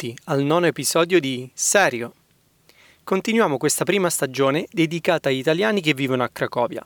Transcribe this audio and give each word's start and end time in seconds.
Benvenuti 0.00 0.16
al 0.24 0.42
nono 0.42 0.64
episodio 0.64 1.20
di 1.20 1.50
Serio. 1.52 2.14
Continuiamo 3.04 3.58
questa 3.58 3.84
prima 3.84 4.08
stagione 4.08 4.66
dedicata 4.70 5.28
agli 5.28 5.36
italiani 5.36 5.82
che 5.82 5.92
vivono 5.92 6.22
a 6.22 6.30
Cracovia. 6.30 6.82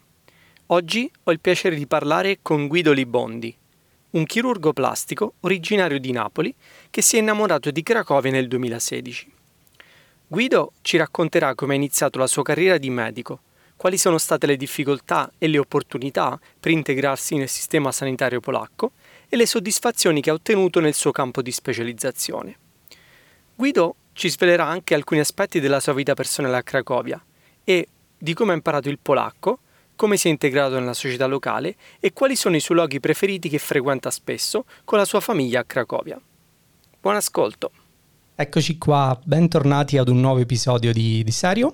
Oggi 0.66 1.08
ho 1.22 1.30
il 1.30 1.38
piacere 1.38 1.76
di 1.76 1.86
parlare 1.86 2.38
con 2.42 2.66
Guido 2.66 2.90
Libondi, 2.90 3.56
un 4.10 4.24
chirurgo 4.24 4.72
plastico 4.72 5.34
originario 5.40 6.00
di 6.00 6.10
Napoli 6.10 6.52
che 6.90 7.02
si 7.02 7.14
è 7.14 7.20
innamorato 7.20 7.70
di 7.70 7.84
Cracovia 7.84 8.32
nel 8.32 8.48
2016. 8.48 9.32
Guido 10.26 10.72
ci 10.82 10.96
racconterà 10.96 11.54
come 11.54 11.74
ha 11.74 11.76
iniziato 11.76 12.18
la 12.18 12.26
sua 12.26 12.42
carriera 12.42 12.78
di 12.78 12.90
medico, 12.90 13.42
quali 13.76 13.96
sono 13.96 14.18
state 14.18 14.46
le 14.46 14.56
difficoltà 14.56 15.30
e 15.38 15.46
le 15.46 15.58
opportunità 15.58 16.36
per 16.58 16.72
integrarsi 16.72 17.36
nel 17.36 17.48
sistema 17.48 17.92
sanitario 17.92 18.40
polacco 18.40 18.90
e 19.28 19.36
le 19.36 19.46
soddisfazioni 19.46 20.20
che 20.20 20.30
ha 20.30 20.34
ottenuto 20.34 20.80
nel 20.80 20.94
suo 20.94 21.12
campo 21.12 21.42
di 21.42 21.52
specializzazione. 21.52 22.58
Guido 23.56 23.94
ci 24.12 24.28
svelerà 24.28 24.66
anche 24.66 24.94
alcuni 24.94 25.20
aspetti 25.20 25.60
della 25.60 25.78
sua 25.78 25.92
vita 25.92 26.14
personale 26.14 26.56
a 26.56 26.62
Cracovia 26.62 27.22
e 27.62 27.88
di 28.18 28.34
come 28.34 28.50
ha 28.52 28.54
imparato 28.54 28.88
il 28.88 28.98
polacco, 29.00 29.60
come 29.94 30.16
si 30.16 30.26
è 30.26 30.30
integrato 30.30 30.78
nella 30.78 30.92
società 30.92 31.26
locale 31.26 31.76
e 32.00 32.12
quali 32.12 32.34
sono 32.34 32.56
i 32.56 32.60
suoi 32.60 32.78
luoghi 32.78 32.98
preferiti 32.98 33.48
che 33.48 33.58
frequenta 33.58 34.10
spesso 34.10 34.64
con 34.84 34.98
la 34.98 35.04
sua 35.04 35.20
famiglia 35.20 35.60
a 35.60 35.64
Cracovia. 35.64 36.20
Buon 37.00 37.14
ascolto! 37.14 37.70
Eccoci 38.34 38.76
qua, 38.76 39.16
bentornati 39.22 39.98
ad 39.98 40.08
un 40.08 40.18
nuovo 40.18 40.40
episodio 40.40 40.92
di, 40.92 41.22
di 41.22 41.30
Serio. 41.30 41.72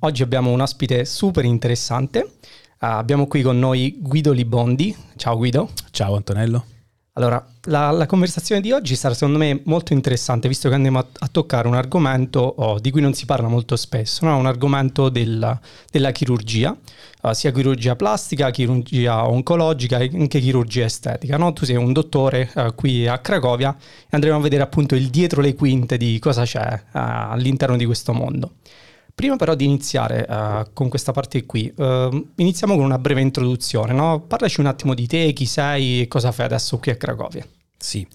Oggi 0.00 0.22
abbiamo 0.24 0.50
un 0.50 0.60
ospite 0.60 1.04
super 1.04 1.44
interessante. 1.44 2.20
Uh, 2.20 2.86
abbiamo 2.86 3.28
qui 3.28 3.42
con 3.42 3.60
noi 3.60 3.96
Guido 4.00 4.32
Libondi. 4.32 4.96
Ciao 5.14 5.36
Guido. 5.36 5.70
Ciao 5.92 6.16
Antonello. 6.16 6.71
Allora, 7.14 7.46
la, 7.64 7.90
la, 7.90 8.06
conversazione 8.06 8.62
di 8.62 8.72
oggi 8.72 8.96
sarà 8.96 9.12
secondo 9.12 9.36
me 9.36 9.60
molto 9.64 9.92
interessante 9.92 10.48
visto 10.48 10.70
che 10.70 10.74
andiamo 10.74 10.98
a, 10.98 11.06
a 11.18 11.28
toccare 11.28 11.68
un 11.68 11.74
argomento 11.74 12.40
oh, 12.40 12.78
di 12.78 12.90
cui 12.90 13.02
non 13.02 13.12
si 13.12 13.26
parla 13.26 13.48
molto 13.48 13.76
spesso, 13.76 14.24
no? 14.24 14.38
un 14.38 14.46
argomento 14.46 15.10
della, 15.10 15.60
della 15.90 16.10
chirurgia, 16.10 16.74
uh, 17.20 17.32
sia 17.34 17.52
chirurgia 17.52 17.96
plastica, 17.96 18.48
chirurgia 18.48 19.28
oncologica 19.28 19.98
e 19.98 20.10
anche 20.14 20.40
chirurgia 20.40 20.86
estetica. 20.86 21.36
No? 21.36 21.52
Tu 21.52 21.66
sei 21.66 21.76
un 21.76 21.92
dottore 21.92 22.50
uh, 22.54 22.74
qui 22.74 23.06
a 23.06 23.18
Cracovia 23.18 23.76
e 23.76 24.08
andremo 24.08 24.38
a 24.38 24.40
vedere 24.40 24.62
appunto 24.62 24.94
il 24.94 25.10
dietro 25.10 25.42
le 25.42 25.52
quinte 25.54 25.98
di 25.98 26.18
cosa 26.18 26.44
c'è 26.44 26.72
uh, 26.82 26.88
all'interno 26.92 27.76
di 27.76 27.84
questo 27.84 28.14
mondo. 28.14 28.52
Prima 29.14 29.36
però 29.36 29.54
di 29.54 29.64
iniziare 29.64 30.26
uh, 30.28 30.72
con 30.72 30.88
questa 30.88 31.12
parte 31.12 31.44
qui, 31.44 31.72
uh, 31.76 32.28
iniziamo 32.36 32.74
con 32.74 32.84
una 32.84 32.98
breve 32.98 33.20
introduzione. 33.20 33.92
No? 33.92 34.20
Parlaci 34.20 34.60
un 34.60 34.66
attimo 34.66 34.94
di 34.94 35.06
te, 35.06 35.32
chi 35.32 35.46
sei 35.46 36.02
e 36.02 36.08
cosa 36.08 36.32
fai 36.32 36.46
adesso 36.46 36.78
qui 36.78 36.92
a 36.92 36.96
Cracovia. 36.96 37.46
Sì, 37.76 38.06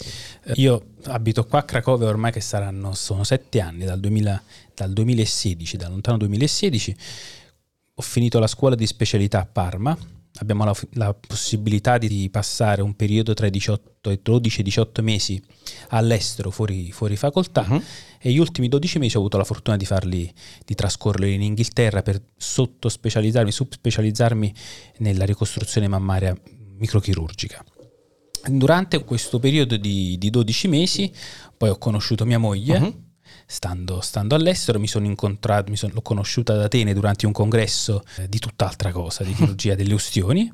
eh, 0.43 0.53
io 0.55 0.93
abito 1.05 1.45
qua 1.45 1.59
a 1.59 1.63
Cracovia 1.63 2.07
ormai 2.07 2.31
che 2.31 2.39
saranno, 2.39 2.93
sono 2.93 3.23
sette 3.23 3.59
anni, 3.59 3.83
dal, 3.83 3.99
2000, 3.99 4.43
dal 4.73 4.93
2016, 4.93 5.77
dal 5.77 5.91
lontano 5.91 6.17
2016. 6.17 6.95
Ho 7.95 8.01
finito 8.01 8.39
la 8.39 8.47
scuola 8.47 8.75
di 8.75 8.87
specialità 8.87 9.41
a 9.41 9.45
Parma, 9.45 9.97
abbiamo 10.39 10.65
la, 10.65 10.75
la, 10.93 11.13
possibilità 11.13 11.97
di 11.97 12.29
passare 12.29 12.81
un 12.81 12.95
periodo 12.95 13.33
tra 13.33 13.47
i 13.47 13.49
18 13.49 14.09
e 14.09 14.19
12 14.21 14.59
e 14.59 14.63
18 14.63 15.01
mesi 15.01 15.41
all'estero 15.89 16.51
fuori, 16.51 16.91
fuori 16.91 17.15
facoltà 17.15 17.65
uh-huh. 17.67 17.81
e 18.19 18.31
gli 18.31 18.37
ultimi 18.37 18.67
12 18.67 18.99
mesi 18.99 19.15
ho 19.15 19.19
avuto 19.19 19.37
la 19.37 19.43
fortuna 19.43 19.77
di 19.77 19.85
farli 19.85 20.31
di 20.65 20.75
trascorrerli 20.75 21.33
in 21.33 21.41
Inghilterra 21.41 22.01
per 22.01 22.21
sottospecializzarmi, 22.35 23.51
subspecializzarmi 23.51 24.53
nella 24.97 25.25
ricostruzione 25.25 25.87
mammaria 25.87 26.35
microchirurgica. 26.77 27.63
Durante 28.49 29.03
questo 29.03 29.39
periodo 29.39 29.75
di, 29.77 30.17
di 30.17 30.29
12 30.29 30.67
mesi 30.67 31.11
poi 31.57 31.69
ho 31.69 31.77
conosciuto 31.77 32.25
mia 32.25 32.39
moglie 32.39 32.77
uh-huh 32.77 33.05
stando, 33.49 34.01
stando 34.01 34.35
all'estero, 34.35 34.77
mi 34.77 34.87
sono 34.87 35.05
incontrato, 35.05 35.71
mi 35.71 35.77
sono, 35.77 35.93
l'ho 35.93 36.01
conosciuta 36.01 36.53
ad 36.53 36.61
Atene 36.61 36.93
durante 36.93 37.25
un 37.25 37.31
congresso 37.31 38.03
eh, 38.17 38.27
di 38.27 38.39
tutt'altra 38.39 38.91
cosa, 38.91 39.23
di 39.23 39.33
chirurgia 39.33 39.73
delle 39.73 39.93
ustioni. 39.93 40.51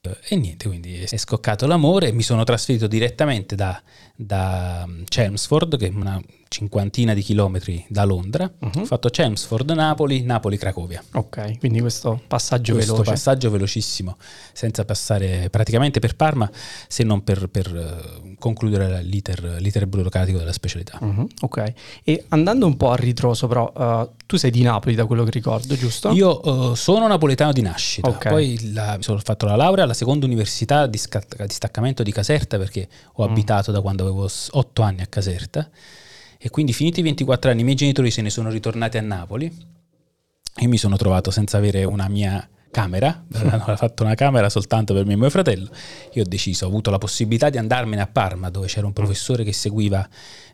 Eh, 0.00 0.16
e 0.28 0.36
niente, 0.36 0.68
quindi 0.68 0.94
è 1.00 1.16
scoccato 1.16 1.66
l'amore 1.66 2.08
e 2.08 2.12
mi 2.12 2.22
sono 2.22 2.44
trasferito 2.44 2.86
direttamente 2.86 3.56
da, 3.56 3.82
da 4.14 4.88
Chelmsford, 5.04 5.76
che 5.76 5.88
è 5.88 5.90
una 5.90 6.22
cinquantina 6.48 7.14
di 7.14 7.22
chilometri 7.22 7.84
da 7.88 8.04
Londra. 8.04 8.50
Uh-huh. 8.58 8.80
Ho 8.80 8.84
fatto 8.84 9.08
Chelmsford, 9.08 9.70
Napoli, 9.70 10.22
Napoli, 10.22 10.56
Cracovia. 10.56 11.02
Ok, 11.12 11.58
quindi 11.58 11.80
questo 11.80 12.20
passaggio 12.26 12.72
questo 12.72 12.92
veloce. 12.92 13.10
Questo 13.10 13.30
passaggio 13.30 13.50
velocissimo, 13.50 14.16
senza 14.52 14.84
passare 14.84 15.48
praticamente 15.50 16.00
per 16.00 16.16
Parma, 16.16 16.50
se 16.88 17.04
non 17.04 17.22
per, 17.22 17.48
per 17.48 17.72
uh, 17.72 18.34
concludere 18.38 19.02
l'iter, 19.02 19.56
l'iter, 19.60 19.86
burocratico 19.86 20.38
della 20.38 20.52
specialità. 20.52 20.98
Uh-huh. 21.00 21.28
Ok, 21.42 21.72
e 22.02 22.24
andando 22.28 22.66
un 22.66 22.76
po' 22.76 22.90
a 22.90 22.96
ritroso 22.96 23.46
però, 23.46 23.72
uh, 23.74 24.10
tu 24.26 24.36
sei 24.36 24.50
di 24.50 24.62
Napoli 24.62 24.94
da 24.94 25.06
quello 25.06 25.24
che 25.24 25.30
ricordo, 25.30 25.76
giusto? 25.76 26.10
Io 26.10 26.40
uh, 26.42 26.74
sono 26.74 27.06
napoletano 27.06 27.52
di 27.52 27.62
nascita, 27.62 28.08
okay. 28.08 28.32
poi 28.32 28.72
la, 28.72 28.98
ho 29.06 29.18
fatto 29.18 29.46
la 29.46 29.56
laurea 29.56 29.84
alla 29.84 29.94
seconda 29.94 30.26
università 30.26 30.86
di, 30.86 30.98
sca- 30.98 31.24
di 31.46 31.52
staccamento 31.52 32.02
di 32.02 32.12
Caserta 32.12 32.56
perché 32.58 32.88
ho 33.14 33.26
mm. 33.26 33.30
abitato 33.30 33.70
da 33.70 33.80
quando 33.80 34.02
avevo 34.02 34.28
otto 34.50 34.82
anni 34.82 35.02
a 35.02 35.06
Caserta 35.06 35.68
e 36.38 36.50
quindi 36.50 36.72
finiti 36.72 37.00
i 37.00 37.02
24 37.02 37.50
anni 37.50 37.60
i 37.60 37.64
miei 37.64 37.76
genitori 37.76 38.10
se 38.10 38.22
ne 38.22 38.30
sono 38.30 38.48
ritornati 38.50 38.96
a 38.96 39.02
Napoli 39.02 39.52
e 40.54 40.66
mi 40.66 40.76
sono 40.76 40.96
trovato 40.96 41.30
senza 41.30 41.56
avere 41.56 41.84
una 41.84 42.08
mia 42.08 42.48
camera, 42.70 43.24
hanno 43.32 43.76
fatto 43.76 44.02
una 44.02 44.14
camera 44.14 44.48
soltanto 44.48 44.94
per 44.94 45.04
me 45.04 45.14
e 45.14 45.16
mio 45.16 45.30
fratello. 45.30 45.68
Io 46.12 46.22
ho 46.22 46.26
deciso, 46.26 46.64
ho 46.64 46.68
avuto 46.68 46.90
la 46.90 46.98
possibilità 46.98 47.50
di 47.50 47.58
andarmene 47.58 48.02
a 48.02 48.06
Parma 48.06 48.50
dove 48.50 48.66
c'era 48.66 48.86
un 48.86 48.92
professore 48.92 49.44
che 49.44 49.52
seguiva 49.52 50.06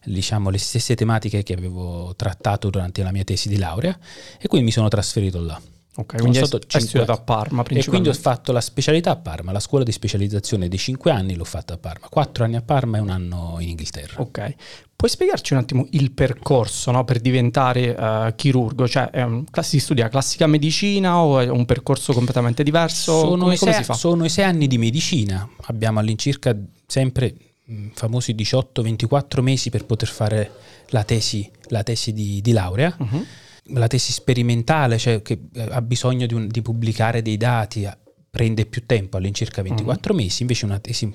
diciamo, 0.05 0.51
le 0.51 0.59
stesse 0.59 0.95
tematiche 0.95 1.43
che 1.43 1.55
avevo 1.55 2.15
trattato 2.17 2.71
durante 2.71 3.03
la 3.03 3.13
mia 3.13 3.25
tesi 3.25 3.49
di 3.49 3.59
laurea 3.59 3.97
e 4.39 4.47
quindi 4.49 4.67
mi 4.67 4.73
sono 4.73 4.89
trasferito 4.89 5.41
là. 5.41 5.61
Ok, 5.97 6.17
quindi 6.17 6.39
hai, 6.39 6.49
hai 6.51 6.81
studiato 6.81 7.13
a 7.13 7.19
Parma 7.19 7.63
E 7.63 7.85
quindi 7.85 8.09
ho 8.09 8.15
fatto 8.15 8.51
la 8.51 8.61
specialità 8.61 9.13
a 9.13 9.17
Parma, 9.17 9.53
la 9.53 9.61
scuola 9.61 9.85
di 9.85 9.93
specializzazione 9.93 10.67
dei 10.67 10.79
5 10.79 11.09
anni 11.13 11.37
l'ho 11.37 11.45
fatta 11.45 11.75
a 11.75 11.79
Parma, 11.79 12.09
4 12.09 12.43
anni 12.43 12.57
a 12.57 12.63
Parma 12.63 12.99
e 12.99 13.01
un 13.01 13.11
anno 13.11 13.59
in 13.61 13.69
Inghilterra. 13.69 14.21
Ok, 14.21 14.55
puoi 15.05 15.11
spiegarci 15.11 15.53
un 15.53 15.59
attimo 15.59 15.87
il 15.91 16.13
percorso 16.13 16.91
no, 16.91 17.05
per 17.05 17.21
diventare 17.21 17.91
uh, 17.91 18.35
chirurgo? 18.35 18.89
Cioè 18.89 19.11
um, 19.23 19.45
si 19.61 19.79
studia 19.79 20.09
classica 20.09 20.47
medicina 20.47 21.19
o 21.19 21.41
è 21.41 21.49
un 21.49 21.67
percorso 21.67 22.15
completamente 22.15 22.63
diverso? 22.63 23.19
Sono, 23.21 23.43
come, 23.43 23.55
i, 23.55 23.59
come 23.59 23.73
sei, 23.75 23.95
sono 23.95 24.25
i 24.25 24.31
6 24.31 24.45
anni 24.45 24.67
di 24.67 24.79
medicina, 24.79 25.47
abbiamo 25.67 25.99
all'incirca 25.99 26.57
sempre 26.87 27.35
mh, 27.67 27.89
famosi 27.93 28.35
18-24 28.35 29.43
mesi 29.43 29.69
per 29.69 29.85
poter 29.85 30.09
fare 30.09 30.53
la 30.89 31.05
tesi, 31.05 31.51
la 31.65 31.83
tesi 31.83 32.15
di, 32.15 32.41
di 32.41 32.53
laurea. 32.53 32.95
Uh-huh 32.99 33.27
la 33.69 33.87
tesi 33.87 34.13
sperimentale, 34.13 34.99
cioè 34.99 35.23
che 35.23 35.41
eh, 35.55 35.69
ha 35.71 35.81
bisogno 35.81 36.27
di, 36.27 36.35
un, 36.35 36.49
di 36.49 36.61
pubblicare 36.61 37.23
dei 37.23 37.39
dati, 37.39 37.89
prende 38.29 38.67
più 38.67 38.85
tempo, 38.85 39.17
all'incirca 39.17 39.63
24 39.63 40.13
mm-hmm. 40.13 40.23
mesi, 40.23 40.43
invece 40.43 40.67
una 40.67 40.79
tesi 40.79 41.11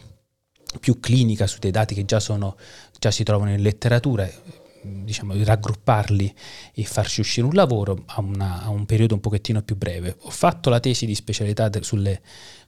più 0.80 1.00
clinica 1.00 1.48
su 1.48 1.58
dei 1.60 1.72
dati 1.72 1.96
che 1.96 2.06
già, 2.06 2.20
sono, 2.20 2.56
già 3.00 3.12
si 3.12 3.24
trovano 3.24 3.52
in 3.52 3.62
letteratura, 3.62 4.30
diciamo, 4.82 5.34
raggrupparli 5.42 6.34
e 6.74 6.84
farci 6.84 7.22
uscire 7.22 7.48
un 7.48 7.54
lavoro 7.54 8.04
a, 8.06 8.22
una, 8.22 8.64
a, 8.64 8.70
un 8.70 8.86
periodo 8.86 9.16
un 9.16 9.22
pochettino 9.22 9.62
più 9.62 9.78
breve. 9.78 10.18
Ho 10.22 10.30
fatto 10.30 10.70
la 10.70 10.80
tesi 10.80 11.06
di 11.06 11.16
specialità 11.16 11.70
de, 11.70 11.82
sulle, 11.82 12.22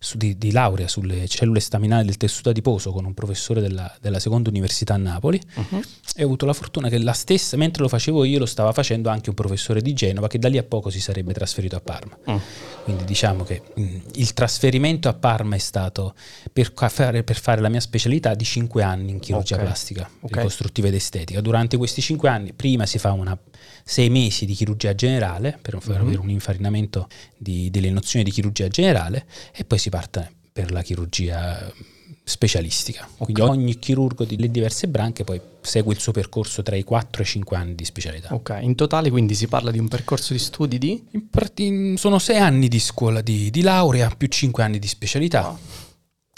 su, 0.03 0.17
di, 0.17 0.35
di, 0.35 0.51
laurea 0.51 0.87
sulle 0.87 1.27
cellule 1.27 1.59
staminali 1.59 2.07
del 2.07 2.17
tessuto 2.17 2.49
adiposo 2.49 2.91
con 2.91 3.05
un 3.05 3.13
professore 3.13 3.61
della, 3.61 3.95
della 4.01 4.19
seconda 4.19 4.49
università 4.49 4.95
a 4.95 4.97
Napoli 4.97 5.39
uh-huh. 5.55 5.81
e 6.15 6.23
ho 6.23 6.25
avuto 6.25 6.47
la 6.47 6.53
fortuna 6.53 6.89
che 6.89 6.97
la 6.97 7.13
stessa, 7.13 7.55
mentre 7.55 7.83
lo 7.83 7.87
facevo 7.87 8.23
io, 8.23 8.39
lo 8.39 8.47
stava 8.47 8.73
facendo 8.73 9.09
anche 9.09 9.29
un 9.29 9.35
professore 9.35 9.79
di 9.79 9.93
Genova 9.93 10.27
che 10.27 10.39
da 10.39 10.49
lì 10.49 10.57
a 10.57 10.63
poco 10.63 10.89
si 10.89 10.99
sarebbe 10.99 11.33
trasferito 11.33 11.75
a 11.75 11.81
Parma. 11.81 12.17
Uh. 12.25 12.41
Quindi 12.83 13.05
diciamo 13.05 13.43
che 13.43 13.61
mh, 13.75 13.97
il 14.15 14.33
trasferimento 14.33 15.07
a 15.07 15.13
Parma 15.13 15.55
è 15.55 15.59
stato 15.59 16.15
per 16.51 16.73
fare, 16.89 17.23
per 17.23 17.39
fare, 17.39 17.61
la 17.61 17.69
mia 17.69 17.79
specialità 17.79 18.33
di 18.33 18.43
5 18.43 18.81
anni 18.81 19.11
in 19.11 19.19
chirurgia 19.19 19.53
okay. 19.53 19.65
plastica, 19.67 20.09
okay. 20.19 20.37
ricostruttiva 20.37 20.87
ed 20.87 20.95
estetica. 20.95 21.41
Durante 21.41 21.77
questi 21.77 21.91
questi 21.91 22.01
cinque 22.01 22.29
anni 22.29 22.53
prima 22.53 22.85
si 22.85 22.97
fa 22.97 23.11
una 23.11 23.37
sei 23.83 24.09
mesi 24.09 24.45
di 24.45 24.53
chirurgia 24.53 24.95
generale 24.95 25.57
per 25.61 25.77
mm-hmm. 25.77 26.01
avere 26.01 26.19
un 26.19 26.29
infarinamento 26.29 27.07
di, 27.37 27.69
delle 27.69 27.89
nozioni 27.89 28.23
di 28.23 28.31
chirurgia 28.31 28.67
generale 28.67 29.25
e 29.53 29.65
poi 29.65 29.77
si 29.77 29.89
parte 29.89 30.31
per 30.51 30.71
la 30.71 30.81
chirurgia 30.81 31.71
specialistica. 32.23 33.07
Okay. 33.17 33.33
Quindi 33.33 33.41
ogni 33.41 33.79
chirurgo 33.79 34.25
delle 34.25 34.49
diverse 34.49 34.87
branche 34.87 35.23
poi 35.23 35.39
segue 35.61 35.93
il 35.93 35.99
suo 35.99 36.11
percorso 36.11 36.61
tra 36.63 36.75
i 36.75 36.83
4 36.83 37.21
e 37.21 37.25
i 37.25 37.27
5 37.27 37.57
anni 37.57 37.75
di 37.75 37.85
specialità. 37.85 38.33
Ok, 38.33 38.57
in 38.61 38.75
totale 38.75 39.09
quindi 39.09 39.35
si 39.35 39.47
parla 39.47 39.71
di 39.71 39.79
un 39.79 39.87
percorso 39.87 40.33
di 40.33 40.39
studi 40.39 40.77
di? 40.77 41.03
Part- 41.29 41.93
sono 41.95 42.19
6 42.19 42.37
anni 42.37 42.67
di 42.67 42.79
scuola 42.79 43.21
di, 43.21 43.49
di, 43.49 43.61
laurea 43.61 44.09
più 44.15 44.27
5 44.27 44.63
anni 44.63 44.79
di 44.79 44.87
specialità. 44.87 45.47
Wow. 45.47 45.57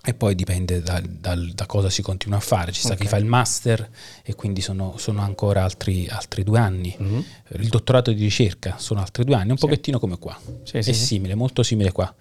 E 0.05 0.13
poi 0.13 0.35
dipende 0.35 0.81
da, 0.81 1.01
da, 1.01 1.33
da, 1.33 1.65
cosa 1.65 1.89
si 1.89 2.01
continua 2.01 2.38
a 2.38 2.41
fare. 2.41 2.73
Ci 2.73 2.81
sta 2.81 2.89
okay. 2.89 3.03
chi 3.03 3.07
fa 3.07 3.15
il 3.15 3.23
master 3.23 3.89
e 4.21 4.35
quindi 4.35 4.59
sono, 4.59 4.95
sono 4.97 5.21
ancora 5.21 5.63
altri, 5.63 6.09
altri, 6.09 6.44
due 6.44 6.59
anni. 6.59 6.94
Mm-hmm. 7.01 7.19
Il 7.59 7.69
dottorato 7.69 8.11
di 8.11 8.21
ricerca 8.21 8.75
sono 8.77 9.00
altri 9.00 9.23
due 9.23 9.35
anni, 9.35 9.51
un 9.51 9.57
sì. 9.57 9.65
pochettino 9.65 10.00
come 10.00 10.19
qua. 10.19 10.38
Sì, 10.63 10.75
è 10.75 10.81
sì, 10.81 10.94
simile, 10.94 11.35
molto 11.35 11.63
simile 11.63 11.94
qua. 11.94 12.13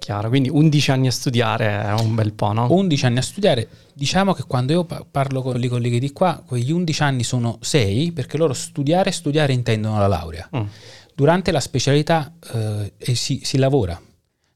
Chiaro, 0.00 0.28
quindi 0.30 0.48
11 0.48 0.90
anni 0.90 1.06
a 1.06 1.12
studiare 1.12 1.84
è 1.84 1.92
un 1.92 2.16
bel 2.16 2.32
po', 2.32 2.52
no? 2.52 2.66
11 2.72 3.06
anni 3.06 3.18
a 3.18 3.22
studiare. 3.22 3.68
Diciamo 3.94 4.32
che 4.32 4.42
quando 4.42 4.72
io 4.72 4.84
parlo 4.84 5.40
con 5.40 5.62
i 5.62 5.68
colleghi 5.68 6.00
di 6.00 6.10
qua, 6.10 6.42
quegli 6.44 6.72
11 6.72 7.02
anni 7.04 7.22
sono 7.22 7.58
6 7.60 8.10
perché 8.10 8.36
loro 8.36 8.52
studiare 8.52 9.10
e 9.10 9.12
studiare 9.12 9.52
intendono 9.52 9.96
la 10.00 10.08
laurea. 10.08 10.48
Mm. 10.56 10.66
Durante 11.14 11.52
la 11.52 11.60
specialità 11.60 12.32
eh, 12.52 12.92
si, 13.14 13.42
si 13.44 13.58
lavora 13.58 14.00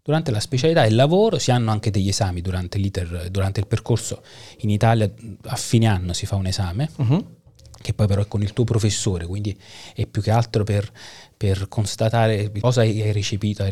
Durante 0.05 0.33
la 0.33 0.41
specialità 0.41 0.83
e 0.83 0.89
il 0.89 0.97
lavoro 0.97 1.39
si 1.39 1.53
hanno 1.53 1.71
anche 1.71 1.93
degli 1.93 2.09
esami 2.09 2.41
durante 2.41 2.77
l'iter, 2.77 3.29
durante 3.31 3.61
il 3.61 3.69
percorso. 3.69 4.21
In 4.63 4.71
Italia 4.71 5.09
a 5.45 5.55
fine 5.55 5.87
anno 5.87 6.13
si 6.13 6.27
fa 6.27 6.35
un 6.35 6.47
esame, 6.47 6.91
uh-huh. 6.97 7.37
che 7.81 7.95
poi 7.95 8.09
però 8.09 8.23
è 8.23 8.27
con 8.27 8.43
il 8.43 8.53
tuo 8.53 8.65
professore, 8.65 9.27
quindi 9.27 9.57
è 9.95 10.07
più 10.07 10.21
che 10.21 10.33
altro 10.33 10.65
per, 10.65 10.91
per 11.37 11.69
constatare 11.69 12.51
cosa 12.59 12.81
hai 12.81 13.13
recepito 13.13 13.65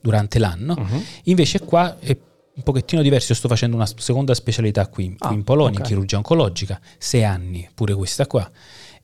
durante 0.00 0.40
l'anno. 0.40 0.74
Uh-huh. 0.76 1.04
Invece 1.24 1.60
qua 1.60 1.96
è 2.00 2.16
un 2.54 2.62
pochettino 2.64 3.00
diverso, 3.00 3.30
io 3.30 3.38
sto 3.38 3.46
facendo 3.46 3.76
una 3.76 3.86
seconda 3.86 4.34
specialità 4.34 4.88
qui, 4.88 5.14
ah, 5.18 5.32
in 5.32 5.44
Polonia, 5.44 5.78
okay. 5.78 5.82
in 5.82 5.86
chirurgia 5.86 6.16
oncologica, 6.16 6.80
sei 6.98 7.22
anni, 7.22 7.70
pure 7.72 7.94
questa 7.94 8.26
qua. 8.26 8.50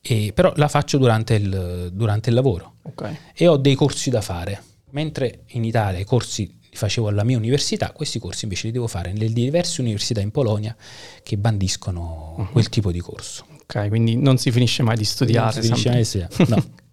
E, 0.03 0.33
però 0.35 0.53
la 0.57 0.67
faccio 0.67 0.99
durante 0.99 1.35
il, 1.35 1.91
durante 1.93 2.31
il 2.31 2.35
lavoro 2.35 2.79
okay. 2.83 3.17
e 3.33 3.47
ho 3.47 3.57
dei 3.59 3.77
corsi 3.77 4.11
da 4.11 4.21
fare, 4.21 4.61
mentre 4.91 5.45
in 5.51 5.63
Italia 5.63 6.01
i 6.01 6.05
corsi 6.05 6.63
li 6.75 6.81
facevo 6.81 7.07
alla 7.07 7.23
mia 7.23 7.37
università, 7.37 7.93
questi 7.93 8.19
corsi 8.19 8.45
invece 8.45 8.67
li 8.67 8.73
devo 8.73 8.89
fare 8.89 9.13
nelle 9.13 9.33
diverse 9.33 9.81
università 9.81 10.21
in 10.21 10.33
Polonia 10.33 10.77
che 11.23 11.39
bandiscono 11.39 12.35
uh-huh. 12.37 12.51
quel 12.51 12.69
tipo 12.69 12.91
di 12.91 13.01
corso. 13.01 13.47
Ok, 13.63 13.89
quindi 13.89 14.17
non 14.17 14.37
si 14.37 14.51
finisce 14.51 14.83
mai 14.83 14.97
di 14.97 15.05
studiare. 15.05 15.55
Non 15.55 15.63
si 15.63 15.69
finisce 15.69 15.89
mai 15.89 15.99
di 15.99 16.05
studiare, 16.05 16.35
no. 16.49 16.65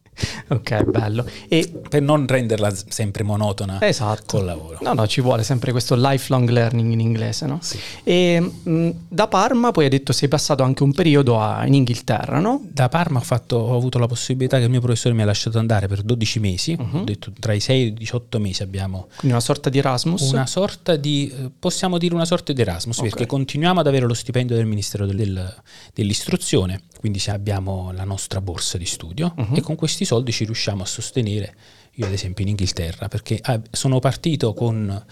ok, 0.49 0.83
bello. 0.83 1.25
E 1.47 1.71
per 1.89 2.01
non 2.01 2.27
renderla 2.27 2.71
sempre 2.87 3.23
monotona 3.23 3.81
esatto. 3.81 4.37
col 4.37 4.45
lavoro. 4.45 4.77
No, 4.81 4.93
no, 4.93 5.07
ci 5.07 5.21
vuole 5.21 5.43
sempre 5.43 5.71
questo 5.71 5.95
lifelong 5.97 6.49
learning 6.49 6.91
in 6.91 6.99
inglese, 6.99 7.45
no? 7.45 7.59
Sì. 7.61 7.79
E 8.03 8.39
mh, 8.39 8.89
da 9.07 9.27
Parma 9.27 9.71
poi 9.71 9.85
hai 9.85 9.89
detto 9.89 10.13
sei 10.13 10.27
passato 10.27 10.63
anche 10.63 10.83
un 10.83 10.93
periodo 10.93 11.39
a, 11.39 11.65
in 11.65 11.73
Inghilterra, 11.73 12.39
no? 12.39 12.61
Da 12.69 12.89
Parma 12.89 13.19
ho, 13.19 13.23
fatto, 13.23 13.57
ho, 13.57 13.75
avuto 13.75 13.99
la 13.99 14.07
possibilità 14.07 14.57
che 14.57 14.63
il 14.63 14.69
mio 14.69 14.81
professore 14.81 15.13
mi 15.13 15.21
ha 15.21 15.25
lasciato 15.25 15.59
andare 15.59 15.87
per 15.87 16.01
12 16.01 16.39
mesi, 16.39 16.75
uh-huh. 16.77 16.99
ho 16.99 17.03
detto 17.03 17.31
tra 17.39 17.53
i 17.53 17.59
6 17.59 17.81
e 17.81 17.85
i 17.85 17.93
18 17.93 18.39
mesi 18.39 18.63
abbiamo... 18.63 19.07
Quindi 19.17 19.31
una 19.31 19.39
sorta 19.39 19.69
di 19.69 19.77
Erasmus? 19.77 20.31
Una 20.31 20.47
sorta 20.47 20.95
di, 20.95 21.33
possiamo 21.57 21.97
dire 21.97 22.13
una 22.13 22.25
sorta 22.25 22.53
di 22.53 22.61
Erasmus, 22.61 22.97
okay. 22.97 23.09
perché 23.09 23.25
continuiamo 23.25 23.79
ad 23.79 23.87
avere 23.87 24.05
lo 24.05 24.13
stipendio 24.13 24.55
del 24.55 24.65
Ministero 24.65 25.05
del, 25.05 25.55
dell'Istruzione, 25.93 26.81
quindi 27.01 27.21
abbiamo 27.27 27.91
la 27.91 28.03
nostra 28.03 28.39
borsa 28.41 28.77
di 28.77 28.85
studio 28.85 29.33
uh-huh. 29.35 29.55
e 29.55 29.61
con 29.61 29.75
questi 29.75 30.05
soldi 30.05 30.31
ci 30.31 30.45
riusciamo 30.45 30.83
a 30.83 30.85
sostenere, 30.85 31.55
io 31.93 32.05
ad 32.05 32.11
esempio 32.13 32.43
in 32.43 32.51
Inghilterra, 32.51 33.07
perché 33.07 33.39
ah, 33.41 33.59
sono 33.71 33.97
partito 33.97 34.53
con 34.53 35.05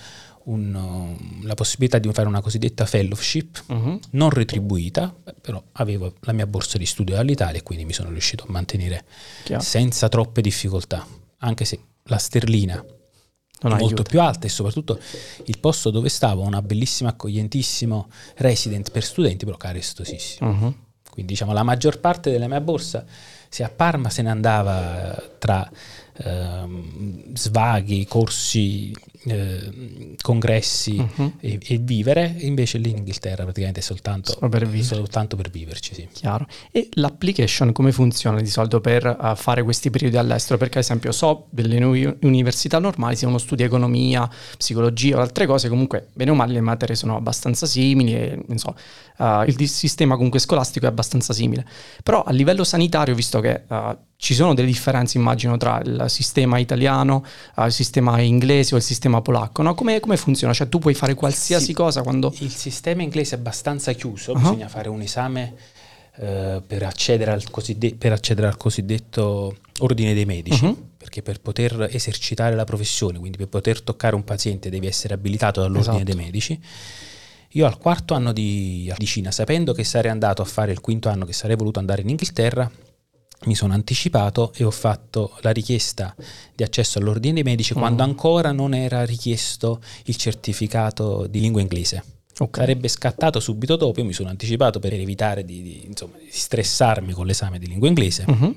un, 0.44 1.18
la 1.42 1.54
possibilità 1.56 1.98
di 1.98 2.08
fare 2.14 2.28
una 2.28 2.42
cosiddetta 2.42 2.86
fellowship 2.86 3.64
uh-huh. 3.66 4.00
non 4.12 4.30
retribuita, 4.30 5.14
però 5.42 5.62
avevo 5.74 6.14
la 6.22 6.32
mia 6.32 6.46
borsa 6.46 6.78
di 6.78 6.86
studio 6.86 7.16
dall'Italia 7.16 7.60
e 7.60 7.64
quindi 7.64 7.86
mi 7.86 7.94
sono 7.94 8.12
riuscito 8.12 8.44
a 8.48 8.52
mantenere 8.52 9.04
Chiaro. 9.44 9.64
senza 9.64 10.08
troppe 10.10 10.42
difficoltà, 10.42 11.08
anche 11.40 11.66
se 11.66 11.80
la 12.04 12.18
sterlina 12.18 12.86
non 13.62 13.74
è 13.74 13.80
molto 13.80 14.04
più 14.04 14.22
alta 14.22 14.46
e 14.46 14.50
soprattutto 14.50 15.00
il 15.46 15.58
posto 15.58 15.90
dove 15.90 16.10
stavo, 16.10 16.44
una 16.44 16.62
bellissima, 16.62 17.10
accoglientissimo 17.10 18.10
resident 18.36 18.92
per 18.92 19.04
studenti, 19.04 19.44
però 19.44 19.58
carestosissimo. 19.58 20.50
Uh-huh. 20.50 20.76
Quindi 21.20 21.26
diciamo 21.26 21.52
la 21.52 21.64
maggior 21.64 22.00
parte 22.00 22.32
della 22.32 22.48
mia 22.48 22.62
borsa, 22.62 23.04
se 23.50 23.64
a 23.64 23.70
Parma 23.70 24.10
se 24.10 24.22
ne 24.22 24.30
andava 24.30 25.22
tra 25.38 25.70
ehm, 26.14 27.34
svaghi, 27.34 28.06
corsi, 28.06 28.96
eh, 29.24 30.16
congressi 30.22 30.98
uh-huh. 30.98 31.34
e, 31.40 31.60
e, 31.62 31.78
vivere, 31.78 32.36
invece 32.40 32.78
lì 32.78 32.90
in 32.92 32.98
Inghilterra 32.98 33.44
praticamente 33.44 33.82
è 33.82 33.84
soltanto 33.84 34.38
per, 34.48 34.68
soltanto 34.82 35.36
per 35.36 35.50
viverci. 35.50 35.94
Sì. 35.94 36.08
Chiaro. 36.12 36.48
E 36.72 36.90
l'application 36.94 37.72
come 37.74 37.92
funziona 37.92 38.40
di 38.40 38.48
solito 38.48 38.80
per 38.80 39.06
uh, 39.06 39.36
fare 39.36 39.64
questi 39.64 39.90
periodi 39.90 40.18
all'estero? 40.18 40.58
Perché 40.58 40.78
ad 40.78 40.84
esempio 40.84 41.12
so 41.12 41.48
delle 41.50 42.18
università 42.22 42.80
normali, 42.80 43.16
se 43.16 43.26
uno 43.26 43.38
studia 43.38 43.66
economia, 43.66 44.30
psicologia 44.58 45.18
o 45.18 45.22
altre 45.22 45.46
cose, 45.46 45.68
comunque 45.68 46.08
bene 46.14 46.32
o 46.32 46.36
male 46.36 46.54
le 46.54 46.62
materie 46.62 46.96
sono 46.96 47.18
abbastanza 47.18 47.66
simili 47.66 48.14
e 48.14 48.46
so, 48.56 48.76
uh, 49.18 49.44
il 49.46 49.68
sistema 49.68 50.16
comunque 50.16 50.40
scolastico 50.40 50.86
è 50.86 50.90
abbastanza 50.90 51.34
simile. 51.34 51.66
Però 52.04 52.24
a 52.24 52.32
livello 52.32 52.64
sanitario, 52.64 53.14
visto 53.16 53.40
che 53.42 53.64
uh, 53.68 53.98
ci 54.22 54.34
sono 54.34 54.54
delle 54.54 54.68
differenze, 54.68 55.18
immagino, 55.18 55.56
tra 55.56 55.80
il 55.80 56.04
sistema 56.08 56.58
italiano, 56.58 57.24
uh, 57.56 57.64
il 57.64 57.72
sistema 57.72 58.20
inglese 58.20 58.74
o 58.74 58.78
il 58.78 58.84
sistema 58.84 59.22
polacco, 59.22 59.62
no? 59.62 59.74
Come, 59.74 60.02
come 60.02 60.18
funziona? 60.18 60.52
Cioè 60.52 60.68
tu 60.68 60.78
puoi 60.78 60.94
fare 60.94 61.14
qualsiasi 61.14 61.68
sì, 61.68 61.74
cosa 61.74 62.02
quando... 62.02 62.34
Il 62.40 62.52
sistema 62.52 63.02
inglese 63.02 63.38
è 63.38 63.40
abbastanza 63.40 63.94
chiuso, 63.94 64.34
uh-huh. 64.34 64.40
bisogna 64.40 64.68
fare 64.68 64.90
un 64.90 65.00
esame 65.00 65.54
uh, 66.18 66.62
per, 66.68 66.84
accedere 66.84 67.42
cosiddetto, 67.50 67.96
per, 67.96 68.12
accedere 68.12 68.48
al 68.48 68.58
cosiddetto 68.58 69.56
ordine 69.78 70.14
dei 70.14 70.26
medici, 70.26 70.66
uh-huh. 70.66 70.88
perché 70.98 71.22
per 71.22 71.40
poter 71.40 71.88
esercitare 71.90 72.56
la 72.56 72.66
professione, 72.66 73.20
quindi 73.20 73.38
per 73.38 73.48
poter 73.48 73.82
toccare 73.82 74.16
un 74.16 74.26
paziente 74.26 74.70
devi 74.70 74.86
essere 74.86 75.14
abilitato 75.14 75.62
dall'ordine 75.62 76.02
esatto. 76.02 76.14
dei 76.14 76.16
medici. 76.26 76.62
Io 77.54 77.66
al 77.66 77.78
quarto 77.78 78.16
anno 78.16 78.34
di 78.34 78.88
medicina, 78.90 79.32
sapendo 79.32 79.72
che 79.72 79.86
sarei 79.86 80.12
andato 80.12 80.42
a 80.42 80.46
fare 80.46 80.74
il 80.74 80.82
quinto 80.82 81.08
anno, 81.08 81.24
che 81.24 81.32
sarei 81.32 81.56
voluto 81.56 81.80
andare 81.80 82.02
in 82.02 82.10
Inghilterra, 82.10 82.70
mi 83.46 83.56
sono 83.56 83.74
anticipato 83.74 84.52
e 84.56 84.64
ho 84.64 84.72
fatto 84.72 85.38
la 85.42 85.52
richiesta 85.52 86.14
di 86.54 86.64
accesso 86.64 87.00
all'ordine 87.00 87.36
dei 87.36 87.44
medici 87.44 87.74
mm. 87.74 87.78
quando 87.78 88.04
ancora 88.04 88.52
non 88.52 88.74
era 88.74 89.06
richiesto 89.06 89.82
il 90.06 90.16
certificato 90.18 91.26
di 91.28 91.40
lingua 91.40 91.62
inglese. 91.62 92.04
Okay. 92.38 92.66
Sarebbe 92.66 92.88
scattato 92.88 93.40
subito 93.40 93.76
dopo, 93.76 94.00
io 94.00 94.06
mi 94.06 94.14
sono 94.14 94.30
anticipato 94.30 94.80
per 94.80 94.94
evitare 94.94 95.44
di, 95.44 95.62
di, 95.62 95.86
insomma, 95.86 96.18
di 96.18 96.30
stressarmi 96.30 97.12
con 97.12 97.26
l'esame 97.26 97.60
di 97.60 97.68
lingua 97.68 97.90
inglese, 97.90 98.26
mm-hmm. 98.30 98.52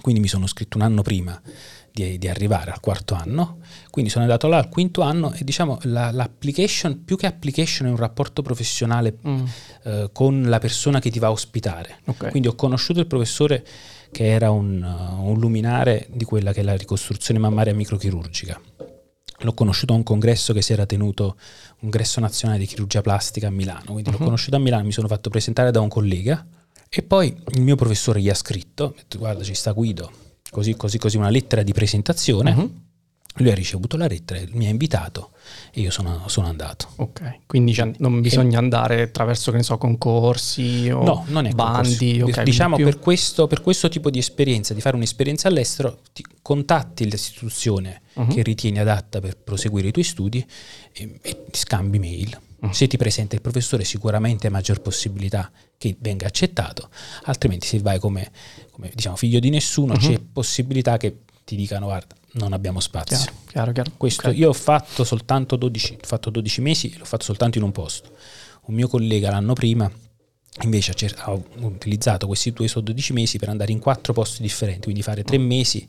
quindi 0.00 0.20
mi 0.20 0.26
sono 0.26 0.48
scritto 0.48 0.76
un 0.76 0.82
anno 0.82 1.02
prima 1.02 1.40
di, 1.92 2.18
di, 2.18 2.28
arrivare 2.28 2.72
al 2.72 2.80
quarto 2.80 3.14
anno, 3.14 3.58
quindi 3.90 4.10
sono 4.10 4.24
andato 4.24 4.48
là 4.48 4.56
al 4.56 4.68
quinto 4.68 5.02
anno 5.02 5.32
e 5.34 5.44
diciamo 5.44 5.78
la, 5.82 6.10
l'application, 6.10 7.04
più 7.04 7.16
che 7.16 7.26
application 7.26 7.86
è 7.86 7.90
un 7.90 7.96
rapporto 7.96 8.42
professionale 8.42 9.18
mm. 9.24 9.44
eh, 9.84 10.10
con 10.12 10.42
la 10.42 10.58
persona 10.58 10.98
che 10.98 11.10
ti 11.10 11.20
va 11.20 11.28
a 11.28 11.32
ospitare, 11.32 12.00
okay. 12.06 12.30
quindi 12.30 12.48
ho 12.48 12.56
conosciuto 12.56 12.98
il 12.98 13.06
professore 13.06 13.64
che 14.12 14.26
era 14.26 14.50
un, 14.50 14.82
uh, 14.82 15.26
un 15.26 15.40
luminare 15.40 16.06
di 16.10 16.24
quella 16.24 16.52
che 16.52 16.60
è 16.60 16.62
la 16.62 16.76
ricostruzione 16.76 17.40
mammaria 17.40 17.74
microchirurgica. 17.74 18.60
L'ho 19.38 19.54
conosciuto 19.54 19.94
a 19.94 19.96
un 19.96 20.02
congresso 20.02 20.52
che 20.52 20.62
si 20.62 20.72
era 20.72 20.86
tenuto, 20.86 21.24
un 21.24 21.80
congresso 21.80 22.20
nazionale 22.20 22.60
di 22.60 22.66
chirurgia 22.66 23.00
plastica 23.00 23.48
a 23.48 23.50
Milano, 23.50 23.92
quindi 23.92 24.04
uh-huh. 24.04 24.12
l'ho 24.12 24.18
mhm. 24.18 24.24
conosciuto 24.24 24.56
a 24.56 24.58
Milano, 24.60 24.84
mi 24.84 24.92
sono 24.92 25.08
fatto 25.08 25.30
presentare 25.30 25.70
da 25.70 25.80
un 25.80 25.88
collega 25.88 26.46
e 26.88 27.02
poi 27.02 27.34
il 27.54 27.62
mio 27.62 27.74
professore 27.74 28.20
gli 28.20 28.28
ha 28.28 28.34
scritto, 28.34 28.94
guarda 29.16 29.42
ci 29.42 29.54
sta 29.54 29.72
Guido, 29.72 30.12
così 30.50 30.76
così 30.76 30.98
così 30.98 31.16
una 31.16 31.30
lettera 31.30 31.62
di 31.62 31.72
presentazione. 31.72 32.52
Uh-huh 32.52 32.90
lui 33.36 33.50
ha 33.50 33.54
ricevuto 33.54 33.96
la 33.96 34.06
lettera, 34.06 34.40
mi 34.52 34.66
ha 34.66 34.68
invitato 34.68 35.30
e 35.72 35.80
io 35.80 35.90
sono, 35.90 36.24
sono 36.26 36.48
andato. 36.48 36.88
Ok, 36.96 37.40
quindi 37.46 37.72
cioè, 37.72 37.90
non 37.98 38.20
bisogna 38.20 38.58
e, 38.58 38.62
andare 38.62 39.02
attraverso, 39.02 39.50
che 39.50 39.56
ne 39.58 39.62
so, 39.62 39.78
concorsi 39.78 40.90
o 40.92 41.02
no, 41.02 41.24
non 41.28 41.46
è 41.46 41.52
bandi. 41.52 42.20
Okay, 42.20 42.44
diciamo 42.44 42.76
più... 42.76 42.84
per, 42.84 42.98
questo, 42.98 43.46
per, 43.46 43.62
questo, 43.62 43.88
tipo 43.88 44.10
di 44.10 44.18
esperienza, 44.18 44.74
di 44.74 44.80
fare 44.80 44.96
un'esperienza 44.96 45.48
all'estero, 45.48 46.00
ti 46.12 46.24
contatti 46.42 47.08
l'istituzione 47.08 48.02
uh-huh. 48.12 48.26
che 48.26 48.42
ritieni 48.42 48.78
adatta 48.78 49.20
per 49.20 49.36
proseguire 49.38 49.88
i 49.88 49.92
tuoi 49.92 50.04
studi 50.04 50.44
e, 50.92 51.18
e 51.22 51.44
scambi 51.52 51.98
mail. 51.98 52.38
Uh-huh. 52.60 52.72
Se 52.72 52.86
ti 52.86 52.98
presenta 52.98 53.34
il 53.34 53.40
professore 53.40 53.84
sicuramente 53.84 54.46
hai 54.46 54.52
maggior 54.52 54.80
possibilità 54.80 55.50
che 55.78 55.96
venga 55.98 56.26
accettato, 56.26 56.90
altrimenti 57.24 57.66
se 57.66 57.78
vai 57.78 57.98
come, 57.98 58.30
come 58.70 58.90
diciamo, 58.94 59.16
figlio 59.16 59.40
di 59.40 59.48
nessuno 59.48 59.94
uh-huh. 59.94 59.98
c'è 59.98 60.20
possibilità 60.20 60.98
che 60.98 61.20
ti 61.44 61.56
dicano 61.56 61.86
guarda 61.86 62.14
non 62.32 62.52
abbiamo 62.52 62.80
spazio. 62.80 63.16
Chiaro, 63.16 63.32
chiaro, 63.46 63.72
chiaro. 63.72 63.90
Questo, 63.96 64.28
okay. 64.28 64.38
Io 64.38 64.48
ho 64.48 64.54
fatto 64.54 65.04
soltanto 65.04 65.56
12, 65.56 65.98
ho 66.02 66.06
fatto 66.06 66.30
12 66.30 66.60
mesi, 66.60 66.96
l'ho 66.96 67.04
fatto 67.04 67.24
soltanto 67.24 67.58
in 67.58 67.64
un 67.64 67.72
posto. 67.72 68.10
Un 68.66 68.74
mio 68.74 68.88
collega 68.88 69.30
l'anno 69.30 69.52
prima 69.54 69.90
invece 70.60 70.94
ha, 71.16 71.32
utilizzato 71.60 72.26
questi 72.26 72.52
due 72.52 72.68
12 72.72 73.12
mesi 73.12 73.38
per 73.38 73.48
andare 73.48 73.72
in 73.72 73.78
quattro 73.78 74.12
posti 74.12 74.42
differenti, 74.42 74.82
quindi 74.82 75.02
fare 75.02 75.24
tre 75.24 75.38
mesi 75.38 75.88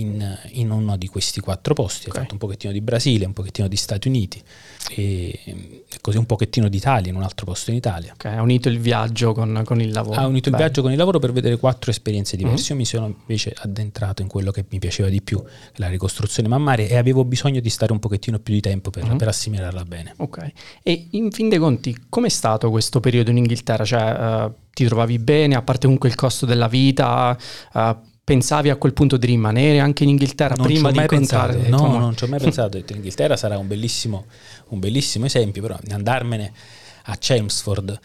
in, 0.00 0.38
in 0.52 0.70
uno 0.70 0.96
di 0.96 1.08
questi 1.08 1.40
quattro 1.40 1.74
posti. 1.74 2.08
Ok. 2.08 2.16
Ho 2.16 2.20
fatto 2.20 2.32
un 2.34 2.38
pochettino 2.38 2.72
di 2.72 2.80
Brasile, 2.80 3.24
un 3.26 3.32
pochettino 3.32 3.68
di 3.68 3.76
Stati 3.76 4.08
Uniti 4.08 4.42
e, 4.90 5.84
così 6.00 6.18
un 6.18 6.26
pochettino 6.26 6.68
d'Italia 6.68 7.10
in 7.10 7.16
un 7.16 7.22
altro 7.22 7.46
posto 7.46 7.70
in 7.70 7.76
Italia. 7.76 8.12
Ok, 8.12 8.24
ha 8.26 8.42
unito 8.42 8.68
il 8.68 8.78
viaggio 8.78 9.32
con, 9.32 9.62
con 9.64 9.80
il 9.80 9.90
lavoro. 9.92 10.20
Ha 10.20 10.26
unito 10.26 10.48
il 10.48 10.54
Bello. 10.54 10.64
viaggio 10.64 10.82
con 10.82 10.90
il 10.92 10.96
lavoro 10.98 11.18
per 11.18 11.32
vedere 11.32 11.56
quattro 11.56 11.90
esperienze 11.90 12.36
diverse. 12.36 12.62
Mhm. 12.62 12.68
Io 12.70 12.76
mi 12.76 12.84
sono 12.84 13.06
invece 13.06 13.54
addentrato 13.56 14.22
in 14.22 14.28
quello 14.28 14.50
che 14.50 14.64
mi 14.68 14.78
piaceva 14.78 15.08
di 15.08 15.20
più, 15.22 15.42
la 15.74 15.88
ricostruzione 15.88 16.48
mammaria, 16.48 16.86
e 16.86 16.96
avevo 16.96 17.24
bisogno 17.24 17.60
di 17.60 17.70
stare 17.70 17.92
un 17.92 17.98
pochettino 17.98 18.38
più 18.38 18.54
di 18.54 18.60
tempo 18.60 18.90
per, 18.90 19.04
Mhm. 19.04 19.16
per 19.16 19.28
assimilarla 19.28 19.84
bene. 19.84 20.14
Ok, 20.18 20.52
e 20.82 21.08
in 21.12 21.30
fin 21.30 21.48
dei 21.48 21.58
conti, 21.58 21.96
com'è 22.08 22.28
stato 22.28 22.70
questo 22.70 23.00
periodo 23.00 23.30
in 23.30 23.38
Inghilterra? 23.38 23.84
Cioè, 23.84 24.00
eh, 24.46 24.50
ti 24.72 24.84
trovavi 24.84 25.18
bene, 25.18 25.54
a 25.54 25.62
parte 25.62 25.84
comunque 25.84 26.08
il 26.08 26.14
costo 26.14 26.44
della 26.46 26.68
vita, 26.68 27.36
eh, 27.74 27.96
pensavi 28.26 28.70
a 28.70 28.76
quel 28.76 28.92
punto 28.92 29.16
di 29.16 29.26
rimanere 29.26 29.78
anche 29.78 30.02
in 30.02 30.08
Inghilterra 30.08 30.56
Non 30.56 30.66
prima 30.66 30.90
di 30.90 30.96
mai 30.96 31.04
incontrare 31.08 31.54
pensato, 31.54 31.86
no, 31.86 31.98
non 31.98 32.16
ci 32.16 32.24
ho 32.24 32.26
mai 32.26 32.40
pensato. 32.42 32.76
Ho 32.76 32.80
detto, 32.80 32.92
L'Inghilterra 32.92 33.36
sarà 33.36 33.56
un 33.56 33.68
bellissimo, 33.68 34.26
un 34.70 34.80
bellissimo 34.80 35.26
esempio, 35.26 35.62
però 35.62 35.78
andarmene 35.90 36.52
a 37.04 37.16
Chelmsford, 37.16 38.00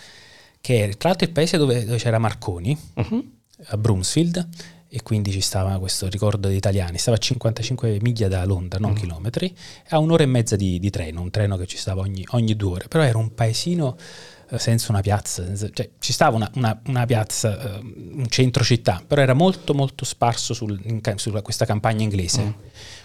che 0.62 0.84
è 0.90 0.96
tra 0.96 1.10
l'altro 1.10 1.26
il 1.26 1.34
paese 1.34 1.58
dove, 1.58 1.86
dove 1.86 1.98
c'era 1.98 2.20
Marconi, 2.20 2.78
Mhm. 2.94 3.32
a 3.70 3.78
Broomsfield, 3.78 4.48
e 4.90 5.02
quindi 5.02 5.32
ci 5.32 5.42
stava 5.42 5.80
questo 5.80 6.08
ricordo 6.08 6.50
di 6.50 6.56
italiani. 6.56 7.00
Stava 7.00 7.18
a 7.18 7.20
55 7.20 7.98
miglia 8.02 8.28
da 8.28 8.46
Londra, 8.46 8.78
non 8.78 8.92
Mm. 8.92 8.96
chilometri, 8.96 9.56
a 9.90 9.98
un'ora 9.98 10.22
e 10.22 10.28
mezza 10.28 10.56
di, 10.56 10.78
di 10.78 10.90
treno, 10.92 11.22
un 11.22 11.32
treno 11.32 11.58
che 11.58 11.66
ci 11.66 11.78
stava 11.78 12.02
ogni, 12.02 12.24
ogni 12.32 12.56
due 12.56 12.74
ore, 12.74 12.88
però 12.88 13.04
era 13.04 13.18
un 13.18 13.34
paesino 13.34 13.98
senza 14.58 14.92
una 14.92 15.02
piazza, 15.02 15.46
senza- 15.46 15.70
cioè 15.72 15.90
ci 16.00 16.12
stava 16.14 16.36
una, 16.36 16.50
una- 16.56 16.80
una 16.88 17.06
piazza, 17.06 17.78
eh, 17.78 17.80
un 17.80 18.26
centro 18.30 18.64
città, 18.64 19.02
però 19.06 19.22
era 19.22 19.34
molto 19.34 19.74
molto 19.74 20.06
sparso 20.06 20.54
sul- 20.54 20.80
in 20.86 21.02
su 21.16 21.32
questa 21.42 21.66
campagna 21.66 22.04
inglese, 22.04 22.44
Mm. 22.44 22.50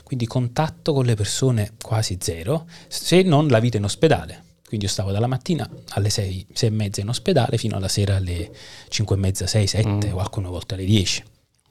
quindi 0.04 0.26
contatto 0.26 0.92
con 0.92 1.04
le 1.04 1.14
persone 1.14 1.72
quasi 1.82 2.18
zero, 2.20 2.66
se 2.88 3.22
non 3.22 3.48
la 3.48 3.58
vita 3.60 3.76
in 3.76 3.84
ospedale. 3.84 4.42
Quindi 4.66 4.86
io 4.86 4.90
stavo 4.92 5.12
dalla 5.12 5.28
mattina 5.28 5.68
alle 5.90 6.10
6, 6.10 6.44
6 6.52 6.68
e 6.68 6.72
mezza 6.72 7.00
in 7.00 7.08
ospedale 7.08 7.56
fino 7.56 7.76
alla 7.76 7.86
sera 7.88 8.16
alle 8.16 8.50
5 8.88 9.14
e 9.14 9.18
mezza, 9.18 9.46
6, 9.46 9.66
7 9.68 10.08
Mm. 10.08 10.14
o 10.14 10.18
alcune 10.18 10.48
volte 10.48 10.74
alle 10.74 10.84
10. 10.84 11.22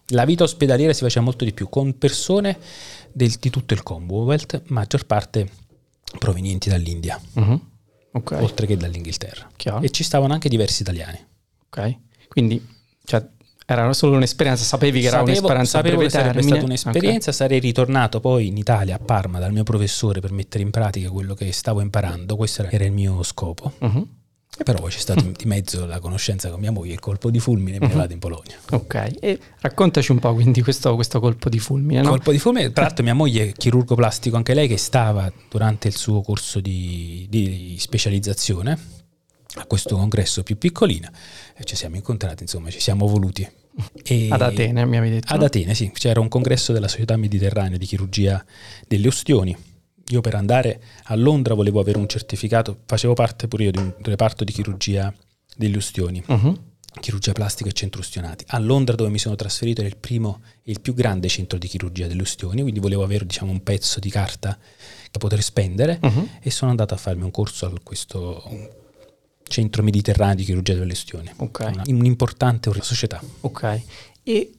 La 0.10 0.24
vita 0.24 0.44
ospedaliera 0.44 0.94
si 0.94 1.02
faceva 1.02 1.26
molto 1.26 1.44
di 1.44 1.52
più 1.52 1.68
con 1.68 1.98
persone 1.98 2.58
del- 3.12 3.36
di 3.40 3.50
tutto 3.50 3.74
il 3.74 3.84
Commonwealth, 3.84 4.62
maggior 4.68 5.06
parte 5.06 5.50
provenienti 6.20 6.70
dall'India, 6.70 7.20
Mhm. 7.34 7.62
Ok, 8.16 8.38
oltre 8.40 8.66
che 8.66 8.78
dall'Inghilterra. 8.78 9.50
chiaro. 9.56 9.82
E 9.82 9.90
ci 9.90 10.04
stavano 10.04 10.34
anche 10.34 10.48
diversi 10.50 10.82
italiani. 10.84 11.20
Ok, 11.68 11.98
quindi 12.30 12.66
cioè, 13.04 13.26
era 13.66 13.92
solo 13.94 14.16
un'esperienza, 14.16 14.64
sapevi 14.64 15.02
che 15.02 15.08
era 15.08 15.18
Sapevo- 15.18 15.32
un'esperienza 15.40 15.78
a 15.80 15.82
sapevo 15.82 16.02
che 16.02 16.10
sarebbe 16.10 16.32
termine? 16.34 16.50
stata 16.56 16.66
un'esperienza, 16.66 17.32
sarei 17.32 17.60
ritornato 17.60 18.20
poi 18.20 18.48
in 18.48 18.58
Italia, 18.58 18.96
a 18.96 19.00
Parma, 19.00 19.40
dal 19.40 19.52
mio 19.52 19.64
professore 19.64 20.22
per 20.22 20.32
mettere 20.32 20.64
in 20.64 20.72
pratica 20.72 21.10
quello 21.10 21.34
che 21.34 21.52
stavo 21.52 21.82
imparando, 21.82 22.36
questo 22.38 22.62
era- 22.62 22.72
era 22.72 22.86
il 22.86 22.92
mio 22.92 23.22
scopo. 23.24 23.74
Ok. 23.80 24.04
Però 24.64 24.80
poi 24.80 24.90
c'è 24.90 25.00
stato 25.00 25.20
in- 25.20 25.34
di 25.36 25.46
mezzo 25.46 25.86
la 25.86 26.00
conoscenza 26.00 26.50
con 26.50 26.60
mia 26.62 26.72
moglie, 26.72 26.94
il 26.94 27.00
colpo 27.00 27.30
di 27.30 27.40
fulmine 27.40 27.76
e 27.78 27.80
me 27.80 27.88
ne 27.88 27.94
Mhm. 27.94 28.00
vado 28.00 28.14
in 28.14 28.20
Polonia. 28.20 28.56
Ok, 28.72 29.12
e 29.20 29.38
raccontaci 29.60 30.12
un 30.12 30.20
po' 30.20 30.34
quindi 30.34 30.62
questo, 30.62 30.96
questo 30.96 31.20
colpo 31.20 31.50
di 31.50 31.60
fulmine, 31.60 32.02
no? 32.02 32.10
Colpo 32.10 32.32
di 32.32 32.40
fulmine, 32.40 32.72
tra 32.72 32.84
l'altro 32.84 33.04
mia 33.04 33.14
moglie 33.14 33.50
è 33.50 33.52
chirurgo 33.52 33.96
plastico 33.96 34.38
anche 34.38 34.54
lei 34.54 34.68
che 34.70 34.78
stava 34.78 35.32
durante 35.50 35.90
il 35.90 35.96
suo 35.98 36.22
corso 36.22 36.62
di, 36.62 37.28
di 37.30 37.76
specializzazione 37.80 38.78
a 39.58 39.66
questo 39.66 39.96
congresso 39.96 40.44
più 40.44 40.58
piccolino 40.58 41.10
e 41.56 41.64
ci 41.66 41.76
siamo 41.76 41.96
incontrati, 41.98 42.44
insomma 42.44 42.70
ci 42.70 42.80
siamo 42.80 43.08
voluti. 43.08 43.48
E- 44.04 44.28
Ad 44.32 44.42
Atene, 44.42 44.86
mi 44.86 44.96
avevi 44.98 45.16
detto. 45.16 45.34
Ad? 45.34 45.44
Atene, 45.44 45.74
sì, 45.76 45.92
c'era 45.94 46.22
un 46.22 46.30
congresso 46.30 46.72
della 46.72 46.88
Società 46.88 47.18
Mediterranea 47.18 47.78
di 47.78 47.86
chirurgia 47.86 48.44
delle 48.88 49.08
ostioni. 49.08 49.56
Io 50.10 50.22
per 50.22 50.36
andare 50.36 50.82
a 51.06 51.16
Londra 51.16 51.56
volevo 51.56 51.80
avere 51.80 51.98
un 51.98 52.08
certificato, 52.08 52.82
facevo 52.86 53.14
parte 53.14 53.48
pure 53.48 53.64
io 53.66 53.72
di 53.72 53.80
un 53.80 53.94
reparto 54.02 54.44
di 54.44 54.52
chirurgia 54.52 55.12
degli 55.56 55.76
ostioni 55.76 56.24
Mhm. 56.28 56.60
chirurgia 57.00 57.32
plastica 57.34 57.70
e 57.70 57.74
centro 57.74 58.00
ustionati. 58.02 58.46
A 58.50 58.60
Londra 58.60 58.96
dove 58.96 59.10
mi 59.10 59.18
sono 59.18 59.36
trasferito 59.36 59.82
era 59.82 59.90
il 59.90 59.98
primo 59.98 60.42
e 60.64 60.72
il 60.72 60.80
più 60.80 60.94
grande 60.94 61.28
centro 61.28 61.58
di 61.58 61.68
chirurgia 61.68 62.08
delle 62.08 62.22
ustioni, 62.22 62.62
quindi 62.62 62.80
volevo 62.80 63.04
avere 63.04 63.26
diciamo, 63.26 63.52
un 63.52 63.64
pezzo 63.64 64.00
di 64.00 64.10
carta 64.10 64.58
da 65.12 65.18
poter 65.20 65.42
spendere 65.42 65.98
Mhm. 66.02 66.30
e 66.42 66.52
sono 66.52 66.70
andato 66.70 66.94
a 66.94 66.98
farmi 66.98 67.24
un 67.24 67.32
corso 67.32 67.66
a 67.66 67.74
questo 67.84 68.44
centro 69.48 69.82
mediterraneo 69.84 70.36
di 70.36 70.44
chirurgia 70.44 70.74
delle 70.76 70.94
ustioni, 70.94 71.30
Ok. 71.38 71.66
una- 71.72 71.84
un'importante 71.88 72.72
società. 72.82 73.22
Ok, 73.42 73.82
e 74.24 74.52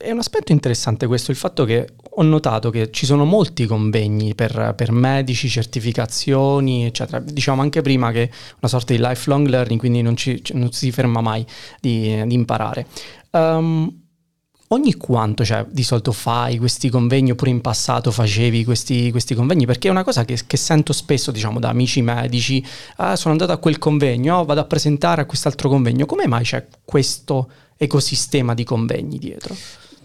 è 0.00 0.10
un 0.10 0.18
aspetto 0.18 0.50
interessante 0.52 1.06
questo, 1.06 1.30
il 1.30 1.36
fatto 1.36 1.66
che 1.66 1.88
ho 2.12 2.22
notato 2.22 2.70
che 2.70 2.90
ci 2.90 3.04
sono 3.04 3.26
molti 3.26 3.66
convegni 3.66 4.34
per, 4.34 4.72
per 4.74 4.92
medici, 4.92 5.46
certificazioni, 5.46 6.86
eccetera. 6.86 7.18
Diciamo 7.20 7.60
anche 7.60 7.82
prima 7.82 8.10
che 8.10 8.30
una 8.60 8.68
sorta 8.68 8.94
di 8.94 9.00
lifelong 9.02 9.46
learning, 9.46 9.78
quindi 9.78 10.00
non, 10.00 10.16
ci- 10.16 10.42
non 10.54 10.72
si 10.72 10.90
ferma 10.90 11.20
mai 11.20 11.44
di, 11.80 12.18
di 12.26 12.34
imparare. 12.34 12.86
Ehm, 13.30 13.94
ogni 14.68 14.94
quanto, 14.94 15.44
cioè, 15.44 15.66
di 15.68 15.82
solito 15.82 16.12
fai 16.12 16.56
questi 16.56 16.88
convegni 16.88 17.32
oppure 17.32 17.50
in 17.50 17.60
passato 17.60 18.10
facevi 18.10 18.64
questi, 18.64 19.10
questi 19.10 19.34
convegni? 19.34 19.66
Perché 19.66 19.88
è 19.88 19.90
una 19.90 20.04
cosa 20.04 20.24
che, 20.24 20.38
che 20.46 20.56
sento 20.56 20.94
spesso, 20.94 21.30
diciamo, 21.30 21.60
da 21.60 21.68
amici 21.68 22.00
medici. 22.00 22.64
Ah, 22.96 23.16
sono 23.16 23.32
andato 23.32 23.52
a 23.52 23.58
quel 23.58 23.76
convegno, 23.76 24.38
oh, 24.38 24.44
vado 24.46 24.60
a 24.60 24.64
presentare 24.64 25.20
a 25.20 25.26
quest'altro 25.26 25.68
convegno. 25.68 26.06
Come 26.06 26.26
mai 26.26 26.44
c'è 26.44 26.66
questo 26.86 27.50
ecosistema 27.76 28.54
di 28.54 28.64
convegni 28.64 29.18
dietro? 29.18 29.54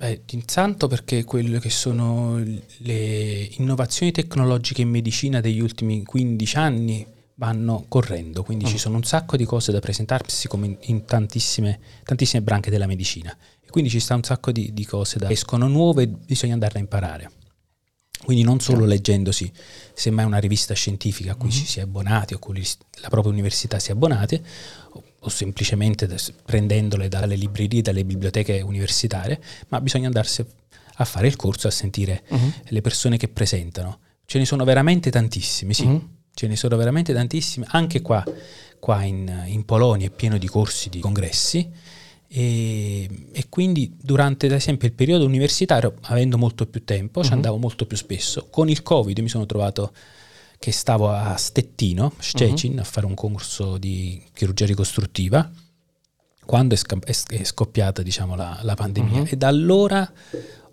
Beh, 0.06 0.22
intanto 0.32 0.88
perché 0.88 1.24
quelle 1.24 1.60
che 1.60 1.72
sono 1.72 2.38
le 2.38 3.50
innovazioni 3.58 4.12
tecnologiche 4.12 4.82
in 4.84 4.90
medicina 4.90 5.42
degli 5.42 5.60
ultimi 5.60 6.04
15 6.04 6.58
anni 6.58 7.06
vanno 7.38 7.86
correndo, 7.88 8.44
quindi 8.44 8.66
Mm. 8.66 8.68
ci 8.68 8.78
sono 8.78 8.98
un 8.98 9.04
sacco 9.04 9.36
di 9.36 9.46
cose 9.46 9.72
da 9.72 9.80
presentarsi 9.80 10.48
come 10.48 10.78
in, 10.82 11.06
tantissime, 11.06 11.80
tantissime 12.04 12.44
branche 12.44 12.70
della 12.70 12.86
medicina 12.86 13.36
e 13.60 13.68
quindi 13.72 13.90
ci 13.90 14.00
sta 14.00 14.14
un 14.14 14.24
sacco 14.24 14.52
di, 14.52 14.74
di 14.74 14.86
cose 14.86 15.18
da 15.18 15.30
escono 15.32 15.68
nuove 15.68 16.04
e 16.04 16.08
bisogna 16.08 16.54
andarle 16.54 16.78
a 16.78 16.82
imparare. 16.82 17.32
Quindi 18.24 18.44
non 18.44 18.60
solo 18.60 18.78
Chiaro. 18.78 18.92
leggendosi 18.92 19.52
semmai 19.94 20.26
una 20.26 20.38
rivista 20.38 20.74
scientifica 20.74 21.32
a 21.32 21.36
cui 21.36 21.50
Mhm. 21.50 21.54
ci 21.56 21.66
si 21.66 21.80
è 21.80 21.82
abbonati 21.82 22.34
o 22.34 22.38
a 22.38 22.40
cui 22.40 22.64
la 23.02 23.10
propria 23.10 23.32
università 23.34 23.80
si 23.80 23.90
è 23.90 23.94
abbonati 23.94 24.42
o, 25.26 25.30
semplicemente 25.30 26.08
prendendole 26.46 27.08
dalle 27.08 27.36
librerie, 27.36 27.82
dalle 27.82 28.06
biblioteche 28.06 28.62
universitarie, 28.62 29.40
ma 29.70 29.82
bisogna 29.82 30.08
andarsi 30.08 30.46
a 30.98 31.06
fare 31.06 31.28
il 31.28 31.36
corso, 31.36 31.68
a 31.68 31.72
sentire 31.72 32.24
Mhm. 32.30 32.54
le 32.70 32.82
persone 32.82 33.18
che 33.18 33.28
presentano. 33.28 34.00
Ce 34.26 34.38
ne 34.38 34.46
sono 34.46 34.64
veramente 34.64 35.10
tantissimi, 35.12 35.74
sì, 35.74 35.86
Mhm. 35.88 36.08
ce 36.34 36.48
ne 36.48 36.56
sono 36.56 36.78
veramente 36.78 37.14
tantissimi, 37.14 37.66
anche 37.70 38.02
qua, 38.02 38.26
qua 38.80 39.04
in, 39.04 39.44
in 39.48 39.66
Polonia 39.66 40.08
è 40.08 40.12
pieno 40.12 40.38
di 40.38 40.48
corsi, 40.48 40.90
di 40.90 41.00
congressi 41.00 41.70
e, 42.28 43.10
e 43.32 43.46
quindi 43.50 43.96
durante 44.02 44.46
ad 44.48 44.52
esempio 44.54 44.88
il 44.88 44.94
periodo 44.94 45.26
universitario, 45.26 45.96
avendo 46.04 46.38
molto 46.38 46.66
più 46.66 46.84
tempo, 46.84 47.22
ci 47.22 47.30
Mhm. 47.30 47.36
andavo 47.36 47.58
molto 47.58 47.86
più 47.86 47.98
spesso. 47.98 48.48
Con 48.50 48.70
il 48.70 48.82
Covid 48.82 49.18
mi 49.20 49.30
sono 49.30 49.46
trovato 49.46 49.94
che 50.58 50.72
stavo 50.72 51.10
a 51.12 51.36
Stettino, 51.36 52.14
Szczecin, 52.18 52.80
a 52.80 52.84
fare 52.84 53.06
un 53.06 53.14
corso 53.14 53.78
di 53.78 54.22
chirurgia 54.34 54.66
ricostruttiva 54.66 55.50
quando 56.46 56.74
è, 56.76 56.78
sca- 56.78 56.98
è 57.02 57.44
scoppiata 57.44 58.02
diciamo, 58.02 58.36
la, 58.36 58.60
la 58.62 58.76
pandemia 58.76 59.22
Mhm. 59.22 59.28
e 59.30 59.36
da 59.36 59.48
allora 59.48 60.12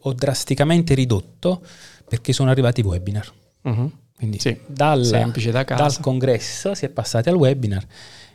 ho 0.04 0.12
drasticamente 0.12 0.94
ridotto 0.94 1.62
perché 2.08 2.32
sono 2.32 2.50
arrivati 2.50 2.80
i 2.80 2.84
webinar. 2.84 3.32
Mhm. 3.62 3.92
Quindi 4.16 4.38
Sì, 4.38 4.56
dal, 4.66 5.04
semplice 5.04 5.50
da 5.50 5.62
dal 5.64 5.98
congresso 6.00 6.74
si 6.74 6.84
è 6.84 6.88
passati 6.90 7.28
al 7.28 7.34
webinar 7.36 7.84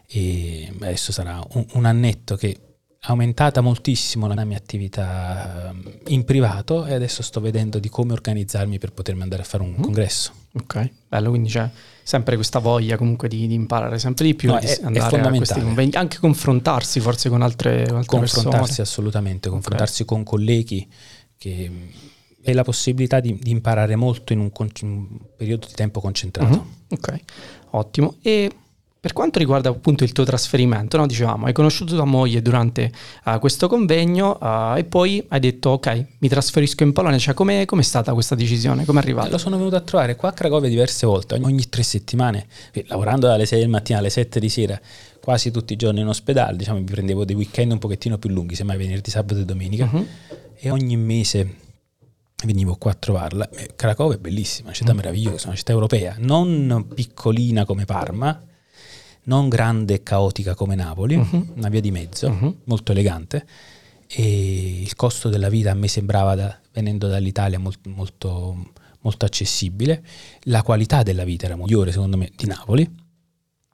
e 0.08 0.72
adesso 0.82 1.12
sarà 1.12 1.42
un, 1.54 1.66
un 1.74 1.86
annetto 1.86 2.36
che 2.36 2.50
è 2.51 2.58
aumentata 3.01 3.62
moltissimo 3.62 4.27
la 4.27 4.44
mia 4.44 4.58
attività 4.58 5.70
ehm, 5.70 6.00
in 6.08 6.25
privato 6.25 6.86
e 6.86 6.94
adesso 6.94 7.22
sto 7.22 7.39
vedendo 7.39 7.80
di 7.80 7.88
come 7.89 8.12
organizzarmi 8.13 8.80
per 8.80 8.92
potermi 8.92 9.22
andare 9.22 9.44
a 9.44 9.46
fare 9.46 9.63
un 9.63 9.75
Mhm. 9.77 9.82
congresso. 9.82 10.32
Ok, 10.62 10.90
bello, 11.08 11.30
quindi 11.30 11.50
c'è 11.50 11.70
sempre 12.04 12.36
questa 12.36 12.60
voglia 12.60 12.98
comunque 12.98 13.28
di, 13.28 13.48
di 13.48 13.54
imparare 13.54 14.00
sempre 14.00 14.26
di 14.26 14.34
più, 14.36 14.52
No, 14.52 14.60
di 14.60 14.66
è- 14.66 14.80
è 14.80 14.84
andare 14.84 15.06
a 15.06 15.10
fondamentale. 15.10 15.38
questi 15.38 15.62
convegni, 15.62 15.92
anche 15.96 16.18
confrontarsi 16.20 17.00
forse 17.00 17.30
con 17.30 17.42
altre, 17.42 17.82
altre 17.82 18.06
confrontarsi 18.06 18.66
persone. 18.68 18.82
assolutamente, 18.88 19.50
confrontarsi 19.50 20.06
con 20.06 20.24
colleghi 20.24 20.88
che 21.38 21.72
è 22.42 22.54
la 22.54 22.64
possibilità 22.64 23.20
di, 23.20 23.38
di 23.42 23.52
imparare 23.52 23.96
molto 23.96 24.32
in 24.34 24.40
un, 24.40 24.52
con- 24.52 24.72
un 24.82 25.08
periodo 25.36 25.68
di 25.68 25.74
tempo 25.74 26.00
concentrato. 26.00 26.50
Mhm, 26.56 26.66
Ok, 26.92 27.20
ottimo. 27.72 28.16
E 28.22 28.50
per 29.08 29.16
quanto 29.16 29.40
riguarda 29.40 29.70
appunto 29.70 30.04
il 30.04 30.12
tuo 30.12 30.26
trasferimento, 30.26 30.98
no? 30.98 31.08
dicevamo, 31.08 31.46
hai 31.46 31.54
conosciuto 31.54 31.96
tua 31.96 32.04
moglie 32.04 32.42
durante 32.42 32.92
eh, 33.26 33.40
questo 33.40 33.70
convegno 33.70 34.38
eh, 34.38 34.80
e 34.80 34.84
poi 34.84 35.24
hai 35.30 35.40
detto 35.40 35.70
ok, 35.70 36.06
mi 36.20 36.28
trasferisco 36.28 36.84
in 36.84 36.92
Polonia, 36.92 37.18
cioè 37.18 37.34
com'è, 37.34 37.64
com'è 37.64 37.84
stata 37.84 38.12
questa 38.12 38.36
decisione? 38.36 38.84
Come 38.84 39.00
è 39.00 39.02
Eh, 39.04 39.06
arrivata? 39.06 39.30
Lo 39.30 39.38
sono 39.38 39.56
venuto 39.56 39.78
a 39.78 39.80
trovare 39.80 40.18
qua 40.18 40.28
a 40.30 40.34
Cracovia 40.34 40.68
diverse 40.68 41.06
volte, 41.06 41.36
ogni, 41.36 41.46
ogni 41.46 41.70
tre 41.70 41.84
settimane, 41.84 42.48
eh, 42.74 42.84
lavorando 42.90 43.28
dalle 43.28 43.46
6 43.46 43.60
del 43.62 43.70
mattino 43.70 43.98
alle 43.98 44.10
7 44.10 44.42
di 44.42 44.50
sera, 44.50 44.78
quasi 45.24 45.52
tutti 45.52 45.72
i 45.72 45.78
giorni 45.78 46.02
in 46.02 46.08
ospedale, 46.08 46.58
diciamo 46.58 46.80
mi 46.80 46.84
prendevo 46.84 47.24
dei 47.24 47.36
weekend 47.36 47.72
un 47.72 47.80
pochettino 47.80 48.18
più 48.18 48.30
lunghi, 48.30 48.56
semmai 48.56 48.76
venerdì, 48.76 49.10
sabato 49.10 49.40
e 49.40 49.46
domenica, 49.46 49.86
Mhm, 49.90 50.06
e 50.60 50.70
ogni 50.70 50.98
mese 50.98 51.56
venivo 52.44 52.76
qua 52.76 52.92
a 52.92 52.96
trovarla. 52.96 53.50
E 53.52 53.70
Cracovia 53.74 54.18
è 54.18 54.20
bellissima, 54.20 54.68
una 54.68 54.76
città 54.76 54.92
Mm. 54.92 54.98
meravigliosa, 54.98 55.48
una 55.48 55.56
città 55.56 55.72
europea, 55.72 56.16
non 56.20 56.88
piccolina 56.94 57.64
come 57.64 57.86
Parma, 57.86 58.42
non 59.28 59.48
grande 59.50 59.94
e 59.96 60.04
caotica 60.04 60.56
come 60.56 60.76
Napoli, 60.76 61.16
Mhm. 61.18 61.54
una 61.56 61.70
via 61.70 61.82
di 61.82 61.92
mezzo, 61.92 62.30
Mhm. 62.30 62.56
molto 62.66 62.92
elegante. 62.92 63.46
E 64.08 64.82
il 64.82 64.96
costo 64.96 65.30
della 65.30 65.50
vita 65.50 65.72
a 65.72 65.74
me 65.74 65.88
sembrava, 65.88 66.36
da- 66.36 66.58
venendo 66.74 67.08
dall'Italia, 67.08 67.60
molto, 67.60 67.90
molto, 67.90 68.72
molto 69.02 69.26
accessibile. 69.26 70.04
La 70.44 70.62
qualità 70.64 71.04
della 71.04 71.24
vita 71.26 71.46
era 71.46 71.56
migliore, 71.58 71.92
secondo 71.92 72.16
me, 72.18 72.32
di 72.36 72.46
Napoli. 72.46 72.84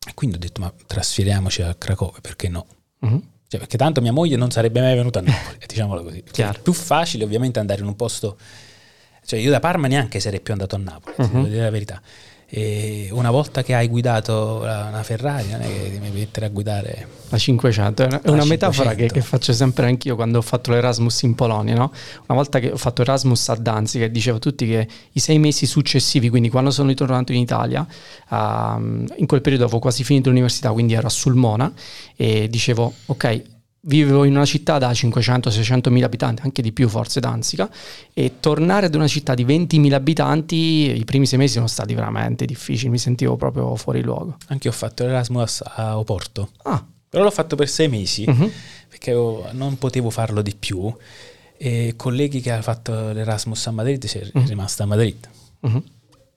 E 0.05 0.11
quindi 0.15 0.35
ho 0.35 0.39
detto, 0.39 0.59
ma 0.61 0.73
trasferiamoci 0.87 1.61
a 1.61 1.75
Cracovia, 1.75 2.19
perché 2.19 2.49
no? 2.49 2.65
Mhm. 2.99 3.21
Cioè, 3.47 3.59
perché 3.59 3.77
tanto 3.77 4.01
mia 4.01 4.11
moglie 4.11 4.35
non 4.35 4.49
sarebbe 4.49 4.81
mai 4.81 4.95
venuta 4.95 5.19
a 5.19 5.21
Napoli, 5.21 5.57
diciamolo 5.67 6.03
così. 6.03 6.23
È 6.35 6.59
più 6.61 6.73
facile 6.73 7.23
ovviamente 7.23 7.59
andare 7.59 7.81
in 7.81 7.87
un 7.87 7.95
posto... 7.95 8.37
Cioè 9.25 9.39
io 9.39 9.51
da 9.51 9.59
Parma 9.61 9.87
neanche 9.87 10.19
sarei 10.19 10.41
più 10.41 10.51
andato 10.51 10.75
a 10.75 10.79
Napoli, 10.79 11.15
Mhm. 11.19 11.27
devo 11.31 11.47
dire 11.47 11.61
la 11.61 11.69
verità. 11.69 12.01
E 12.47 13.09
una 13.11 13.31
volta 13.31 13.63
che 13.63 13.73
hai 13.73 13.87
guidato 13.87 14.59
una 14.61 15.01
Ferrari, 15.03 15.49
non 15.49 15.61
è 15.61 15.67
che 15.67 15.83
ti 15.85 15.99
devi 15.99 16.09
mettere 16.09 16.45
a 16.45 16.49
guidare... 16.49 17.07
La 17.29 17.37
500 17.37 18.03
è 18.03 18.05
una, 18.05 18.21
è 18.21 18.29
una 18.29 18.37
La 18.37 18.45
metafora 18.45 18.89
che, 18.89 19.07
500. 19.07 19.13
che 19.13 19.21
faccio 19.21 19.53
sempre 19.53 19.87
anch'io 19.87 20.15
quando 20.15 20.37
ho 20.37 20.41
fatto 20.41 20.71
l'Erasmus 20.71 21.23
in 21.23 21.33
Polonia. 21.33 21.73
no? 21.73 21.91
Una 22.27 22.37
volta 22.37 22.59
che 22.59 22.71
ho 22.71 22.77
fatto 22.77 23.01
Erasmus 23.01 23.49
a 23.49 23.55
Danzica, 23.55 24.07
dicevo 24.07 24.37
a 24.37 24.39
tutti 24.39 24.67
che 24.67 24.87
i 25.11 25.19
sei 25.19 25.39
mesi 25.39 25.65
successivi, 25.65 26.29
quindi 26.29 26.49
quando 26.49 26.69
sono 26.69 26.89
ritornato 26.89 27.31
in 27.31 27.39
Italia, 27.39 27.85
ehm, 28.29 29.05
in 29.15 29.25
quel 29.25 29.41
periodo 29.41 29.63
avevo 29.63 29.79
quasi 29.79 30.03
finito 30.03 30.29
l'università, 30.29 30.71
quindi 30.71 30.93
ero 30.93 31.07
a 31.07 31.09
Sulmona 31.09 31.71
e 32.15 32.47
dicevo, 32.49 32.93
ok, 33.07 33.41
vivevo 33.85 34.23
in 34.23 34.35
una 34.35 34.45
città 34.45 34.77
da 34.77 34.91
500-600 34.91 35.89
mila 35.89 36.05
abitanti, 36.05 36.41
anche 36.43 36.61
di 36.61 36.71
più 36.71 36.87
forse 36.87 37.19
Danzica, 37.19 37.69
e 38.13 38.33
tornare 38.39 38.85
ad 38.85 38.95
una 38.95 39.07
città 39.07 39.33
di 39.33 39.43
20 39.43 39.79
mila 39.79 39.97
abitanti, 39.97 40.97
i 40.97 41.05
primi 41.05 41.25
sei 41.25 41.39
mesi 41.39 41.53
sono 41.53 41.67
stati 41.67 41.93
veramente 41.93 42.45
difficili, 42.45 42.89
mi 42.89 42.97
sentivo 42.97 43.35
proprio 43.35 43.75
fuori 43.75 44.01
luogo. 44.01 44.37
Anche 44.47 44.67
io 44.67 44.73
ho 44.73 44.77
fatto 44.77 45.05
l'Erasmus 45.05 45.63
a 45.63 45.97
Oporto, 45.97 46.49
Ah, 46.63 46.83
però 47.09 47.23
l'ho 47.23 47.31
fatto 47.31 47.55
per 47.55 47.69
sei 47.69 47.89
mesi, 47.89 48.25
mhm. 48.27 48.51
perché 48.89 49.13
non 49.13 49.77
potevo 49.77 50.09
farlo 50.09 50.41
di 50.41 50.55
più. 50.57 50.93
E 51.55 51.93
colleghi 51.95 52.41
che 52.41 52.51
hanno 52.51 52.61
fatto 52.61 53.11
l'Erasmus 53.11 53.67
a 53.67 53.71
Madrid, 53.71 54.03
si 54.05 54.17
è 54.17 54.29
rimasta 54.33 54.83
a 54.83 54.85
Madrid. 54.85 55.29
Mhm. 55.61 55.83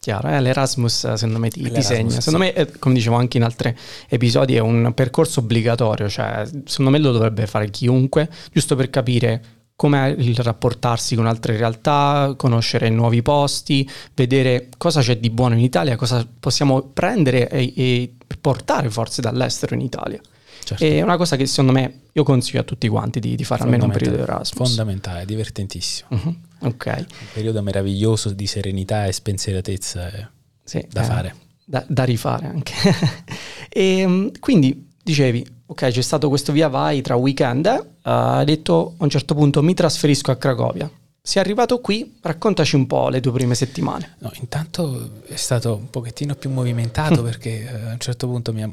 Chiaro, 0.07 0.29
eh, 0.29 0.41
l'Erasmus 0.41 1.03
eh, 1.03 1.17
secondo 1.17 1.41
me 1.41 1.49
ti, 1.51 1.59
ti 1.63 1.65
L'Erasmus, 1.65 1.87
segna. 1.89 2.11
sì. 2.11 2.21
Secondo 2.21 2.39
me, 2.39 2.53
eh, 2.53 2.79
come 2.79 2.95
dicevo 2.95 3.17
anche 3.17 3.39
in 3.39 3.43
altri 3.43 3.77
episodi, 4.09 4.55
è 4.55 4.61
un 4.61 4.93
percorso 4.95 5.41
obbligatorio, 5.41 6.09
cioè 6.09 6.49
secondo 6.65 6.93
me 6.93 6.99
lo 6.99 7.11
dovrebbe 7.11 7.45
fare 7.49 7.71
chiunque, 7.71 8.31
giusto 8.53 8.77
per 8.77 8.89
capire 8.89 9.43
com'è 9.75 10.07
il 10.17 10.37
rapportarsi 10.37 11.17
con 11.17 11.27
altre 11.27 11.57
realtà, 11.57 12.35
conoscere 12.37 12.89
nuovi 12.89 13.21
posti, 13.21 13.91
vedere 14.15 14.69
cosa 14.79 15.01
c'è 15.01 15.19
di 15.19 15.29
buono 15.29 15.55
in 15.55 15.61
Italia, 15.63 15.97
cosa 15.97 16.25
possiamo 16.39 16.83
prendere 16.83 17.49
e, 17.49 17.73
e 17.75 18.15
portare 18.41 18.89
forse 18.91 19.21
dall'estero 19.21 19.75
in 19.75 19.81
Italia. 19.81 20.21
Certo. 20.63 20.85
È 20.85 21.03
una 21.03 21.17
cosa 21.17 21.35
che 21.35 21.47
secondo 21.47 21.73
me 21.73 22.03
io 22.13 22.23
consiglio 22.23 22.61
a 22.61 22.65
tutti 22.65 22.87
quanti 22.87 23.19
di, 23.19 23.35
di 23.35 23.45
fare 23.45 23.65
almeno 23.65 23.87
un 23.87 23.91
periodo 23.91 24.17
di 24.17 24.23
Erasmus. 24.23 24.69
Fondamentale, 24.69 25.25
divertentissimo. 25.25 26.09
Mhm, 26.11 26.37
Ok. 26.61 26.87
Un 26.97 27.27
periodo 27.33 27.63
meraviglioso 27.63 28.31
di 28.31 28.47
serenità 28.47 29.07
e 29.07 29.13
spensieratezza 29.13 30.11
eh, 30.11 30.29
Sì, 30.65 30.87
da 30.91 31.03
eh, 31.03 31.05
fare. 31.05 31.35
Da, 31.65 31.85
da 31.87 32.05
rifare 32.05 32.47
anche. 32.47 32.75
e 33.69 34.07
mm, 34.07 34.29
quindi 34.41 34.89
dicevi, 35.03 35.47
ok, 35.67 35.89
c'è 35.89 36.03
stato 36.03 36.29
questo 36.29 36.53
via 36.53 36.69
vai 36.69 37.03
tra 37.03 37.17
weekend, 37.17 37.67
eh, 37.67 37.83
hai 38.03 38.45
detto 38.45 38.95
a 38.97 39.05
un 39.05 39.11
certo 39.11 39.35
punto 39.35 39.63
mi 39.63 39.75
trasferisco 39.75 40.31
a 40.31 40.37
Cracovia. 40.37 40.91
Sei 41.27 41.43
arrivato 41.43 41.81
qui, 41.81 42.19
raccontaci 42.21 42.77
un 42.77 42.87
po' 42.87 43.09
le 43.09 43.21
tue 43.21 43.33
prime 43.33 43.57
settimane. 43.57 44.15
No, 44.21 44.31
intanto 44.35 45.23
è 45.27 45.35
stato 45.35 45.75
un 45.75 45.91
pochettino 45.91 46.37
più 46.37 46.51
movimentato 46.51 47.21
perché 47.25 47.65
eh, 47.65 47.89
a 47.89 47.93
un 47.93 47.99
certo 47.99 48.29
punto 48.29 48.53
mia, 48.53 48.71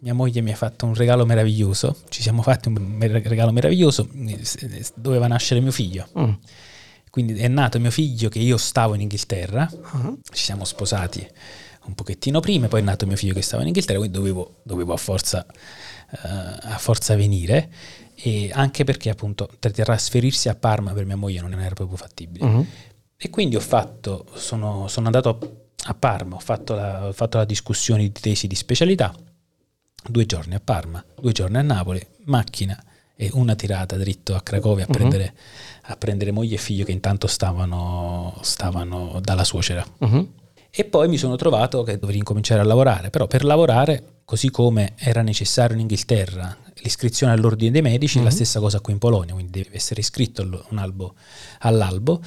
mia 0.00 0.12
moglie 0.12 0.42
mi 0.42 0.52
ha 0.52 0.54
fatto 0.54 0.84
un 0.84 0.92
regalo 0.92 1.24
meraviglioso, 1.24 1.96
ci 2.10 2.20
siamo 2.20 2.42
fatti 2.42 2.68
un 2.68 2.98
regalo 2.98 3.52
meraviglioso, 3.52 4.06
eh, 4.12 4.84
doveva 4.96 5.28
nascere 5.28 5.60
mio 5.60 5.72
figlio. 5.72 6.06
Mm. 6.18 6.32
Quindi 7.18 7.40
è 7.40 7.48
nato 7.48 7.80
mio 7.80 7.90
figlio 7.90 8.28
che 8.28 8.38
io 8.38 8.56
stavo 8.56 8.94
in 8.94 9.00
Inghilterra, 9.00 9.68
Ah, 9.90 10.14
ci 10.30 10.44
siamo 10.44 10.64
sposati 10.64 11.26
un 11.86 11.94
pochettino 11.94 12.38
prima, 12.38 12.68
poi 12.68 12.78
è 12.80 12.84
nato 12.84 13.08
mio 13.08 13.16
figlio 13.16 13.34
che 13.34 13.42
stava 13.42 13.62
in 13.62 13.68
Inghilterra, 13.68 13.98
quindi 13.98 14.16
dovevo, 14.16 14.58
dovevo 14.62 14.92
a, 14.92 14.96
forza, 14.96 15.44
eh, 15.44 16.18
a 16.22 16.78
forza 16.78 17.16
venire, 17.16 17.72
e 18.14 18.52
anche 18.52 18.84
perché 18.84 19.10
appunto 19.10 19.50
tra- 19.58 19.68
trasferirsi 19.68 20.48
a 20.48 20.54
Parma 20.54 20.92
per 20.92 21.06
mia 21.06 21.16
moglie 21.16 21.40
non 21.40 21.52
era 21.54 21.74
proprio 21.74 21.96
fattibile. 21.96 22.46
mhm, 22.46 22.66
E 23.16 23.30
quindi 23.30 23.56
ho 23.56 23.60
fatto, 23.60 24.26
sono, 24.34 24.86
sono 24.86 25.06
andato 25.06 25.72
a 25.86 25.94
Parma, 25.94 26.36
ho 26.36 26.40
fatto, 26.40 26.76
la, 26.76 27.08
ho 27.08 27.12
fatto 27.12 27.38
la 27.38 27.44
discussione 27.44 28.02
di 28.02 28.12
tesi 28.12 28.46
di 28.46 28.54
specialità, 28.54 29.12
due 30.08 30.24
giorni 30.24 30.54
a 30.54 30.60
Parma, 30.60 31.04
due 31.20 31.32
giorni 31.32 31.56
a 31.56 31.62
Napoli, 31.62 32.00
macchina 32.26 32.80
e 33.20 33.30
una 33.32 33.56
tirata 33.56 33.96
dritto 33.96 34.36
a 34.36 34.40
Cracovia 34.42 34.84
a, 34.84 34.86
Mhm. 34.88 34.94
prendere, 34.94 35.34
a 35.82 35.96
prendere 35.96 36.30
moglie 36.30 36.54
e 36.54 36.58
figlio 36.58 36.84
che 36.84 36.92
intanto 36.92 37.26
stavano, 37.26 38.38
stavano 38.42 39.18
dalla 39.20 39.42
suocera. 39.44 39.84
mhm, 39.98 40.28
E 40.70 40.84
poi 40.84 41.08
mi 41.08 41.16
sono 41.16 41.34
trovato 41.34 41.82
che 41.82 41.98
dovevo 41.98 42.16
incominciare 42.18 42.60
a 42.60 42.64
lavorare, 42.64 43.10
però 43.10 43.26
per 43.26 43.42
lavorare, 43.42 44.20
così 44.24 44.50
come 44.50 44.92
era 44.96 45.22
necessario 45.22 45.74
in 45.74 45.80
Inghilterra 45.80 46.56
l'iscrizione 46.82 47.32
all'ordine 47.32 47.70
dei 47.72 47.82
medici, 47.82 48.18
Mhm. 48.18 48.24
la 48.24 48.30
stessa 48.30 48.60
cosa 48.60 48.78
qui 48.80 48.92
in 48.92 48.98
Polonia, 48.98 49.32
quindi 49.34 49.50
devi 49.62 49.70
essere 49.74 50.00
iscritto 50.00 50.42
albo- 50.76 51.14
all'albo 51.60 52.22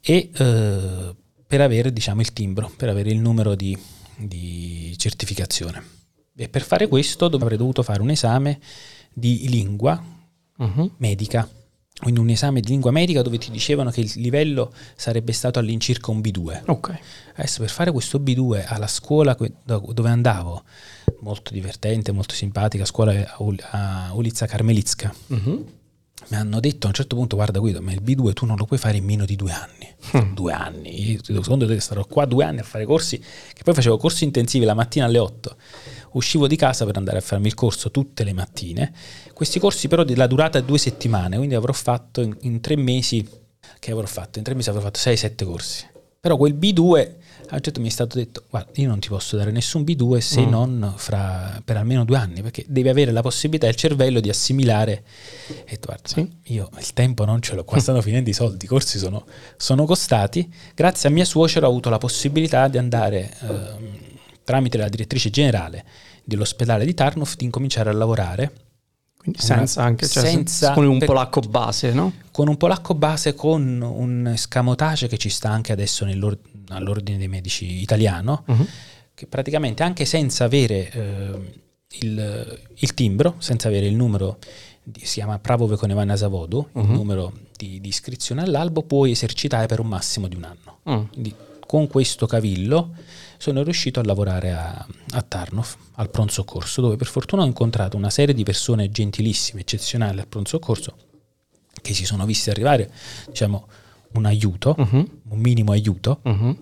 e 0.00 0.30
eh, 0.32 1.14
per 1.46 1.60
avere 1.62 1.92
diciamo, 1.92 2.20
il 2.20 2.32
timbro, 2.32 2.70
per 2.76 2.88
avere 2.90 3.10
il 3.10 3.18
numero 3.18 3.54
di, 3.56 3.76
di 4.16 4.94
certificazione. 4.96 5.82
E 6.36 6.48
per 6.48 6.62
fare 6.62 6.86
questo 6.88 7.24
avrei 7.26 7.58
dovuto 7.58 7.82
fare 7.82 8.00
un 8.02 8.10
esame 8.10 8.60
di 9.12 9.48
lingua 9.48 10.02
mhm. 10.56 10.90
medica, 10.98 11.48
quindi 12.00 12.20
un 12.20 12.28
esame 12.30 12.60
di 12.60 12.68
lingua 12.68 12.90
medica 12.90 13.22
dove 13.22 13.38
ti 13.38 13.50
dicevano 13.50 13.90
che 13.90 14.00
il 14.00 14.12
livello 14.16 14.72
sarebbe 14.96 15.32
stato 15.32 15.58
all'incirca 15.58 16.10
un 16.10 16.20
B2. 16.20 16.62
Ok. 16.66 16.98
Adesso 17.36 17.60
per 17.60 17.70
fare 17.70 17.92
questo 17.92 18.18
B2 18.18 18.64
alla 18.66 18.88
scuola 18.88 19.36
dove 19.64 20.08
andavo, 20.08 20.64
molto 21.20 21.52
divertente, 21.52 22.10
molto 22.12 22.34
simpatica, 22.34 22.84
scuola 22.84 23.12
a, 23.12 23.36
Ul- 23.42 23.64
a 23.70 24.10
Ulica 24.14 24.46
Karmelitska, 24.46 25.14
Mhm. 25.28 25.64
mi 26.28 26.36
hanno 26.36 26.60
detto 26.60 26.86
a 26.86 26.88
un 26.88 26.94
certo 26.94 27.14
punto, 27.16 27.36
guarda 27.36 27.58
Guido, 27.60 27.80
ma 27.80 27.92
il 27.92 28.02
B2 28.02 28.32
tu 28.32 28.46
non 28.46 28.56
lo 28.56 28.64
puoi 28.64 28.78
fare 28.78 28.96
in 28.96 29.04
meno 29.04 29.24
di 29.24 29.36
due 29.36 29.52
anni. 29.52 29.90
Mm. 30.16 30.34
Due 30.34 30.52
anni, 30.52 31.12
io 31.12 31.20
secondo 31.22 31.66
te 31.66 31.78
starò 31.78 32.04
qua 32.04 32.24
due 32.24 32.44
anni 32.44 32.58
a 32.58 32.64
fare 32.64 32.84
corsi, 32.84 33.18
che 33.18 33.62
poi 33.62 33.72
facevo 33.74 33.96
corsi 33.98 34.24
intensivi 34.24 34.64
la 34.64 34.74
mattina 34.74 35.04
alle 35.04 35.18
8, 35.18 35.56
uscivo 36.12 36.46
di 36.46 36.56
casa 36.56 36.84
per 36.84 36.96
andare 36.96 37.18
a 37.18 37.20
farmi 37.20 37.46
il 37.46 37.54
corso 37.54 37.90
tutte 37.90 38.24
le 38.24 38.32
mattine, 38.32 38.92
questi 39.32 39.58
corsi 39.58 39.88
però 39.88 40.04
della 40.04 40.26
durata 40.26 40.60
di 40.60 40.66
due 40.66 40.78
settimane, 40.78 41.36
quindi 41.36 41.54
avrò 41.54 41.72
fatto 41.72 42.20
in, 42.20 42.36
in 42.42 42.60
tre 42.60 42.76
mesi, 42.76 43.26
che 43.78 43.90
avrò 43.92 44.06
fatto? 44.06 44.38
In 44.38 44.44
tre 44.44 44.54
mesi 44.54 44.68
avrò 44.70 44.80
fatto 44.80 44.98
6-7 44.98 45.44
corsi. 45.44 45.86
Però 46.20 46.36
quel 46.36 46.54
B2 46.54 47.10
a 47.48 47.56
un 47.56 47.60
certo 47.60 47.80
mi 47.80 47.88
è 47.88 47.90
stato 47.90 48.16
detto 48.16 48.44
guarda 48.48 48.70
io 48.76 48.88
non 48.88 48.98
ti 49.00 49.08
posso 49.08 49.36
dare 49.36 49.50
nessun 49.50 49.82
B2 49.82 50.18
se 50.18 50.40
Mm. 50.46 50.48
non 50.48 50.94
fra, 50.96 51.60
per 51.62 51.76
almeno 51.76 52.04
due 52.04 52.16
anni 52.16 52.40
perché 52.40 52.64
devi 52.66 52.88
avere 52.88 53.10
la 53.10 53.20
possibilità 53.20 53.66
il 53.66 53.74
cervello 53.74 54.20
di 54.20 54.30
assimilare 54.30 55.02
e 55.66 55.78
tu, 55.78 55.86
guarda 55.86 56.08
Sì. 56.08 56.30
io 56.44 56.70
il 56.78 56.92
tempo 56.94 57.26
non 57.26 57.42
ce 57.42 57.54
l'ho 57.54 57.64
qua 57.64 57.78
stanno 57.78 58.00
finendo 58.02 58.30
i 58.30 58.32
soldi 58.32 58.64
i 58.64 58.68
corsi 58.68 58.96
sono, 58.98 59.26
sono 59.58 59.84
costati 59.84 60.50
grazie 60.74 61.10
a 61.10 61.12
mia 61.12 61.26
suocera 61.26 61.66
ho 61.66 61.70
avuto 61.70 61.90
la 61.90 61.98
possibilità 61.98 62.68
di 62.68 62.78
andare 62.78 63.34
ehm, 63.42 63.88
tramite 64.44 64.78
la 64.78 64.88
direttrice 64.88 65.30
generale 65.30 65.84
dell'ospedale 66.24 66.84
di 66.84 66.94
Tarnów 66.94 67.36
di 67.36 67.44
incominciare 67.44 67.90
a 67.90 67.92
lavorare 67.92 68.52
Quindi 69.22 69.38
Una- 69.44 69.56
senza 69.58 69.82
anche, 69.84 70.08
cioè, 70.08 70.24
senza- 70.24 70.72
con 70.72 70.84
un 70.84 70.98
per- 70.98 71.06
polacco 71.06 71.40
base, 71.40 71.92
no? 71.92 72.12
con 72.32 72.48
un 72.48 72.56
polacco 72.56 72.94
base 72.94 73.34
con 73.34 73.80
un 73.80 74.26
escamotage 74.26 75.06
che 75.06 75.16
ci 75.16 75.28
sta 75.28 75.48
anche 75.48 75.70
adesso 75.70 76.04
all'ordine 76.04 77.18
dei 77.18 77.28
medici 77.28 77.80
italiano 77.82 78.42
Mhm. 78.46 78.66
che 79.14 79.26
praticamente 79.28 79.84
anche 79.84 80.04
senza 80.06 80.42
avere 80.44 80.90
eh, 80.90 81.60
il, 82.00 82.60
il 82.74 82.94
timbro, 82.94 83.36
senza 83.38 83.68
avere 83.68 83.86
il 83.86 83.94
numero, 83.94 84.38
di- 84.82 85.04
si 85.04 85.14
chiama 85.14 85.38
Pravo 85.38 85.66
Vekonevana 85.68 86.16
Zavodu, 86.16 86.66
il 86.74 86.82
Mhm. 86.82 86.92
numero 86.92 87.32
di, 87.56 87.80
di 87.80 87.88
iscrizione 87.88 88.42
all'albo, 88.42 88.82
puoi 88.82 89.12
esercitare 89.12 89.66
per 89.66 89.78
un 89.78 89.86
massimo 89.86 90.26
di 90.26 90.34
un 90.34 90.42
anno. 90.44 90.78
Mm. 90.90 91.04
Quindi 91.12 91.34
con 91.72 91.86
questo 91.86 92.26
cavillo 92.26 92.94
sono 93.38 93.62
riuscito 93.62 93.98
a 93.98 94.04
lavorare 94.04 94.52
a, 94.52 94.86
a 95.12 95.22
Tarnov, 95.22 95.74
al 95.94 96.10
pronto 96.10 96.30
soccorso, 96.34 96.82
dove 96.82 96.96
per 96.96 97.06
fortuna 97.06 97.44
ho 97.44 97.46
incontrato 97.46 97.96
una 97.96 98.10
serie 98.10 98.34
di 98.34 98.42
persone 98.42 98.90
gentilissime, 98.90 99.62
eccezionali 99.62 100.20
al 100.20 100.26
pronto 100.26 100.50
soccorso, 100.50 100.94
che 101.80 101.94
si 101.94 102.04
sono 102.04 102.26
viste 102.26 102.50
arrivare, 102.50 102.92
diciamo, 103.26 103.68
un 104.12 104.26
aiuto, 104.26 104.74
Mhm. 104.76 105.20
un 105.30 105.38
minimo 105.38 105.72
aiuto, 105.72 106.20
Mhm. 106.24 106.56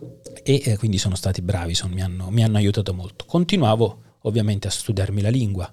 e 0.45 0.63
eh, 0.65 0.77
quindi 0.79 0.97
sono 0.99 1.17
stati 1.17 1.43
bravi, 1.43 1.75
sono- 1.75 1.93
mi, 1.93 2.03
hanno, 2.03 2.31
mi 2.31 2.45
hanno 2.45 2.59
aiutato 2.59 2.95
molto. 2.95 3.25
Continuavo 3.25 4.03
ovviamente 4.21 4.69
a 4.69 4.71
studiarmi 4.71 5.23
la 5.23 5.29
lingua, 5.31 5.69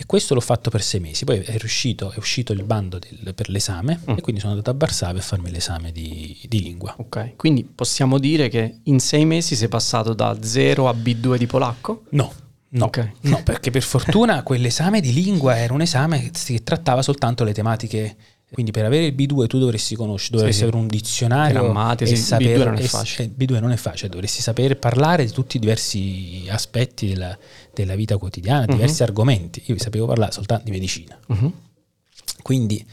E 0.00 0.06
questo 0.06 0.34
l'ho 0.34 0.40
fatto 0.40 0.70
per 0.70 0.80
sei 0.80 1.00
mesi. 1.00 1.24
Poi 1.24 1.40
è, 1.40 1.58
riuscito, 1.58 2.12
è 2.12 2.18
uscito 2.18 2.52
il 2.52 2.62
bando 2.62 3.00
del, 3.00 3.34
per 3.34 3.48
l'esame 3.48 3.98
mm. 3.98 4.16
e 4.16 4.20
quindi 4.20 4.40
sono 4.40 4.52
andato 4.52 4.70
a 4.70 4.74
Varsavia 4.76 5.20
a 5.20 5.24
farmi 5.24 5.50
l'esame 5.50 5.90
di, 5.90 6.38
di, 6.46 6.62
lingua. 6.62 6.94
Ok, 6.98 7.34
quindi 7.34 7.64
possiamo 7.64 8.20
dire 8.20 8.48
che 8.48 8.78
in 8.84 9.00
sei 9.00 9.24
mesi 9.24 9.56
sei 9.56 9.66
passato 9.66 10.14
da 10.14 10.38
0 10.40 10.88
a 10.88 10.92
B2 10.92 11.36
di 11.36 11.46
polacco? 11.46 12.04
No. 12.10 12.32
No, 12.70 12.84
okay. 12.84 13.12
no, 13.22 13.42
perché 13.42 13.70
per 13.70 13.82
fortuna 13.82 14.42
quell'esame 14.44 15.00
di 15.00 15.12
lingua 15.12 15.56
era 15.56 15.72
un 15.72 15.80
esame 15.80 16.30
che 16.30 16.62
trattava 16.62 17.02
soltanto 17.02 17.42
le 17.42 17.52
tematiche 17.54 18.16
quindi 18.50 18.72
per 18.72 18.86
avere 18.86 19.06
il 19.06 19.14
B2 19.14 19.46
tu 19.46 19.58
dovresti 19.58 19.94
conoscere, 19.94 20.38
dovresti 20.38 20.62
sì, 20.62 20.62
avere 20.62 20.78
un 20.78 20.88
dizionario 20.88 21.60
Grammatiche, 21.60 22.10
e 22.10 22.16
sì, 22.16 22.22
sapere, 22.22 22.56
B2 22.56 22.64
non 22.64 22.76
è 22.76 22.82
facile. 22.82 23.30
B2 23.36 23.60
non 23.60 23.70
è 23.72 23.76
facile, 23.76 24.08
dovresti 24.08 24.40
sapere 24.40 24.74
parlare 24.76 25.26
di 25.26 25.32
tutti 25.32 25.58
i 25.58 25.60
diversi 25.60 26.46
aspetti 26.48 27.08
della, 27.08 27.36
della 27.74 27.94
vita 27.94 28.16
quotidiana, 28.16 28.60
uh-huh. 28.60 28.72
diversi 28.72 29.02
argomenti. 29.02 29.62
Io 29.66 29.78
sapevo 29.78 30.06
parlare 30.06 30.32
soltanto 30.32 30.64
di 30.64 30.70
medicina. 30.70 31.18
Uh-huh. 31.26 31.52
Quindi 32.42 32.84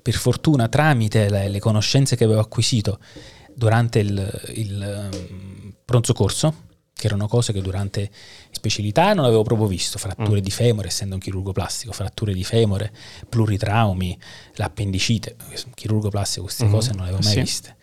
per 0.00 0.14
fortuna 0.14 0.68
tramite 0.68 1.28
le, 1.28 1.48
le, 1.48 1.60
conoscenze 1.60 2.16
che 2.16 2.24
avevo 2.24 2.40
acquisito 2.40 2.98
durante 3.54 3.98
il, 3.98 4.40
il 4.54 5.10
um, 5.12 5.74
pronto 5.84 6.14
corso, 6.14 6.54
che 6.94 7.08
erano 7.08 7.26
cose 7.26 7.52
che 7.52 7.60
durante 7.60 8.10
specialità 8.50 9.12
non 9.12 9.24
avevo 9.24 9.42
proprio 9.42 9.66
visto, 9.66 9.98
fratture 9.98 10.40
mm. 10.40 10.42
di 10.44 10.50
femore, 10.50 10.88
essendo 10.88 11.14
un 11.14 11.20
chirurgo 11.20 11.52
plastico, 11.52 11.92
fratture 11.92 12.32
di 12.32 12.44
femore, 12.44 12.92
pluritraumi, 13.28 14.16
l'appendicite, 14.54 15.36
chirurgo 15.74 16.10
plastico 16.10 16.44
queste 16.44 16.66
mm. 16.66 16.70
cose 16.70 16.92
non 16.92 17.04
le 17.04 17.08
avevo 17.08 17.22
mai 17.24 17.32
sì. 17.32 17.40
viste, 17.40 17.76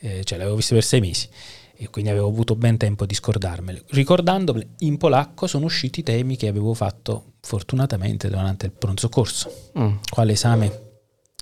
eh, 0.00 0.24
cioè 0.24 0.38
le 0.38 0.44
avevo 0.44 0.56
viste 0.56 0.74
per 0.74 0.84
sei 0.84 1.00
mesi 1.00 1.28
e 1.74 1.90
quindi 1.90 2.10
avevo 2.10 2.28
avuto 2.28 2.54
ben 2.54 2.76
tempo 2.76 3.04
di 3.04 3.14
scordarmele. 3.14 3.82
Ricordandomele, 3.88 4.68
in 4.78 4.96
polacco 4.96 5.46
sono 5.46 5.64
usciti 5.64 6.00
i 6.00 6.02
temi 6.04 6.36
che 6.36 6.46
avevo 6.48 6.72
fatto 6.74 7.32
fortunatamente 7.40 8.28
durante 8.28 8.66
il 8.66 8.72
pronto 8.72 9.00
soccorso, 9.00 9.70
mm. 9.78 9.96
quale 10.08 10.32
esame 10.32 10.90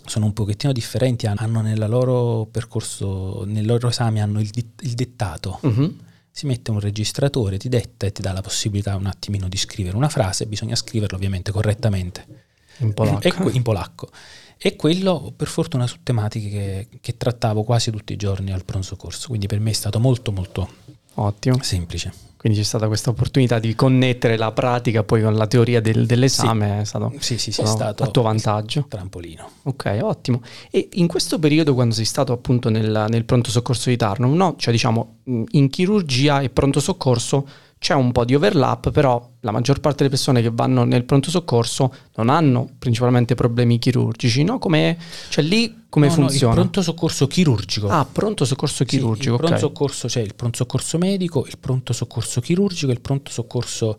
sono 0.05 0.25
un 0.25 0.33
pochettino 0.33 0.73
differenti, 0.73 1.27
hanno 1.27 1.61
nel 1.61 1.79
loro 1.89 2.49
percorso, 2.51 3.45
nel 3.45 3.67
loro 3.67 3.89
esame 3.89 4.21
hanno 4.21 4.41
il, 4.41 4.51
il 4.53 4.95
dettato. 4.95 5.61
Mm-hmm 5.65 6.09
si 6.31 6.47
mette 6.47 6.71
un 6.71 6.81
registratore, 6.81 7.59
ti 7.59 7.69
detta 7.69 8.07
e 8.07 8.13
ti 8.13 8.23
dà 8.23 8.33
la 8.33 8.41
possibilità 8.41 8.97
un 8.97 9.07
attimino 9.07 9.49
di 9.49 9.57
scrivere 9.57 9.97
una 9.97 10.09
frase, 10.09 10.47
bisogna 10.47 10.77
scriverla 10.77 11.17
ovviamente 11.17 11.53
correttamente. 11.53 12.49
In 12.79 12.95
polacco. 12.95 13.49
E, 13.49 13.57
in 13.57 13.63
polacco. 13.63 14.09
E 14.57 14.77
quello 14.77 15.33
per 15.35 15.49
fortuna 15.49 15.87
su 15.87 15.99
tematiche 16.03 16.49
che, 16.49 16.89
che 17.01 17.17
trattavo 17.17 17.63
quasi 17.63 17.91
tutti 17.91 18.13
i 18.13 18.17
giorni 18.17 18.53
al 18.53 18.65
pronto 18.65 18.89
soccorso, 18.89 19.29
quindi 19.29 19.47
per 19.47 19.61
me 19.61 19.71
è 19.71 19.75
stato 19.75 19.99
molto 19.99 20.33
molto 20.33 20.69
Ottimo. 21.15 21.59
semplice. 21.63 22.13
Quindi 22.41 22.59
c'è 22.59 22.65
stata 22.65 22.87
questa 22.87 23.11
opportunità 23.11 23.59
di 23.59 23.75
connettere 23.75 24.39
la 24.39 24.51
pratica 24.51 25.03
poi 25.03 25.21
con 25.21 25.35
la 25.35 25.47
teoria 25.47 25.83
del, 25.83 26.07
dell'esame, 26.07 26.69
sì. 26.69 26.81
è 26.81 26.85
stato, 26.85 27.13
sì, 27.19 27.37
sì, 27.37 27.53
sì, 27.53 27.61
è 27.61 27.67
stato 27.67 28.03
a 28.03 28.07
tuo 28.07 28.23
vantaggio. 28.23 28.87
Trampolino. 28.89 29.51
Ok, 29.65 29.99
ottimo. 30.01 30.41
E 30.71 30.89
in 30.93 31.07
questo 31.07 31.39
periodo, 31.39 31.75
quando 31.75 31.95
sei 31.95 32.07
stato 32.07 32.33
appunto 32.33 32.71
nel, 32.71 33.05
nel 33.11 33.27
pronto 33.27 33.51
soccorso 33.51 33.91
di 33.91 33.97
Tarnum, 33.99 34.35
no? 34.35 34.55
Cioè 34.57 34.73
diciamo, 34.73 35.19
in 35.25 35.69
chirurgia 35.69 36.41
e 36.41 36.49
pronto 36.49 36.81
soccorso 36.81 37.47
c'è 37.81 37.95
un 37.95 38.13
po' 38.13 38.27
di 38.27 38.35
overlap, 38.35 38.91
però 38.91 39.27
la 39.41 39.53
maggior 39.53 39.81
parte 39.81 39.97
delle 39.99 40.11
persone 40.11 40.43
che 40.43 40.51
vanno 40.53 40.85
nel 40.85 41.05
pronto 41.05 41.31
soccorso 41.31 41.91
non 42.17 42.29
hanno 42.29 42.69
principalmente 42.79 43.35
problemi 43.35 43.79
chirurgici, 43.79 44.43
no? 44.45 44.59
Come, 44.59 44.99
cioè 45.31 45.43
lì 45.43 45.85
come 45.89 46.09
no, 46.09 46.13
funziona? 46.13 46.53
No, 46.53 46.61
il 46.61 46.69
pronto 46.69 46.83
soccorso 46.83 47.27
chirurgico. 47.27 47.89
Ah, 47.89 48.05
pronto 48.05 48.45
soccorso 48.45 48.85
chirurgico. 48.85 49.23
Sì, 49.23 49.31
il 49.31 49.37
pronto 49.37 49.55
okay. 49.55 49.61
soccorso 49.61 50.07
c'è 50.09 50.13
cioè 50.13 50.23
il 50.25 50.35
pronto 50.35 50.57
soccorso 50.59 50.99
medico, 50.99 51.47
il 51.47 51.57
pronto 51.59 51.93
soccorso 51.95 52.41
chirurgico 52.43 52.91
e 52.91 52.95
il 52.95 53.01
pronto 53.01 53.31
soccorso 53.31 53.99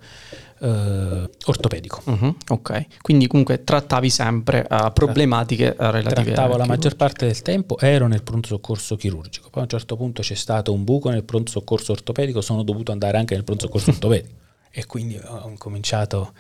eh, 0.62 1.30
ortopedico. 1.45 2.02
Uh-huh, 2.06 2.36
ok, 2.50 3.02
quindi 3.02 3.28
comunque 3.28 3.63
trattavi 3.63 4.10
sempre 4.10 4.65
uh, 4.69 4.91
problematiche 4.93 5.76
uh, 5.78 5.86
relative 5.86 6.34
Trattavo 6.34 6.58
la 6.58 6.65
maggior 6.65 6.95
parte 6.95 7.26
del 7.26 7.41
tempo, 7.41 7.78
ero 7.80 8.08
nel 8.08 8.21
pronto 8.21 8.47
soccorso 8.47 8.95
chirurgico, 8.95 9.50
poi 9.50 9.62
a 9.62 9.63
un 9.63 9.69
certo 9.69 9.95
punto 9.95 10.21
c'è 10.21 10.36
stato 10.36 10.71
un 10.71 10.84
buco 10.84 11.10
nel 11.10 11.24
pronto 11.24 11.52
soccorso 11.52 11.91
ortopedico, 11.91 12.41
sono 12.41 12.63
dovuto 12.63 12.91
andare 12.91 13.17
anche 13.17 13.34
nel 13.34 13.43
pronto 13.43 13.65
soccorso 13.65 13.89
ortopedico 13.91 14.36
e 14.69 14.86
quindi 14.86 15.19
ho 15.21 15.54
cominciato 15.58 16.34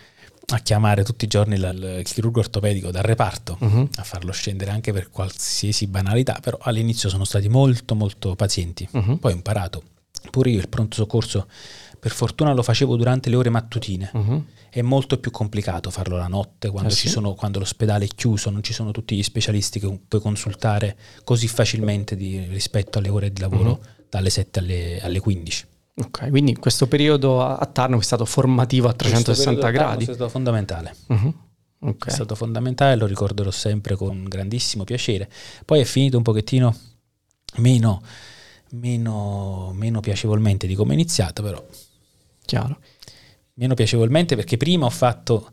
a 0.53 0.59
chiamare 0.59 1.03
tutti 1.03 1.25
i 1.25 1.27
giorni 1.27 1.55
il, 1.55 1.97
il 1.99 2.03
chirurgo 2.03 2.39
ortopedico 2.39 2.91
dal 2.91 3.03
reparto 3.03 3.57
uh-huh. 3.59 3.89
a 3.95 4.03
farlo 4.03 4.31
scendere 4.31 4.71
anche 4.71 4.93
per 4.93 5.09
qualsiasi 5.09 5.87
banalità, 5.87 6.39
però 6.41 6.57
all'inizio 6.61 7.09
sono 7.09 7.23
stati 7.23 7.49
molto 7.49 7.95
molto 7.95 8.35
pazienti, 8.35 8.87
uh-huh. 8.91 9.19
poi 9.19 9.31
ho 9.31 9.35
imparato 9.35 9.83
pure 10.29 10.51
io 10.51 10.59
il 10.59 10.69
pronto 10.69 10.95
soccorso 10.95 11.47
per 12.01 12.13
fortuna 12.13 12.51
lo 12.53 12.63
facevo 12.63 12.95
durante 12.95 13.29
le 13.29 13.35
ore 13.35 13.51
mattutine. 13.51 14.09
Uh-huh. 14.11 14.43
È 14.71 14.81
molto 14.81 15.19
più 15.19 15.29
complicato 15.29 15.91
farlo 15.91 16.17
la 16.17 16.27
notte, 16.27 16.71
quando, 16.71 16.89
ah, 16.89 16.95
sì? 16.95 17.07
sono, 17.07 17.35
quando, 17.35 17.59
l'ospedale 17.59 18.05
è 18.05 18.07
chiuso, 18.07 18.49
non 18.49 18.63
ci 18.63 18.73
sono 18.73 18.89
tutti 18.89 19.15
gli 19.15 19.21
specialisti 19.21 19.79
che 19.79 19.99
puoi 20.07 20.19
consultare 20.19 20.97
così 21.23 21.47
facilmente 21.47 22.15
di, 22.15 22.43
rispetto 22.49 22.97
alle 22.97 23.09
ore 23.09 23.31
di 23.31 23.39
lavoro 23.39 23.69
uh-huh. 23.69 24.05
dalle 24.09 24.31
7 24.31 24.57
alle, 24.57 24.99
alle 24.99 25.19
15. 25.19 25.67
Ok, 25.93 26.29
quindi 26.29 26.55
questo 26.55 26.87
periodo 26.87 27.43
a 27.43 27.63
Tarno 27.67 27.99
è 27.99 28.01
stato 28.01 28.25
formativo 28.25 28.87
a 28.87 28.93
360 28.93 29.69
gradi. 29.69 30.05
È 30.05 30.13
stato 30.13 30.27
fondamentale. 30.27 30.95
Uh-huh. 31.05 31.33
Okay. 31.81 32.09
È 32.09 32.11
stato 32.11 32.33
fondamentale, 32.33 32.95
lo 32.95 33.05
ricorderò 33.05 33.51
sempre 33.51 33.95
con 33.95 34.23
grandissimo 34.23 34.85
piacere. 34.85 35.29
Poi 35.65 35.81
è 35.81 35.83
finito 35.83 36.17
un 36.17 36.23
pochettino 36.23 36.75
meno, 37.57 38.01
meno, 38.71 39.71
meno 39.75 39.99
piacevolmente 39.99 40.65
di 40.65 40.73
come 40.73 40.91
è 40.91 40.93
iniziato, 40.95 41.43
però 41.43 41.63
Chiaro. 42.45 42.79
Meno 43.55 43.73
piacevolmente 43.73 44.35
perché 44.35 44.57
prima 44.57 44.85
ho 44.85 44.89
fatto, 44.89 45.51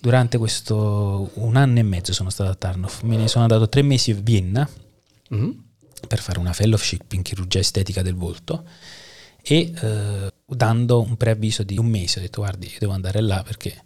durante 0.00 0.38
questo 0.38 1.30
un 1.34 1.56
anno 1.56 1.78
e 1.78 1.82
mezzo 1.82 2.12
sono 2.12 2.30
stato 2.30 2.50
a 2.50 2.54
Tarnoff, 2.54 3.02
me 3.02 3.16
ne 3.16 3.28
sono 3.28 3.44
andato 3.44 3.68
tre 3.68 3.82
mesi 3.82 4.12
a 4.12 4.14
Vienna 4.14 4.68
mm-hmm. 5.34 5.50
per 6.08 6.20
fare 6.20 6.38
una 6.38 6.52
fellowship 6.52 7.12
in 7.12 7.22
chirurgia 7.22 7.58
estetica 7.58 8.02
del 8.02 8.14
volto 8.14 8.64
e 9.42 9.72
eh, 9.74 10.32
dando 10.46 11.00
un 11.00 11.16
preavviso 11.16 11.62
di 11.62 11.78
un 11.78 11.86
mese 11.86 12.18
ho 12.18 12.22
detto 12.22 12.40
guardi 12.40 12.66
io 12.66 12.78
devo 12.78 12.92
andare 12.92 13.20
là 13.20 13.42
perché, 13.42 13.84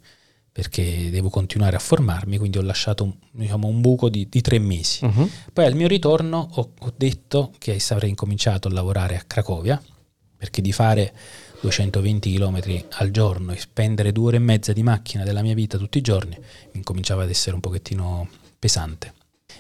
perché 0.51 1.11
devo 1.11 1.29
continuare 1.29 1.77
a 1.77 1.81
formarmi 1.81 2.39
quindi 2.39 2.59
ho 2.59 2.63
lasciato 2.63 3.05
un, 3.05 3.15
diciamo, 3.31 3.69
un 3.69 3.81
buco 3.81 4.09
di, 4.09 4.29
di, 4.29 4.41
tre 4.41 4.59
mesi 4.59 5.05
uh-huh. 5.05 5.31
poi 5.53 5.67
al 5.67 5.75
mio 5.75 5.87
ritorno 5.87 6.49
ho, 6.55 6.73
ho 6.79 6.93
detto 6.97 7.53
che 7.59 7.81
avrei 7.91 8.11
incominciato 8.11 8.69
a 8.69 8.73
lavorare 8.73 9.17
a 9.17 9.23
Cracovia 9.27 9.81
perché 10.37 10.61
di 10.61 10.73
fare 10.73 11.15
220 11.65 12.35
km 12.35 12.85
al 12.91 13.11
giorno 13.11 13.53
e 13.53 13.59
spendere 13.59 14.13
due 14.13 14.27
ore 14.27 14.37
e 14.37 14.41
mezza 14.41 14.75
di 14.75 14.83
macchina 14.83 15.25
della 15.25 15.41
mia 15.41 15.55
vita 15.55 15.79
tutti 15.79 15.97
i 15.97 16.03
giorni 16.03 16.39
mi 16.73 16.83
cominciava 16.83 17.23
ad 17.23 17.31
essere 17.31 17.55
un 17.55 17.63
pochettino 17.63 18.29
pesante. 18.59 19.15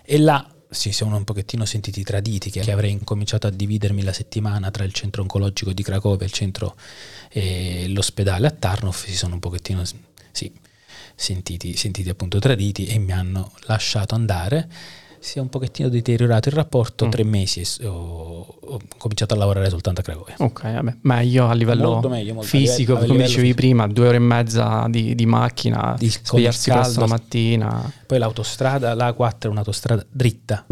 E 0.04 0.18
là 0.18 0.46
si 0.68 0.92
sono 0.92 1.16
un 1.16 1.24
pochettino 1.24 1.64
sentiti 1.64 2.02
traditi 2.02 2.50
che, 2.50 2.70
avrei 2.70 2.90
incominciato 2.90 3.46
a 3.46 3.50
dividermi 3.50 4.02
la 4.02 4.12
settimana 4.12 4.70
tra 4.70 4.84
il 4.84 4.92
centro 4.92 5.22
oncologico 5.22 5.72
di 5.72 5.82
Cracovia 5.82 6.28
e 7.30 7.86
l'ospedale 7.88 8.48
a 8.48 8.50
Tarnov 8.50 8.94
si 8.94 9.16
sono 9.16 9.34
un 9.34 9.40
pochettino 9.40 9.82
sì, 10.32 10.52
sentiti, 11.14 11.74
sentiti 11.74 12.10
appunto 12.10 12.38
traditi 12.38 12.86
e 12.86 12.98
mi 12.98 13.12
hanno 13.12 13.52
lasciato 13.62 14.14
andare 14.14 14.68
si 15.24 15.38
è 15.38 15.40
un 15.40 15.48
pochettino 15.48 15.88
deteriorato 15.88 16.50
il 16.50 16.54
rapporto, 16.54 17.06
mm. 17.06 17.10
tre 17.10 17.24
mesi 17.24 17.62
e 17.80 17.86
ho, 17.86 18.46
ho, 18.60 18.80
cominciato 18.98 19.32
a 19.32 19.38
lavorare 19.38 19.70
soltanto 19.70 20.00
a 20.00 20.04
Cracovia. 20.04 20.34
Ok, 20.38 20.62
vabbè, 20.62 20.96
meglio 21.00 21.48
a 21.48 21.54
livello 21.54 21.92
molto 21.92 22.10
meglio, 22.10 22.34
molto 22.34 22.48
fisico, 22.48 22.94
come 22.98 23.16
dicevi 23.16 23.30
fisico. 23.30 23.54
prima, 23.54 23.86
due 23.86 24.08
ore 24.08 24.16
e 24.16 24.20
mezza 24.20 24.86
di, 24.90 25.14
di 25.14 25.24
macchina, 25.24 25.96
di 25.98 26.10
svegliarsi 26.10 26.70
presto 26.70 27.00
la 27.00 27.06
mattina. 27.06 27.92
Poi 28.06 28.18
l'autostrada, 28.18 28.92
la 28.92 29.08
A4 29.08 29.38
è 29.38 29.46
un'autostrada 29.46 30.04
dritta, 30.10 30.66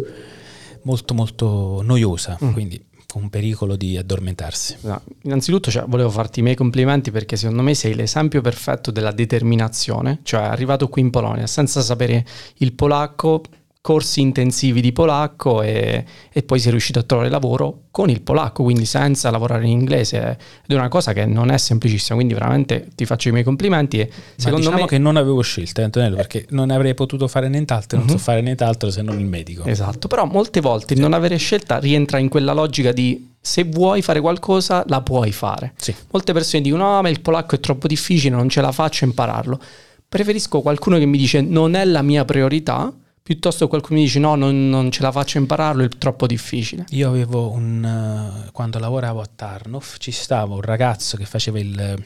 molto 0.83 1.15
molto 1.15 1.81
noiosa, 1.83 2.37
mm. 2.45 2.53
quindi 2.53 2.85
con 3.07 3.31
pericolo 3.31 3.77
di 3.77 3.97
addormentarsi. 3.97 4.77
No, 4.83 5.01
innanzitutto 5.23 5.71
cioè, 5.71 5.85
volevo 5.87 6.11
farti 6.11 6.41
i 6.41 6.43
miei 6.43 6.57
complimenti 6.57 7.11
perché 7.11 7.37
secondo 7.37 7.63
me 7.63 7.75
sei 7.75 7.95
l'esempio 7.95 8.43
perfetto 8.43 8.91
della 8.91 9.13
determinazione, 9.13 10.21
cioè 10.23 10.43
arrivato 10.43 10.89
qui 10.89 11.01
in 11.01 11.11
Polonia 11.11 11.47
senza 11.47 11.81
sapere 11.81 12.27
il 12.57 12.75
polacco 12.75 13.43
corsi 13.83 14.21
intensivi 14.21 14.81
di 14.81 14.93
polacco 14.93 15.61
e, 15.61 16.05
e, 16.33 16.43
poi 16.45 16.61
sei 16.61 16.71
riuscito 16.71 17.01
a 17.01 17.03
trovare 17.03 17.29
lavoro 17.29 17.81
con 17.91 18.09
il 18.11 18.23
polacco, 18.23 18.63
quindi 18.63 18.87
senza 18.87 19.29
lavorare 19.29 19.65
in 19.65 19.71
inglese. 19.71 20.39
Ed 20.63 20.71
è 20.71 20.75
una 20.75 20.87
cosa 20.87 21.13
che 21.13 21.27
non 21.27 21.51
è 21.51 21.59
semplicissima, 21.59 22.15
quindi 22.15 22.33
veramente 22.33 22.89
ti 22.95 23.05
faccio 23.05 23.29
i 23.29 23.33
miei 23.33 23.43
complimenti. 23.43 23.99
E 23.99 24.09
secondo 24.37 24.67
diciamo 24.67 24.83
me... 24.83 24.87
che 24.87 24.99
non 24.99 25.17
avevo 25.17 25.41
scelta, 25.41 25.83
Antonello, 25.83 26.15
perché 26.15 26.47
non 26.51 26.71
avrei 26.71 26.95
potuto 26.95 27.27
fare 27.27 27.49
nient'altro, 27.49 27.99
non 27.99 28.07
uh-huh. 28.07 28.13
so 28.13 28.19
mhm. 28.19 28.23
fare 28.23 28.41
nient'altro 28.41 28.89
se 28.89 29.03
non 29.03 29.19
il 29.19 29.27
medico. 29.27 29.65
Esatto, 29.65 30.07
però 30.07 30.27
molte 30.27 30.61
volte 30.61 30.95
il 30.95 31.01
non 31.01 31.13
avere 31.13 31.37
scelta 31.37 31.79
rientra 31.81 32.19
in 32.19 32.29
quella 32.29 32.53
logica 32.53 32.93
di 32.93 33.31
se 33.41 33.65
vuoi 33.65 34.01
fare 34.01 34.21
qualcosa 34.21 34.85
la 34.87 35.01
puoi 35.01 35.33
fare. 35.33 35.73
Sì. 35.77 35.93
Molte 36.13 36.33
persone 36.33 36.63
dicono 36.63 36.85
no, 36.85 37.03
ma 37.03 37.09
il 37.09 37.21
polacco 37.21 37.57
è 37.57 37.61
troppo 37.61 37.89
difficile, 37.89 38.37
non 38.37 38.49
ce 38.49 38.61
la 38.61 38.71
faccio 38.71 39.05
a 39.05 39.09
impararlo. 39.09 39.61
Preferisco 40.09 40.61
qualcuno 40.61 40.99
che 40.99 41.07
mi 41.07 41.19
dice 41.19 41.41
non 41.41 41.75
è 41.75 41.85
la 41.85 42.03
mia 42.03 42.25
priorità, 42.25 42.93
piuttosto 43.23 43.69
qualcuno 43.69 43.99
mi 43.99 44.05
dice 44.05 44.19
no, 44.19 44.35
non, 44.35 44.69
non, 44.69 44.91
ce 44.91 45.03
la 45.03 45.13
faccio 45.13 45.39
impararlo, 45.39 45.85
è 45.85 45.89
troppo 45.89 46.27
difficile. 46.27 46.85
Io 46.91 47.09
avevo 47.09 47.51
un... 47.51 48.45
Uh, 48.47 48.51
quando 48.53 48.79
lavoravo 48.79 49.21
a 49.21 49.29
Tarnoff 49.35 49.97
ci 49.99 50.11
stava 50.11 50.55
un 50.55 50.61
ragazzo 50.61 51.17
che 51.17 51.25
faceva 51.25 51.59
il, 51.59 52.05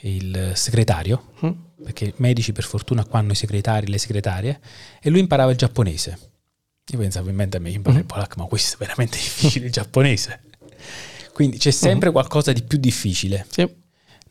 il 0.00 0.52
segretario, 0.54 1.28
Mm. 1.44 1.84
perché 1.84 2.04
i 2.04 2.12
medici 2.16 2.52
per 2.52 2.64
fortuna 2.64 3.04
qua 3.04 3.18
hanno 3.18 3.32
i 3.32 3.34
segretari, 3.34 3.86
le 3.86 3.98
segretarie, 3.98 4.60
e 5.00 5.10
lui 5.10 5.20
imparava 5.20 5.50
il 5.50 5.56
giapponese. 5.56 6.18
Io 6.92 6.98
pensavo 6.98 7.30
in 7.30 7.36
mente 7.36 7.56
a 7.56 7.60
me, 7.60 7.70
io 7.70 7.76
imparo 7.76 7.98
il 7.98 8.04
polacco, 8.04 8.34
ma 8.38 8.44
questo 8.46 8.74
è 8.74 8.78
veramente 8.78 9.16
difficile 9.18 9.66
il 9.66 9.72
giapponese. 9.72 10.42
Quindi 11.32 11.58
c'è 11.58 11.70
sempre 11.70 12.10
qualcosa 12.10 12.52
di 12.52 12.62
più 12.62 12.78
difficile. 12.78 13.46
Sì. 13.48 13.66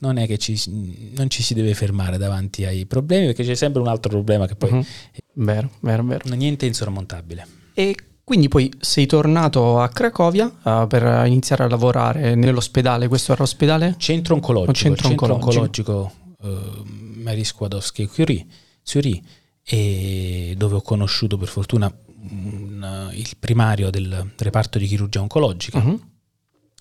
Non 0.01 0.17
è 0.17 0.25
che 0.27 0.37
ci, 0.37 1.11
non 1.17 1.29
ci 1.29 1.43
si 1.43 1.53
deve 1.53 1.73
fermare 1.73 2.17
davanti 2.17 2.65
ai 2.65 2.85
problemi, 2.85 3.25
perché 3.27 3.43
c'è 3.43 3.55
sempre 3.55 3.81
un 3.81 3.87
altro 3.87 4.09
problema 4.09 4.47
che 4.47 4.55
poi 4.55 4.71
Mhm. 4.71 4.85
Vero, 5.33 5.69
vero, 5.81 6.03
vero. 6.03 6.35
niente 6.35 6.65
insormontabile. 6.65 7.45
E 7.73 7.95
quindi 8.23 8.47
poi 8.47 8.71
sei 8.79 9.05
tornato 9.05 9.79
a 9.79 9.89
Cracovia 9.89 10.51
eh, 10.63 10.85
per 10.87 11.25
iniziare 11.27 11.63
a 11.63 11.67
lavorare 11.67 12.35
nell'ospedale. 12.35 13.07
Questo 13.07 13.31
era 13.31 13.41
l'ospedale? 13.41 13.95
Centro 13.97 14.35
oncologico, 14.35 14.73
centro 14.73 15.07
centro 15.07 15.33
oncologico. 15.33 15.91
oncologico 15.91 16.11
eh, 16.43 17.21
Marie 17.21 17.43
Skłodowskiej 17.43 18.07
Curie, 18.07 18.45
Curie, 18.83 19.21
e 19.63 20.53
dove 20.57 20.75
ho 20.75 20.81
conosciuto 20.81 21.37
per 21.37 21.47
fortuna 21.47 21.91
un, 22.31 23.09
il 23.13 23.29
primario 23.39 23.89
del 23.89 24.31
reparto 24.37 24.77
di 24.77 24.87
chirurgia 24.87 25.21
oncologica 25.21 25.79
Mhm. 25.79 25.99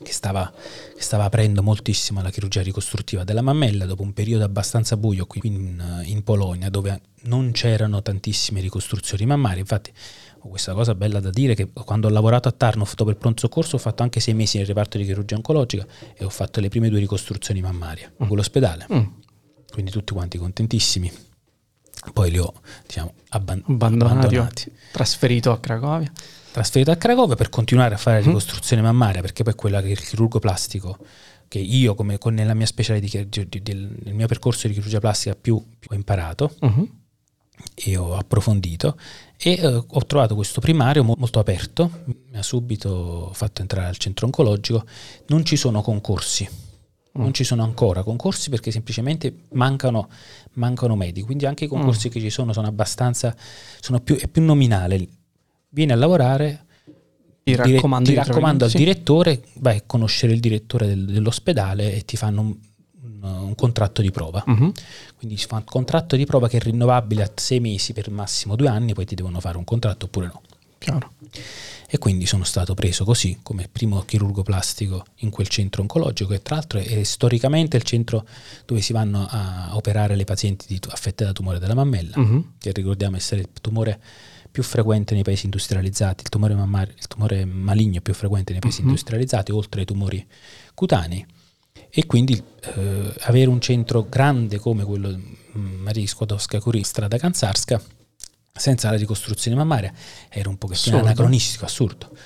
Che, 0.02 0.12
stava, 0.12 0.52
che 0.94 1.02
stava 1.02 1.24
aprendo 1.24 1.62
moltissimo 1.62 2.22
la 2.22 2.30
chirurgia 2.30 2.62
ricostruttiva 2.62 3.24
della 3.24 3.42
mammella 3.42 3.84
dopo 3.84 4.02
un 4.02 4.12
periodo 4.12 4.44
abbastanza 4.44 4.96
buio 4.96 5.26
qui 5.26 5.40
in, 5.44 6.02
in 6.04 6.22
Polonia 6.22 6.70
dove 6.70 7.00
non 7.22 7.50
c'erano 7.50 8.00
tantissime 8.00 8.60
ricostruzioni 8.60 9.26
mammarie. 9.26 9.60
Infatti 9.60 9.92
ho 10.40 10.48
questa 10.48 10.72
cosa 10.72 10.94
bella 10.94 11.20
da 11.20 11.30
dire 11.30 11.54
che 11.54 11.70
quando 11.72 12.06
ho 12.06 12.10
lavorato 12.10 12.48
a 12.48 12.52
Tarnov 12.52 12.94
dopo 12.94 13.10
il 13.10 13.16
pronto 13.16 13.40
soccorso 13.40 13.76
ho 13.76 13.78
fatto 13.78 14.02
anche 14.02 14.20
sei 14.20 14.34
mesi 14.34 14.58
nel 14.58 14.66
reparto 14.66 14.98
di 14.98 15.04
chirurgia 15.04 15.34
oncologica 15.34 15.86
e 16.14 16.24
ho 16.24 16.30
fatto 16.30 16.60
le 16.60 16.68
prime 16.68 16.88
due 16.88 17.00
ricostruzioni 17.00 17.60
mammarie 17.60 18.12
con 18.16 18.36
l'ospedale. 18.36 18.86
Mm. 18.92 19.06
Quindi 19.72 19.90
tutti 19.90 20.12
quanti 20.12 20.38
contentissimi. 20.38 21.12
Poi 22.12 22.30
li 22.30 22.38
ho 22.38 22.52
diciamo, 22.86 23.14
abban- 23.30 23.62
abbandonati 23.66 24.72
trasferito 24.92 25.50
a 25.50 25.58
Cracovia. 25.58 26.10
Trasferito 26.52 26.90
a 26.90 26.96
Cracovia 26.96 27.34
per 27.36 27.48
continuare 27.48 27.94
a 27.94 27.98
fare 27.98 28.16
la 28.18 28.22
Mhm. 28.22 28.28
ricostruzione 28.28 28.82
mammaria, 28.82 29.20
perché 29.20 29.42
poi 29.42 29.54
quella 29.54 29.80
che 29.82 29.88
il 29.88 30.00
chirurgo 30.00 30.38
plastico, 30.38 30.98
che 31.48 31.58
io 31.58 31.94
come 31.94 32.18
con- 32.18 32.34
nella 32.34 32.54
mia 32.54 32.66
specialità, 32.66 33.22
di- 33.22 33.48
di- 33.48 33.62
del, 33.62 33.88
nel 34.04 34.14
mio 34.14 34.26
percorso 34.26 34.66
di 34.68 34.74
chirurgia 34.74 35.00
plastica 35.00 35.34
più, 35.40 35.62
più 35.78 35.88
ho 35.92 35.94
imparato 35.94 36.54
Mhm. 36.60 36.88
e 37.74 37.96
ho 37.96 38.16
approfondito 38.16 38.96
e 39.36 39.52
eh, 39.52 39.66
ho 39.86 40.06
trovato 40.06 40.34
questo 40.34 40.60
primario 40.60 41.02
mo- 41.04 41.14
molto 41.18 41.38
aperto, 41.38 41.90
mi 42.06 42.36
ha 42.38 42.42
subito 42.42 43.30
fatto 43.34 43.62
entrare 43.62 43.88
al 43.88 43.96
centro 43.96 44.26
oncologico, 44.26 44.84
non 45.28 45.44
ci 45.44 45.56
sono 45.56 45.80
concorsi. 45.82 46.48
Non 47.10 47.32
ci 47.34 47.42
sono 47.42 47.64
ancora 47.64 48.04
concorsi 48.04 48.48
perché 48.48 48.70
semplicemente 48.70 49.46
mancano, 49.54 50.08
mancano 50.52 50.94
medici, 50.94 51.24
quindi 51.26 51.46
anche 51.46 51.64
i 51.64 51.66
concorsi 51.66 52.08
che 52.10 52.20
ci 52.20 52.30
sono 52.30 52.52
sono 52.52 52.68
abbastanza, 52.68 53.34
sono 53.80 53.98
più, 53.98 54.14
è 54.16 54.28
più 54.28 54.40
nominale. 54.42 55.04
Vieni 55.70 55.92
a 55.92 55.96
lavorare, 55.96 56.64
Ti 56.84 56.92
dire- 57.54 57.72
raccomando, 57.74 58.08
ti 58.08 58.14
di 58.14 58.22
raccomando 58.22 58.64
al 58.64 58.70
sì. 58.70 58.76
direttore, 58.78 59.42
vai 59.54 59.76
a 59.78 59.82
conoscere 59.84 60.32
il 60.32 60.40
direttore 60.40 60.86
del- 60.86 61.04
dell'ospedale 61.06 61.94
e 61.94 62.04
ti 62.04 62.16
fanno 62.16 62.40
un, 62.40 62.56
un- 63.02 63.22
un 63.22 63.54
contratto 63.54 64.00
di 64.00 64.10
prova. 64.10 64.42
Mhm. 64.46 64.72
Quindi 65.16 65.36
si 65.36 65.46
fa 65.46 65.56
un 65.56 65.64
contratto 65.64 66.16
di 66.16 66.24
prova 66.24 66.48
che 66.48 66.56
è 66.56 66.60
rinnovabile 66.60 67.22
a 67.22 67.30
sei 67.34 67.60
mesi 67.60 67.92
per 67.92 68.10
massimo 68.10 68.56
due 68.56 68.68
anni, 68.68 68.94
poi 68.94 69.04
ti 69.04 69.14
devono 69.14 69.40
fare 69.40 69.58
un 69.58 69.64
contratto 69.64 70.06
oppure 70.06 70.26
no. 70.26 70.42
Chiaro. 70.78 71.12
E 71.90 71.98
quindi 71.98 72.24
sono 72.24 72.44
stato 72.44 72.72
preso 72.74 73.04
così 73.04 73.40
come 73.42 73.68
primo 73.70 74.00
chirurgo 74.02 74.42
plastico 74.44 75.04
in 75.16 75.30
quel 75.30 75.48
centro 75.48 75.82
oncologico, 75.82 76.30
che 76.30 76.40
tra 76.40 76.54
l'altro 76.54 76.78
è 76.78 77.02
storicamente 77.02 77.76
il 77.76 77.82
centro 77.82 78.24
dove 78.64 78.80
si 78.80 78.92
vanno 78.92 79.26
a 79.28 79.70
operare 79.72 80.14
le 80.14 80.24
pazienti 80.24 80.66
di- 80.68 80.80
affette 80.88 81.24
da 81.24 81.32
tumore 81.32 81.58
della 81.58 81.74
mammella, 81.74 82.16
Mhm. 82.18 82.52
che 82.58 82.70
ricordiamo 82.72 83.16
essere 83.16 83.40
il 83.40 83.48
tumore 83.60 84.00
più 84.58 84.66
frequente 84.66 85.14
nei 85.14 85.22
paesi 85.22 85.44
industrializzati, 85.44 86.24
il 86.24 86.30
tumore, 86.30 86.52
mammario, 86.56 86.92
il 86.98 87.06
tumore 87.06 87.44
maligno 87.44 88.00
più 88.00 88.12
frequente 88.12 88.50
nei 88.50 88.60
paesi 88.60 88.80
Mhm. 88.80 88.88
industrializzati, 88.88 89.52
oltre 89.52 89.80
ai 89.80 89.86
tumori 89.86 90.26
cutanei. 90.74 91.24
E 91.90 92.06
quindi 92.06 92.42
eh, 92.74 93.14
avere 93.20 93.48
un 93.48 93.60
centro 93.60 94.06
grande 94.08 94.58
come 94.58 94.82
quello 94.82 95.12
di 95.12 95.36
Maria 95.52 96.04
Skłodowska 96.04 96.58
Curie, 96.58 96.82
strada 96.82 97.16
Kanzarska, 97.18 97.80
senza 98.52 98.90
la 98.90 98.96
ricostruzione 98.96 99.56
mammaria, 99.56 99.92
era 100.28 100.48
un 100.48 100.58
pochettino 100.58 100.96
Assurdo. 100.96 101.06
anacronistico, 101.12 101.64
assurdo. 101.64 102.16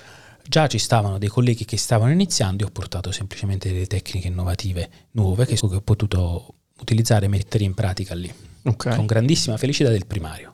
Già 0.48 0.66
ci 0.68 0.78
stavano 0.78 1.18
dei 1.18 1.28
colleghi 1.28 1.66
che 1.66 1.76
stavano 1.76 2.12
iniziando, 2.12 2.62
io 2.62 2.70
ho 2.70 2.72
portato 2.72 3.12
semplicemente 3.12 3.70
delle 3.70 3.86
tecniche 3.86 4.28
innovative 4.28 4.88
nuove 5.12 5.44
che 5.44 5.58
ho 5.60 5.80
potuto 5.82 6.54
utilizzare 6.80 7.26
e 7.26 7.28
mettere 7.28 7.64
in 7.64 7.74
pratica 7.74 8.14
lì, 8.14 8.32
Ok. 8.64 8.96
con 8.96 9.04
grandissima 9.04 9.58
felicità 9.58 9.90
del 9.90 10.06
primario. 10.06 10.51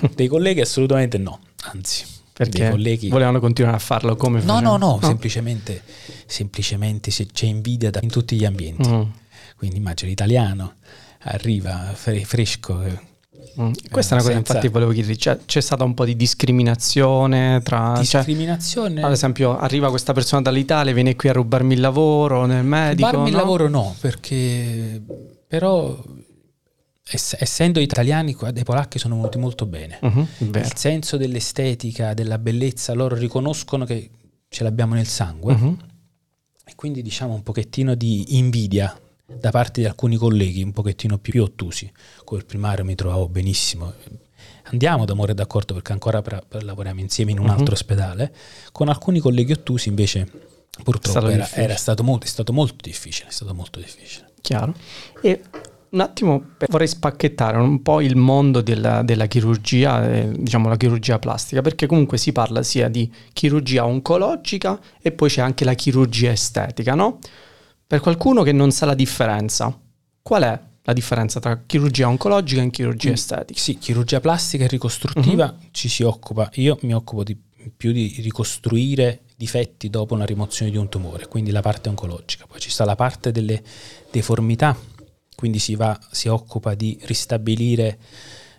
Dei 0.14 0.26
colleghi 0.28 0.60
assolutamente 0.60 1.18
no, 1.18 1.40
anzi, 1.72 2.04
Perché 2.32 2.70
colleghi... 2.70 3.08
volevano 3.08 3.40
continuare 3.40 3.76
a 3.76 3.80
farlo 3.80 4.16
come 4.16 4.40
No, 4.42 4.54
facevano. 4.54 4.76
no, 4.76 4.98
no, 5.00 5.06
semplicemente, 5.06 5.82
semplicemente 6.26 7.10
se 7.10 7.26
c'è 7.26 7.46
invidia 7.46 7.90
in 8.00 8.10
tutti 8.10 8.36
gli 8.36 8.44
ambienti. 8.44 8.88
Mm. 8.88 9.02
Quindi 9.56 9.76
immagino 9.76 10.08
l'italiano 10.10 10.74
arriva 11.24 11.90
fre- 11.94 12.24
fresco, 12.24 12.82
eh, 12.82 13.08
Mm. 13.60 13.72
Questa 13.90 14.12
è 14.14 14.18
una 14.18 14.22
cosa, 14.22 14.34
senza- 14.36 14.52
infatti, 14.52 14.68
volevo 14.68 14.92
chiedere. 14.92 15.16
C'è, 15.16 15.38
c'è 15.44 15.60
stata 15.60 15.82
un 15.82 15.92
po' 15.92 16.04
di 16.04 16.14
discriminazione 16.14 17.60
tra. 17.64 17.94
cioè, 18.04 18.22
discriminazione. 18.22 19.02
ad 19.02 19.10
esempio, 19.10 19.58
arriva 19.58 19.88
questa 19.90 20.12
persona 20.12 20.42
dall'Italia, 20.42 20.92
viene 20.92 21.16
qui 21.16 21.28
a 21.30 21.32
rubarmi 21.32 21.74
il 21.74 21.80
lavoro 21.80 22.46
nel 22.46 22.64
medico. 22.64 23.08
Rubarmi 23.08 23.28
il 23.30 23.34
no? 23.34 23.40
lavoro 23.40 23.68
no, 23.68 23.96
perché 24.00 25.02
però 25.48 25.98
ess- 27.10 27.36
essendo 27.38 27.80
italiani 27.80 28.36
dei 28.52 28.64
polacchi 28.64 28.98
sono 28.98 29.16
venuti 29.16 29.38
molto 29.38 29.66
bene. 29.66 29.98
Vero. 30.00 30.66
Il 30.66 30.76
senso 30.76 31.16
dell'estetica, 31.16 32.14
della 32.14 32.38
bellezza, 32.38 32.92
loro 32.94 33.14
riconoscono 33.16 33.84
che 33.84 34.10
ce 34.48 34.62
l'abbiamo 34.64 34.94
nel 34.94 35.06
sangue 35.06 35.54
Mhm. 35.54 35.76
e 36.64 36.72
quindi 36.74 37.02
diciamo 37.02 37.34
un 37.34 37.42
pochettino 37.42 37.94
di 37.94 38.36
invidia 38.38 38.98
da 39.26 39.50
parte 39.50 39.80
di 39.80 39.86
alcuni 39.86 40.16
colleghi 40.16 40.62
un 40.62 40.72
pochettino 40.72 41.18
più, 41.18 41.32
più 41.32 41.42
ottusi. 41.42 41.90
Con 42.24 42.38
il 42.38 42.44
primario 42.44 42.84
mi 42.84 42.94
trovavo 42.96 43.28
benissimo. 43.28 43.92
Andiamo 44.64 45.04
d'amore 45.04 45.32
e 45.32 45.34
d'accordo 45.34 45.74
perché 45.74 45.92
ancora 45.92 46.20
pra- 46.22 46.42
pra- 46.46 46.60
lavoriamo 46.62 47.00
insieme 47.00 47.30
in 47.32 47.38
un 47.38 47.46
Mhm. 47.46 47.50
altro 47.52 47.74
ospedale. 47.74 48.34
Con 48.72 48.88
alcuni 48.88 49.18
colleghi 49.20 49.52
ottusi 49.52 49.88
invece 49.88 50.28
purtroppo 50.82 51.10
stato 51.20 51.28
era, 51.28 51.48
era 51.52 51.76
stato 51.76 52.02
molto, 52.02 52.26
è 52.26 52.28
stato 52.28 52.52
molto 52.52 52.76
difficile, 52.80 53.28
è 53.28 53.32
stato 53.32 53.54
molto 53.54 53.78
difficile. 53.80 54.28
Chiaro. 54.40 54.74
E 55.22 55.42
un 55.90 56.00
attimo 56.00 56.40
per- 56.56 56.68
vorrei 56.70 56.86
spacchettare 56.86 57.58
un 57.58 57.82
po' 57.82 58.00
il 58.00 58.16
mondo 58.16 58.60
della, 58.60 59.02
della 59.02 59.26
chirurgia, 59.26 60.08
eh, 60.10 60.30
diciamo 60.36 60.68
la 60.68 60.76
chirurgia 60.76 61.18
plastica, 61.18 61.62
perché 61.62 61.86
comunque 61.86 62.16
si 62.18 62.32
parla 62.32 62.62
sia 62.62 62.88
di 62.88 63.10
chirurgia 63.32 63.84
oncologica 63.84 64.78
e 65.00 65.10
poi 65.12 65.28
c'è 65.28 65.40
anche 65.40 65.64
la 65.64 65.74
chirurgia 65.74 66.30
estetica, 66.30 66.94
no? 66.94 67.18
Per 67.86 67.98
qualcuno 68.00 68.42
che 68.42 68.52
non 68.52 68.70
sa 68.70 68.86
la 68.86 68.94
differenza, 68.94 69.76
qual 70.22 70.42
è 70.44 70.60
la 70.82 70.92
differenza 70.92 71.40
tra 71.40 71.60
chirurgia 71.66 72.06
oncologica 72.08 72.62
e 72.62 72.70
chirurgia 72.70 73.10
Mm. 73.10 73.14
estetica? 73.14 73.60
Sì, 73.60 73.76
chirurgia 73.78 74.20
plastica 74.20 74.64
e 74.64 74.68
ricostruttiva 74.68 75.46
Mhm. 75.46 75.68
ci 75.72 75.88
si 75.88 76.04
occupa, 76.04 76.48
io 76.54 76.78
mi 76.82 76.94
occupo 76.94 77.24
di, 77.24 77.36
più 77.76 77.90
di 77.92 78.14
ricostruire 78.20 79.22
difetti 79.36 79.88
dopo 79.90 80.14
una 80.14 80.24
rimozione 80.24 80.70
di 80.70 80.76
un 80.76 80.88
tumore, 80.88 81.26
quindi 81.26 81.50
la 81.50 81.62
parte 81.62 81.88
oncologica. 81.88 82.44
Poi 82.46 82.60
ci 82.60 82.70
sta 82.70 82.84
la 82.84 82.94
parte 82.94 83.32
delle 83.32 83.62
deformità, 84.10 84.76
quindi 85.40 85.58
si, 85.58 85.74
va, 85.74 85.98
si 86.10 86.28
occupa 86.28 86.74
di 86.74 86.98
ristabilire, 87.04 87.98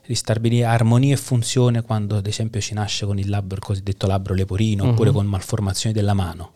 ristabilire 0.06 0.66
armonia 0.66 1.14
e 1.14 1.18
funzione 1.18 1.84
quando 1.84 2.18
ad 2.18 2.26
esempio 2.26 2.60
si 2.60 2.74
nasce 2.74 3.06
con 3.06 3.20
il 3.20 3.30
labbro, 3.30 3.58
il 3.58 3.62
cosiddetto 3.64 4.08
labbro 4.08 4.34
leporino, 4.34 4.90
oppure 4.90 5.10
Mhm. 5.12 5.16
con 5.16 5.26
malformazioni 5.28 5.94
della 5.94 6.16
mano. 6.16 6.54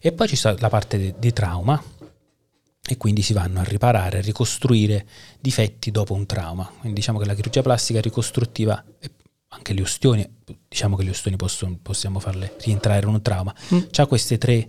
E 0.00 0.12
poi 0.12 0.28
ci 0.28 0.36
sta 0.36 0.54
la 0.58 0.68
parte 0.68 0.98
di, 0.98 1.14
di 1.18 1.32
trauma, 1.32 1.82
e 2.86 2.98
quindi 2.98 3.22
si 3.22 3.32
vanno 3.32 3.60
a 3.60 3.64
riparare, 3.64 4.18
a 4.18 4.20
ricostruire 4.20 5.06
difetti 5.40 5.90
dopo 5.90 6.12
un 6.12 6.26
trauma. 6.26 6.70
Quindi 6.80 6.98
diciamo 7.00 7.18
che 7.18 7.24
la 7.24 7.34
chirurgia 7.34 7.62
plastica 7.62 8.02
ricostruttiva, 8.02 8.84
anche 9.48 9.72
le 9.72 9.80
ostioni, 9.80 10.28
diciamo 10.68 10.94
che 10.94 11.04
le 11.04 11.10
ostioni 11.10 11.38
possono- 11.38 11.78
possiamo 11.80 12.20
farle 12.20 12.54
rientrare 12.62 13.00
in 13.00 13.08
un 13.14 13.22
trauma, 13.22 13.54
Mm. 13.74 13.78
ha 13.96 14.06
queste 14.06 14.36
tre 14.36 14.68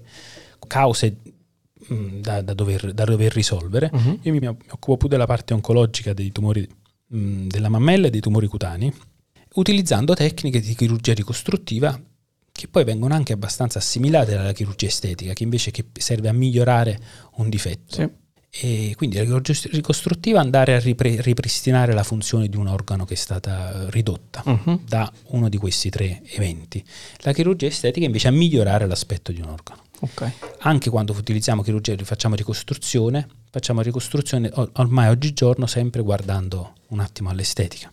cause 0.67 1.17
mm, 1.93 2.21
da, 2.21 2.41
da 2.41 2.53
dover, 2.53 2.93
da 2.93 3.03
dover 3.03 3.33
risolvere. 3.33 3.89
Mhm. 3.91 4.19
Io 4.23 4.31
mi, 4.31 4.39
mi 4.39 4.47
occupo 4.47 4.97
più 4.97 5.07
della 5.07 5.25
parte 5.25 5.53
oncologica 5.53 6.13
dei 6.13 6.31
tumori 6.31 6.67
mm, 7.15 7.47
della 7.47 7.69
mammella 7.69 8.07
e 8.07 8.09
dei 8.09 8.21
tumori 8.21 8.47
cutanei, 8.47 8.93
utilizzando 9.55 10.13
tecniche 10.13 10.59
di 10.59 10.75
chirurgia 10.75 11.13
ricostruttiva 11.13 11.99
che 12.51 12.69
poi 12.69 12.85
vengono 12.85 13.13
anche 13.13 13.33
abbastanza 13.33 13.79
assimilate 13.79 14.33
alla 14.35 14.53
chirurgia 14.53 14.85
estetica, 14.85 15.33
che 15.33 15.43
invece 15.43 15.71
che 15.71 15.87
serve 15.91 16.29
a 16.29 16.33
migliorare 16.33 16.97
un 17.35 17.49
difetto. 17.49 17.95
Sì. 17.95 18.09
e 18.57 18.93
quindi 18.95 19.17
la 19.17 19.23
chirurgia 19.23 19.53
ricostruttiva 19.71 20.39
andare 20.39 20.75
a 20.75 20.79
ripre- 20.79 21.19
ripristinare 21.19 21.93
la 21.93 22.03
funzione 22.03 22.47
di 22.47 22.55
un 22.55 22.67
organo 22.67 23.03
che 23.03 23.15
è 23.15 23.17
stata 23.17 23.89
ridotta 23.89 24.41
uh-huh. 24.45 24.79
da 24.87 25.11
uno 25.31 25.49
di 25.49 25.57
questi 25.57 25.89
tre 25.89 26.21
eventi. 26.23 26.81
La 27.17 27.33
chirurgia 27.33 27.67
estetica 27.67 28.05
invece 28.05 28.29
a 28.29 28.31
migliorare 28.31 28.87
l'aspetto 28.87 29.33
di 29.33 29.41
un 29.41 29.49
organo. 29.49 29.83
Okay. 29.99 30.31
Anche 30.59 30.89
quando 30.89 31.13
utilizziamo 31.13 31.61
chirurgia, 31.61 31.95
facciamo 32.03 32.35
ricostruzione, 32.35 33.27
facciamo 33.49 33.81
ricostruzione 33.81 34.51
ormai 34.73 35.09
oggigiorno 35.09 35.65
sempre 35.65 36.01
guardando 36.01 36.73
un 36.89 36.99
attimo 36.99 37.29
all'estetica 37.29 37.91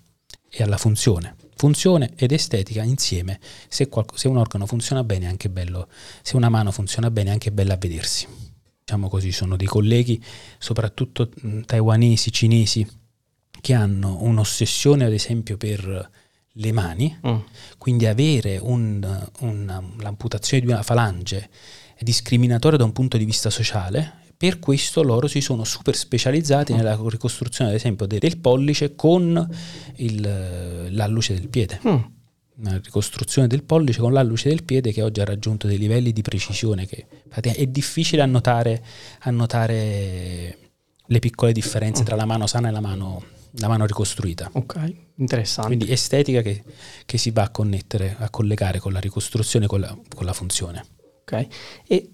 e 0.49 0.62
alla 0.62 0.77
funzione. 0.77 1.37
Funzione 1.55 2.12
ed 2.17 2.33
estetica 2.33 2.83
insieme, 2.83 3.38
se, 3.69 3.88
qualco, 3.88 4.17
se 4.17 4.27
un 4.27 4.37
organo 4.37 4.67
funziona 4.67 5.05
bene 5.05 5.27
è 5.27 5.29
anche 5.29 5.49
bello, 5.49 5.88
se 6.23 6.37
una 6.37 6.49
mano 6.49 6.73
funziona 6.73 7.11
bene 7.11 7.31
è 7.31 7.33
anche 7.33 7.53
bella 7.53 7.75
a 7.75 7.79
vedersi 7.79 8.27
diciamo 8.93 9.09
così, 9.09 9.33
sono 9.33 9.57
dei 9.57 9.67
colleghi, 9.67 10.23
soprattutto 10.59 11.31
taiwanesi, 11.65 12.31
cinesi, 12.31 12.87
che 13.61 13.75
hanno 13.75 14.19
un'ossessione 14.23 15.05
ad 15.05 15.12
esempio 15.12 15.57
per 15.57 16.11
le 16.57 16.73
mani, 16.73 17.19
mm. 17.27 17.37
quindi 17.79 18.07
avere 18.07 18.59
un, 18.59 19.29
un, 19.41 19.95
l'amputazione 19.99 20.65
di 20.67 20.71
una 20.71 20.83
falange 20.83 21.49
discriminatoria 22.00 22.78
da 22.78 22.85
un 22.85 22.92
punto 22.92 23.16
di 23.16 23.24
vista 23.24 23.50
sociale, 23.50 24.20
per 24.37 24.59
questo 24.59 25.02
loro 25.02 25.28
si 25.28 25.40
sono 25.40 25.64
super 25.64 25.94
specializzati 25.94 26.72
nella 26.72 26.98
ricostruzione 27.00 27.70
ad 27.70 27.76
esempio 27.76 28.07
del 28.07 28.38
pollice 28.38 28.96
con 28.96 29.48
il, 29.96 30.90
l'alluce 30.90 31.35
del 31.35 31.48
piede. 31.48 31.81
Mm 31.87 31.96
una 32.55 32.78
ricostruzione 32.83 33.48
del 33.48 33.64
pollice 33.64 34.00
con 34.00 34.12
l'alluce 34.12 34.48
del 34.48 34.62
piede 34.62 34.92
che 34.92 35.02
oggi 35.02 35.20
ha 35.20 35.24
raggiunto 35.24 35.66
dei 35.66 35.78
livelli 35.78 36.12
di 36.12 36.22
precisione 36.22 36.87
che 36.87 37.07
è 37.28 37.66
difficile 37.66 38.22
annotare, 38.22 38.85
annotare 39.20 40.59
le 41.05 41.18
piccole 41.18 41.52
differenze 41.52 42.05
tra 42.05 42.14
la 42.14 42.24
mano 42.24 42.46
sana 42.46 42.68
e 42.68 42.70
la 42.70 42.81
mano, 42.81 43.22
la 43.52 43.68
mano 43.68 43.85
ricostruita. 43.87 44.50
Ok, 44.52 44.94
interessante. 45.16 45.74
Quindi 45.74 45.92
estetica 45.92 46.40
che, 46.42 46.62
che, 47.05 47.18
si 47.18 47.31
va 47.31 47.42
a 47.42 47.50
connettere, 47.50 48.16
a 48.18 48.31
collegare 48.31 48.78
con 48.78 48.92
la 48.92 49.00
ricostruzione, 49.00 49.66
con 49.66 49.81
la, 49.81 49.96
con 50.14 50.24
la 50.24 50.33
funzione. 50.33 50.85
Ok, 51.22 51.46
e 51.87 52.11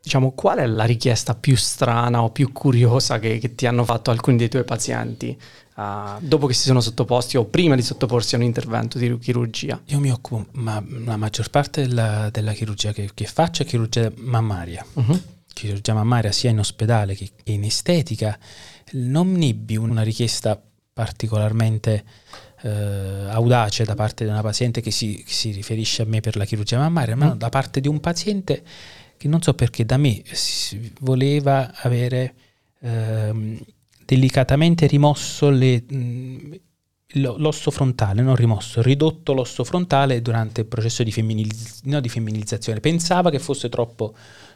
diciamo 0.00 0.32
qual 0.32 0.58
è 0.58 0.66
la 0.66 0.84
richiesta 0.84 1.34
più 1.34 1.56
strana 1.56 2.22
o 2.22 2.30
più 2.30 2.52
curiosa 2.52 3.18
che, 3.18 3.38
che 3.38 3.54
ti 3.54 3.66
hanno 3.66 3.84
fatto 3.84 4.10
alcuni 4.10 4.36
dei 4.36 4.48
tuoi 4.48 4.64
pazienti? 4.64 5.36
uh, 5.78 6.20
dopo 6.20 6.46
che 6.46 6.54
si 6.54 6.64
sono 6.64 6.80
sottoposti 6.80 7.36
o 7.36 7.44
prima 7.44 7.76
di 7.76 7.82
sottoporsi 7.82 8.34
a 8.34 8.38
un 8.38 8.44
intervento 8.44 8.98
di 8.98 9.16
chirurgia? 9.18 9.80
Io 9.86 10.00
mi 10.00 10.10
occupo, 10.10 10.46
ma 10.52 10.82
la 11.04 11.16
maggior 11.16 11.48
parte 11.50 11.86
della, 11.86 12.28
della 12.30 12.52
chirurgia 12.52 12.92
che, 12.92 13.10
che, 13.14 13.24
faccio 13.24 13.62
è 13.62 13.66
chirurgia 13.66 14.10
mammaria. 14.16 14.84
Uh-huh. 14.94 15.20
Chirurgia 15.52 15.94
mammaria 15.94 16.32
sia 16.32 16.50
in 16.50 16.58
ospedale 16.58 17.14
che 17.14 17.30
in 17.44 17.64
estetica. 17.64 18.38
Non 18.92 19.32
nebbi 19.32 19.76
una 19.76 20.02
richiesta 20.02 20.60
particolarmente 20.92 22.04
eh, 22.62 23.26
audace 23.28 23.84
da 23.84 23.94
parte 23.94 24.24
di 24.24 24.30
una 24.30 24.42
paziente 24.42 24.80
che 24.80 24.90
si, 24.90 25.22
che 25.24 25.32
si, 25.32 25.50
riferisce 25.52 26.02
a 26.02 26.04
me 26.06 26.20
per 26.20 26.36
la 26.36 26.44
chirurgia 26.44 26.78
mammaria, 26.78 27.16
ma 27.16 27.34
mm. 27.34 27.38
da 27.38 27.48
parte 27.48 27.80
di 27.80 27.88
un 27.88 28.00
paziente 28.00 28.62
che 29.16 29.28
non 29.28 29.42
so 29.42 29.54
perché 29.54 29.84
da 29.84 29.96
me 29.96 30.22
voleva 31.00 31.72
avere 31.74 32.34
ehm, 32.80 33.58
delicatamente 34.04 34.86
rimosso 34.86 35.50
le, 35.50 35.84
mh, 35.88 36.60
l'osso 37.14 37.70
frontale, 37.70 38.22
non 38.22 38.36
rimosso, 38.36 38.82
ridotto 38.82 39.32
l'osso 39.32 39.64
frontale 39.64 40.20
durante 40.20 40.62
il 40.62 40.66
processo 40.66 41.02
di, 41.02 41.12
femminilizz- 41.12 41.84
no, 41.84 42.00
di 42.00 42.08
femminilizzazione. 42.08 42.80
Pensava 42.80 43.30
che 43.30 43.38
fosse 43.38 43.68
troppo, 43.68 44.14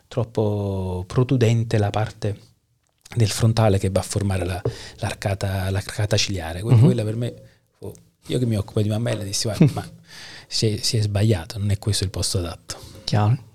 troppo 0.09 1.05
protudente 1.07 1.79
la 1.79 1.91
parte 1.91 2.39
del 3.15 3.29
frontale 3.29 3.79
che 3.79 3.91
va 3.91 4.01
a 4.01 4.05
formare 4.05 4.45
la, 4.45 4.63
l'arcata, 4.97 5.71
l'arcata 5.71 6.17
ciliare. 6.17 6.61
Quindi 6.61 6.81
uh-huh. 6.81 6.87
quella 6.87 7.05
per 7.05 7.17
me, 7.17 7.35
io 8.27 8.39
che 8.39 8.47
mi 8.47 8.57
occupo 8.57 8.81
di 8.83 8.89
mammella, 8.89 9.23
dissi 9.25 9.49
guarda, 9.49 9.67
ma 9.73 9.89
si 10.47 10.67
è, 10.67 10.77
si 10.77 10.97
è, 10.97 11.01
sbagliato, 11.01 11.59
non 11.59 11.71
è 11.71 11.79
questo 11.79 12.05
il 12.05 12.11
posto 12.11 12.39
adatto. 12.39 12.77
Chiaro. 13.05 13.51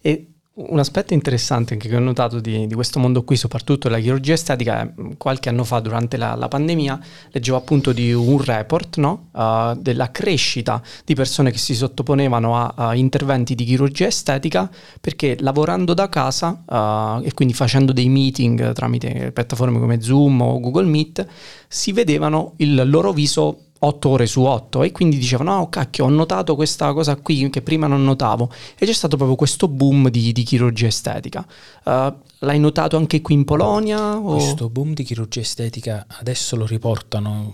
E 0.00 0.28
un 0.58 0.78
aspetto 0.78 1.14
interessante 1.14 1.74
anche 1.74 1.88
che 1.88 1.94
ho 1.94 2.00
notato 2.00 2.40
di, 2.40 2.66
di, 2.66 2.74
questo 2.74 2.98
mondo 2.98 3.22
qui, 3.22 3.36
soprattutto 3.36 3.88
la 3.88 3.98
chirurgia 3.98 4.32
estetica, 4.32 4.92
qualche 5.16 5.48
anno 5.48 5.62
fa 5.62 5.78
durante 5.78 6.16
la, 6.16 6.34
la 6.34 6.48
pandemia 6.48 6.98
leggevo 7.30 7.56
appunto 7.56 7.92
di 7.92 8.12
un 8.12 8.42
report 8.42 8.96
no? 8.96 9.28
uh, 9.32 9.76
della 9.80 10.10
crescita 10.10 10.82
di 11.04 11.14
persone 11.14 11.52
che 11.52 11.58
si 11.58 11.74
sottoponevano 11.74 12.56
a, 12.56 12.72
a, 12.74 12.94
interventi 12.96 13.54
di 13.54 13.64
chirurgia 13.64 14.06
estetica 14.06 14.68
perché 15.00 15.36
lavorando 15.40 15.94
da 15.94 16.08
casa 16.08 16.64
uh, 16.66 17.24
e 17.24 17.32
quindi 17.34 17.54
facendo 17.54 17.92
dei 17.92 18.08
meeting 18.08 18.72
tramite 18.72 19.30
piattaforme 19.30 19.78
come 19.78 20.00
Zoom 20.00 20.40
o 20.40 20.58
Google 20.58 20.86
Meet 20.86 21.26
si 21.68 21.92
vedevano 21.92 22.54
il 22.56 22.88
loro 22.88 23.12
viso 23.12 23.66
8 23.80 24.08
ore 24.08 24.26
su 24.26 24.42
8 24.42 24.82
e 24.82 24.92
quindi 24.92 25.18
dicevano 25.18 25.58
oh 25.58 25.68
cacchio 25.68 26.04
ho 26.04 26.08
notato 26.08 26.54
questa 26.54 26.92
cosa 26.92 27.16
qui 27.16 27.48
che 27.50 27.62
prima 27.62 27.86
non 27.86 28.04
notavo 28.04 28.50
e 28.76 28.86
c'è 28.86 28.92
stato 28.92 29.16
proprio 29.16 29.36
questo 29.36 29.68
boom 29.68 30.08
di, 30.08 30.32
di 30.32 30.42
chirurgia 30.42 30.86
estetica 30.86 31.46
uh, 31.84 32.12
l'hai 32.38 32.58
notato 32.58 32.96
anche 32.96 33.20
qui 33.20 33.34
in 33.34 33.44
Polonia? 33.44 34.16
O? 34.16 34.32
questo 34.32 34.68
boom 34.68 34.94
di 34.94 35.04
chirurgia 35.04 35.40
estetica 35.40 36.06
adesso 36.08 36.56
lo 36.56 36.66
riportano 36.66 37.52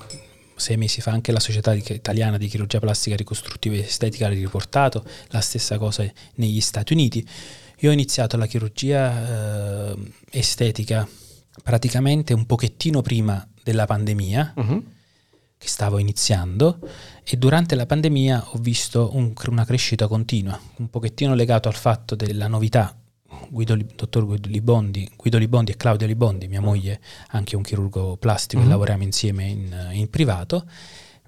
sei 0.56 0.76
mesi 0.76 1.00
fa 1.00 1.10
anche 1.10 1.32
la 1.32 1.40
società 1.40 1.74
italiana 1.74 2.38
di 2.38 2.46
chirurgia 2.46 2.78
plastica 2.78 3.16
ricostruttiva 3.16 3.74
e 3.74 3.80
estetica 3.80 4.28
l'ha 4.28 4.34
riportato 4.34 5.04
la 5.28 5.40
stessa 5.40 5.78
cosa 5.78 6.04
negli 6.36 6.60
Stati 6.60 6.92
Uniti 6.92 7.26
io 7.78 7.90
ho 7.90 7.92
iniziato 7.92 8.36
la 8.36 8.46
chirurgia 8.46 9.92
uh, 9.92 10.10
estetica 10.30 11.06
praticamente 11.62 12.32
un 12.32 12.46
pochettino 12.46 13.02
prima 13.02 13.46
della 13.62 13.84
pandemia 13.84 14.54
uh-huh 14.56 14.92
che 15.64 15.70
stavo 15.70 15.96
iniziando 15.96 16.78
e 17.24 17.38
durante 17.38 17.74
la 17.74 17.86
pandemia 17.86 18.48
ho 18.50 18.58
visto 18.58 19.10
un, 19.14 19.32
una 19.48 19.64
crescita 19.64 20.06
continua, 20.06 20.60
un 20.76 20.90
pochettino 20.90 21.34
legato 21.34 21.68
al 21.68 21.74
fatto 21.74 22.14
della 22.14 22.48
novità. 22.48 22.94
Guido, 23.48 23.76
dottor 23.96 24.26
Guido 24.26 24.48
Libondi, 24.48 25.10
Guido 25.16 25.38
Libondi 25.38 25.72
e 25.72 25.76
Claudia 25.76 26.06
Libondi, 26.06 26.46
mia 26.48 26.60
moglie, 26.60 27.00
anche 27.28 27.56
un 27.56 27.62
chirurgo 27.62 28.16
plastico, 28.16 28.60
mm-hmm. 28.60 28.68
e 28.68 28.72
lavoriamo 28.72 29.02
insieme 29.02 29.44
in, 29.44 29.88
in 29.92 30.10
privato, 30.10 30.68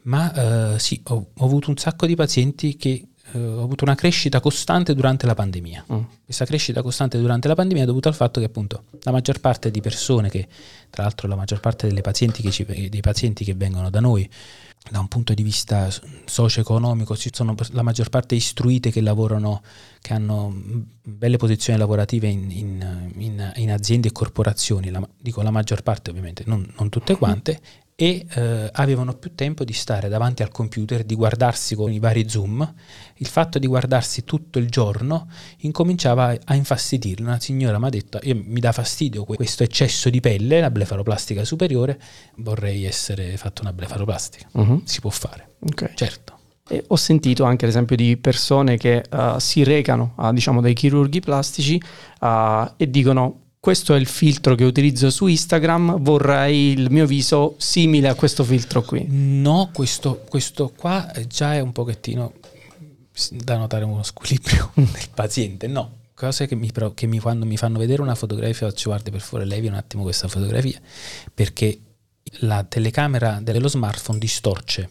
ma 0.02 0.74
uh, 0.74 0.78
sì, 0.78 1.00
ho, 1.04 1.30
ho 1.34 1.44
avuto 1.44 1.70
un 1.70 1.76
sacco 1.76 2.06
di 2.06 2.14
pazienti 2.14 2.76
che 2.76 3.08
eh, 3.32 3.38
ho 3.38 3.62
avuto 3.62 3.84
una 3.84 3.94
crescita 3.94 4.40
costante 4.40 4.94
durante 4.94 5.26
la 5.26 5.34
pandemia. 5.34 5.84
Mm. 5.92 6.02
Questa 6.24 6.44
crescita 6.44 6.82
costante 6.82 7.18
durante 7.18 7.48
la 7.48 7.54
pandemia 7.54 7.82
è 7.82 7.86
dovuta 7.86 8.08
al 8.08 8.14
fatto 8.14 8.40
che 8.40 8.46
appunto 8.46 8.84
la 9.02 9.12
maggior 9.12 9.40
parte 9.40 9.70
di 9.70 9.80
persone 9.80 10.28
che, 10.28 10.46
tra 10.90 11.02
l'altro 11.02 11.28
la 11.28 11.36
maggior 11.36 11.60
parte 11.60 11.86
delle 11.86 12.00
pazienti 12.00 12.42
che 12.42 12.50
ci, 12.50 12.64
dei 12.64 13.00
pazienti 13.00 13.44
che 13.44 13.54
vengono 13.54 13.90
da 13.90 14.00
noi, 14.00 14.28
da 14.88 15.00
un 15.00 15.08
punto 15.08 15.34
di 15.34 15.42
vista 15.42 15.88
socio-economico, 16.24 17.16
sono 17.16 17.54
la 17.72 17.82
maggior 17.82 18.08
parte 18.08 18.36
istruite 18.36 18.90
che 18.90 19.00
lavorano, 19.00 19.62
che 20.00 20.12
hanno 20.12 20.54
belle 21.02 21.38
posizioni 21.38 21.78
lavorative 21.78 22.28
in, 22.28 22.50
in, 22.50 23.12
in, 23.16 23.52
in 23.56 23.72
aziende 23.72 24.08
e 24.08 24.12
corporazioni, 24.12 24.90
la, 24.90 25.06
dico 25.18 25.42
la 25.42 25.50
maggior 25.50 25.82
parte 25.82 26.10
ovviamente, 26.10 26.44
non, 26.46 26.72
non 26.78 26.88
tutte 26.88 27.16
quante, 27.16 27.60
e 27.98 28.26
eh, 28.28 28.68
avevano 28.72 29.14
più 29.14 29.34
tempo 29.34 29.64
di 29.64 29.72
stare 29.72 30.10
davanti 30.10 30.42
al 30.42 30.50
computer, 30.50 31.02
di 31.02 31.14
guardarsi 31.14 31.74
con 31.74 31.90
i 31.90 31.98
vari 31.98 32.28
zoom. 32.28 32.74
Il 33.16 33.26
fatto 33.26 33.58
di 33.58 33.66
guardarsi 33.66 34.22
tutto 34.22 34.58
il 34.58 34.68
giorno 34.68 35.28
incominciava 35.60 36.36
a 36.44 36.54
infastidirli. 36.54 37.24
Una 37.24 37.40
signora 37.40 37.78
mi 37.78 37.86
ha 37.86 37.88
detto, 37.88 38.20
mi 38.22 38.60
dà 38.60 38.72
fastidio 38.72 39.24
questo 39.24 39.62
eccesso 39.62 40.10
di 40.10 40.20
pelle, 40.20 40.60
la 40.60 40.70
blefaroplastica 40.70 41.42
superiore, 41.44 41.98
vorrei 42.36 42.84
essere 42.84 43.34
fatto 43.38 43.62
una 43.62 43.72
blefaroplastica. 43.72 44.46
Uh-huh. 44.52 44.82
Si 44.84 45.00
può 45.00 45.10
fare, 45.10 45.54
okay. 45.60 45.92
certo. 45.94 46.34
E 46.68 46.84
ho 46.86 46.96
sentito 46.96 47.44
anche 47.44 47.64
ad 47.64 47.70
esempio 47.70 47.96
di 47.96 48.18
persone 48.18 48.76
che 48.76 49.04
uh, 49.10 49.38
si 49.38 49.64
recano 49.64 50.12
a, 50.16 50.32
diciamo, 50.32 50.60
dai 50.60 50.74
chirurghi 50.74 51.20
plastici 51.20 51.80
uh, 52.20 52.72
e 52.76 52.90
dicono 52.90 53.45
questo 53.58 53.94
è 53.94 53.98
il 53.98 54.06
filtro 54.06 54.54
che 54.54 54.64
utilizzo 54.64 55.10
su 55.10 55.26
Instagram, 55.26 56.00
vorrei 56.00 56.72
il 56.72 56.90
mio 56.90 57.06
viso 57.06 57.54
simile 57.58 58.08
a 58.08 58.14
questo 58.14 58.44
filtro 58.44 58.82
qui. 58.82 59.04
No, 59.08 59.70
questo, 59.72 60.24
questo 60.28 60.72
qua 60.76 61.10
già 61.26 61.54
è 61.54 61.60
un 61.60 61.72
pochettino 61.72 62.32
da 63.30 63.56
notare 63.56 63.84
uno 63.84 64.02
squilibrio 64.02 64.70
del 64.74 65.08
paziente, 65.12 65.66
no. 65.66 66.04
Cose 66.14 66.46
che, 66.46 66.54
mi, 66.54 66.70
che 66.94 67.06
mi, 67.06 67.18
quando 67.18 67.44
mi 67.44 67.56
fanno 67.56 67.78
vedere 67.78 68.00
una 68.00 68.14
fotografia 68.14 68.68
faccio 68.68 68.88
guardi 68.88 69.10
per 69.10 69.20
favore 69.20 69.44
levi 69.44 69.66
un 69.66 69.74
attimo 69.74 70.02
questa 70.02 70.28
fotografia 70.28 70.80
perché 71.34 71.78
la 72.40 72.64
telecamera 72.64 73.38
dello 73.42 73.68
smartphone 73.68 74.18
distorce 74.18 74.88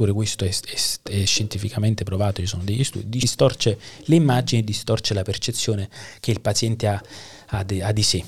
pure 0.00 0.12
questo 0.12 0.44
è, 0.44 0.48
è, 0.48 1.10
è, 1.10 1.24
scientificamente 1.26 2.04
provato, 2.04 2.40
ci 2.40 2.46
sono 2.46 2.62
degli 2.62 2.84
studi, 2.84 3.18
distorce 3.18 3.78
le 4.04 4.14
immagini, 4.14 4.64
distorce 4.64 5.12
la 5.12 5.22
percezione 5.22 5.90
che 6.20 6.30
il 6.30 6.40
paziente 6.40 6.86
ha 6.86 7.02
ha, 7.50 7.64
de, 7.64 7.82
ha 7.82 7.92
di 7.92 8.02
sé. 8.02 8.24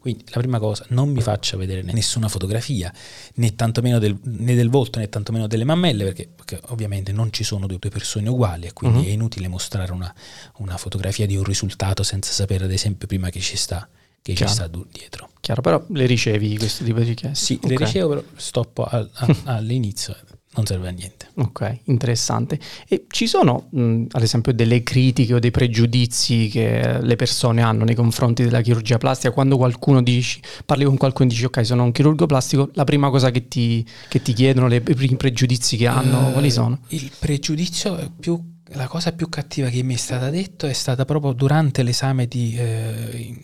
Quindi 0.00 0.24
la 0.28 0.40
prima 0.40 0.58
cosa, 0.58 0.86
non 0.88 1.10
mi 1.10 1.20
faccia 1.20 1.58
vedere 1.58 1.82
nessuna 1.82 2.26
fotografia, 2.28 2.90
né 3.34 3.54
tantomeno 3.54 3.98
del, 3.98 4.18
né 4.22 4.54
del 4.54 4.70
volto 4.70 4.98
né 4.98 5.10
tantomeno 5.10 5.46
delle 5.46 5.64
mammelle, 5.64 6.04
perché, 6.04 6.26
perché, 6.34 6.58
ovviamente 6.68 7.12
non 7.12 7.30
ci 7.30 7.44
sono 7.44 7.66
due 7.66 7.78
persone 7.78 8.30
uguali 8.30 8.66
e 8.66 8.72
quindi 8.72 9.00
uh-huh. 9.00 9.04
è 9.04 9.10
inutile 9.10 9.46
mostrare 9.48 9.92
una, 9.92 10.12
una, 10.56 10.78
fotografia 10.78 11.26
di 11.26 11.36
un 11.36 11.44
risultato 11.44 12.02
senza 12.02 12.32
sapere 12.32 12.64
ad 12.64 12.72
esempio 12.72 13.06
prima 13.06 13.28
che 13.28 13.40
ci 13.40 13.58
sta, 13.58 13.86
che 14.22 14.34
ci 14.34 14.48
sta 14.48 14.70
dietro. 14.90 15.32
Chiaro, 15.40 15.60
però 15.60 15.84
le 15.90 16.06
ricevi 16.06 16.56
questo 16.56 16.82
tipo 16.82 17.00
di 17.00 17.04
richieste? 17.04 17.44
Sì, 17.44 17.60
le 17.62 17.74
Ok. 17.74 17.80
ricevo, 17.80 18.08
però 18.08 18.22
stoppo 18.36 18.84
al- 18.84 19.10
a- 19.12 19.36
all'inizio, 19.56 20.16
non 20.52 20.66
serve 20.66 20.88
a 20.88 20.90
niente. 20.90 21.28
Ok, 21.36 21.78
interessante. 21.84 22.58
E 22.88 23.04
ci 23.08 23.26
sono, 23.28 23.68
mh, 23.70 24.06
ad 24.10 24.22
esempio, 24.22 24.52
delle 24.52 24.82
critiche 24.82 25.34
o 25.34 25.38
dei 25.38 25.52
pregiudizi 25.52 26.48
che 26.48 26.98
le 27.00 27.16
persone 27.16 27.62
hanno 27.62 27.84
nei 27.84 27.94
confronti 27.94 28.42
della 28.42 28.60
chirurgia 28.60 28.98
plastica? 28.98 29.32
Quando 29.32 29.56
qualcuno 29.56 30.02
dici, 30.02 30.40
parli 30.66 30.84
con 30.84 30.96
qualcuno 30.96 31.28
e 31.28 31.32
dici, 31.32 31.44
ok, 31.44 31.64
sono 31.64 31.84
un 31.84 31.92
chirurgo 31.92 32.26
plastico, 32.26 32.68
la 32.74 32.84
prima 32.84 33.10
cosa 33.10 33.30
che 33.30 33.46
ti, 33.46 33.86
che 34.08 34.20
ti 34.22 34.32
chiedono, 34.32 34.66
le- 34.66 34.76
i 34.76 34.80
primi 34.94 35.16
pregiudizi 35.16 35.76
che 35.76 35.86
hanno, 35.86 36.28
Eh, 36.28 36.32
quali 36.32 36.50
sono? 36.50 36.80
Il 36.88 37.10
pregiudizio 37.18 38.10
più 38.18 38.58
la 38.74 38.86
cosa 38.86 39.10
più 39.12 39.28
cattiva 39.28 39.68
che 39.68 39.82
mi 39.82 39.94
è 39.94 39.96
stata 39.96 40.30
detta 40.30 40.68
è 40.68 40.72
stata 40.72 41.04
proprio 41.04 41.32
durante 41.32 41.82
l'esame 41.82 42.26
di 42.28 42.54
eh, 42.56 43.16
in 43.16 43.36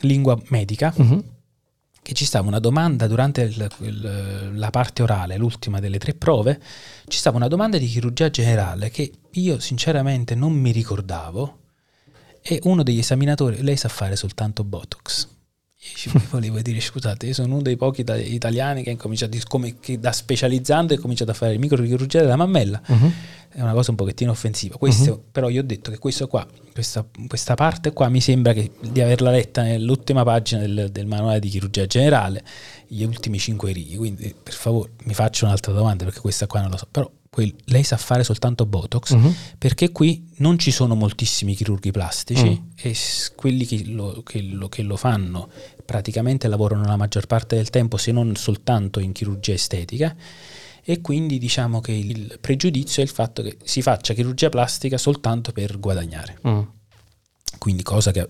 lingua 0.00 0.40
medica, 0.48 0.92
Mhm. 0.96 1.22
Che 2.02 2.14
ci 2.14 2.24
stava 2.24 2.48
una 2.48 2.58
domanda 2.58 3.06
durante 3.06 3.42
il- 3.42 3.70
il- 3.80 4.50
la 4.54 4.70
parte 4.70 5.02
orale, 5.02 5.36
l'ultima 5.36 5.80
delle 5.80 5.98
tre 5.98 6.14
prove, 6.14 6.60
ci 7.06 7.18
stava 7.18 7.36
una 7.36 7.48
domanda 7.48 7.78
di 7.78 7.86
chirurgia 7.86 8.30
generale 8.30 8.90
che 8.90 9.12
io 9.32 9.58
sinceramente 9.58 10.34
non 10.34 10.52
mi 10.52 10.72
ricordavo 10.72 11.58
e 12.42 12.58
uno 12.64 12.82
degli 12.82 12.98
esaminatori, 12.98 13.62
lei 13.62 13.76
sa 13.76 13.88
fare 13.88 14.16
soltanto 14.16 14.64
Botox. 14.64 15.28
Volevo 16.30 16.60
dire, 16.60 16.78
scusate, 16.78 17.26
io 17.26 17.32
sono 17.32 17.54
uno 17.54 17.62
dei 17.62 17.76
pochi 17.76 18.02
ita- 18.02 18.16
italiani 18.16 18.82
che 18.82 18.90
ha 18.90 18.92
incominciato, 18.92 19.36
come, 19.48 19.78
che 19.80 19.98
da 19.98 20.12
specializzando, 20.12 20.92
ha 20.92 20.98
cominciato 20.98 21.30
a 21.30 21.34
fare 21.34 21.56
microchirurgia 21.56 22.20
della 22.20 22.36
mammella 22.36 22.80
Mhm. 22.86 23.12
è 23.52 23.60
una 23.62 23.72
cosa 23.72 23.90
un 23.90 23.96
pochettino 23.96 24.30
offensiva. 24.30 24.76
Questo, 24.76 25.10
Mhm. 25.10 25.20
Però 25.32 25.48
io 25.48 25.60
ho 25.62 25.64
detto 25.64 25.90
che 25.90 25.98
questo 25.98 26.26
qua, 26.28 26.46
questa, 26.72 27.06
questa 27.26 27.54
parte 27.54 27.92
qua 27.92 28.08
mi 28.10 28.20
sembra 28.20 28.52
che, 28.52 28.70
di 28.80 29.00
averla 29.00 29.30
letta 29.30 29.62
nell'ultima 29.62 30.22
pagina 30.22 30.60
del, 30.60 30.88
del 30.92 31.06
manuale 31.06 31.40
di 31.40 31.48
chirurgia 31.48 31.86
generale, 31.86 32.44
gli 32.86 33.02
ultimi 33.02 33.38
cinque 33.38 33.72
righe. 33.72 33.96
Quindi 33.96 34.34
per 34.40 34.52
favore 34.52 34.90
mi 35.04 35.14
faccio 35.14 35.46
un'altra 35.46 35.72
domanda 35.72 36.04
perché 36.04 36.20
questa 36.20 36.46
qua 36.46 36.60
non 36.60 36.70
lo 36.70 36.76
so. 36.76 36.86
Però 36.90 37.10
quel- 37.30 37.54
lei 37.66 37.84
sa 37.84 37.96
fare 37.96 38.24
soltanto 38.24 38.66
Botox 38.66 39.12
Mhm. 39.14 39.34
perché 39.56 39.92
qui 39.92 40.28
non 40.38 40.58
ci 40.58 40.72
sono 40.72 40.96
moltissimi 40.96 41.54
chirurghi 41.54 41.92
plastici 41.92 42.50
Mm. 42.60 42.68
e 42.76 42.92
s- 42.92 43.32
quelli 43.36 43.64
che 43.64 43.84
lo, 43.86 44.22
che 44.24 44.42
lo- 44.42 44.68
che 44.68 44.82
lo 44.82 44.96
fanno 44.96 45.48
praticamente 45.84 46.48
lavorano 46.48 46.84
la 46.84 46.96
maggior 46.96 47.26
parte 47.26 47.54
del 47.54 47.70
tempo 47.70 47.96
se 47.96 48.10
non 48.10 48.34
soltanto 48.34 48.98
in 48.98 49.12
chirurgia 49.12 49.52
estetica 49.52 50.14
e 50.82 51.00
quindi 51.00 51.38
diciamo 51.38 51.80
che 51.80 51.92
il 51.92 52.36
pregiudizio 52.40 53.00
è 53.00 53.04
il 53.04 53.12
fatto 53.12 53.42
che 53.42 53.56
si 53.62 53.80
faccia 53.80 54.12
chirurgia 54.12 54.48
plastica 54.48 54.98
soltanto 54.98 55.52
per 55.52 55.78
guadagnare. 55.78 56.38
Mm. 56.48 56.60
Quindi 57.58 57.82
cosa 57.82 58.10
che 58.10 58.28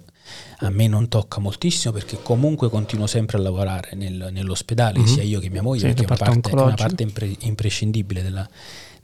a 0.58 0.70
me 0.70 0.88
non 0.88 1.08
tocca 1.08 1.40
moltissimo 1.40 1.92
perché 1.92 2.18
comunque 2.22 2.68
continuo 2.68 3.06
sempre 3.06 3.38
a 3.38 3.40
lavorare 3.40 3.94
nel- 3.94 4.28
nell'ospedale, 4.32 4.98
Mhm. 4.98 5.06
sia 5.06 5.22
io 5.22 5.40
che 5.40 5.48
mia 5.50 5.62
moglie, 5.62 5.80
Sì, 5.80 5.86
perché 5.86 6.02
è 6.02 6.06
una 6.06 6.16
parte, 6.16 6.52
una 6.52 6.74
parte 6.74 7.02
impre- 7.02 7.36
imprescindibile 7.40 8.22
della, 8.22 8.48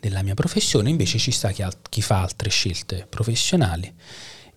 della 0.09 0.22
mia 0.22 0.34
professione, 0.34 0.90
invece 0.90 1.18
ci 1.18 1.30
sta 1.30 1.50
chi, 1.50 1.62
al- 1.62 1.76
chi 1.88 2.02
fa 2.02 2.22
altre 2.22 2.48
scelte 2.50 3.07
professionali 3.09 3.92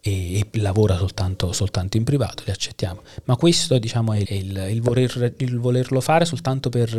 e, 0.02 0.40
e 0.40 0.48
lavora 0.60 0.98
soltanto, 0.98 1.52
soltanto 1.52 1.98
in 1.98 2.04
privato, 2.04 2.44
li 2.46 2.52
accettiamo. 2.52 3.02
Ma 3.26 3.36
questo 3.36 3.78
diciamo 3.80 4.14
è 4.14 4.20
il, 4.34 4.68
il 4.70 4.82
voler- 4.82 5.34
il 5.38 5.60
volerlo 5.60 6.00
fare 6.02 6.26
soltanto 6.26 6.70
per, 6.70 6.90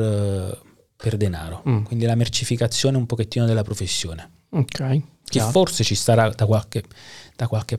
per 0.97 1.17
denaro, 1.17 1.63
Mm. 1.69 1.83
quindi 1.85 2.05
la 2.05 2.15
mercificazione 2.15 2.97
un 2.97 3.07
pochettino 3.07 3.47
della 3.47 3.63
professione 3.63 4.31
Ok. 4.51 4.77
che 4.77 5.03
chiaro. 5.25 5.51
forse 5.51 5.83
ci 5.85 5.95
starà 5.95 6.29
da 6.31 6.45
qualche, 6.47 6.83
da 7.37 7.47
qualche 7.49 7.79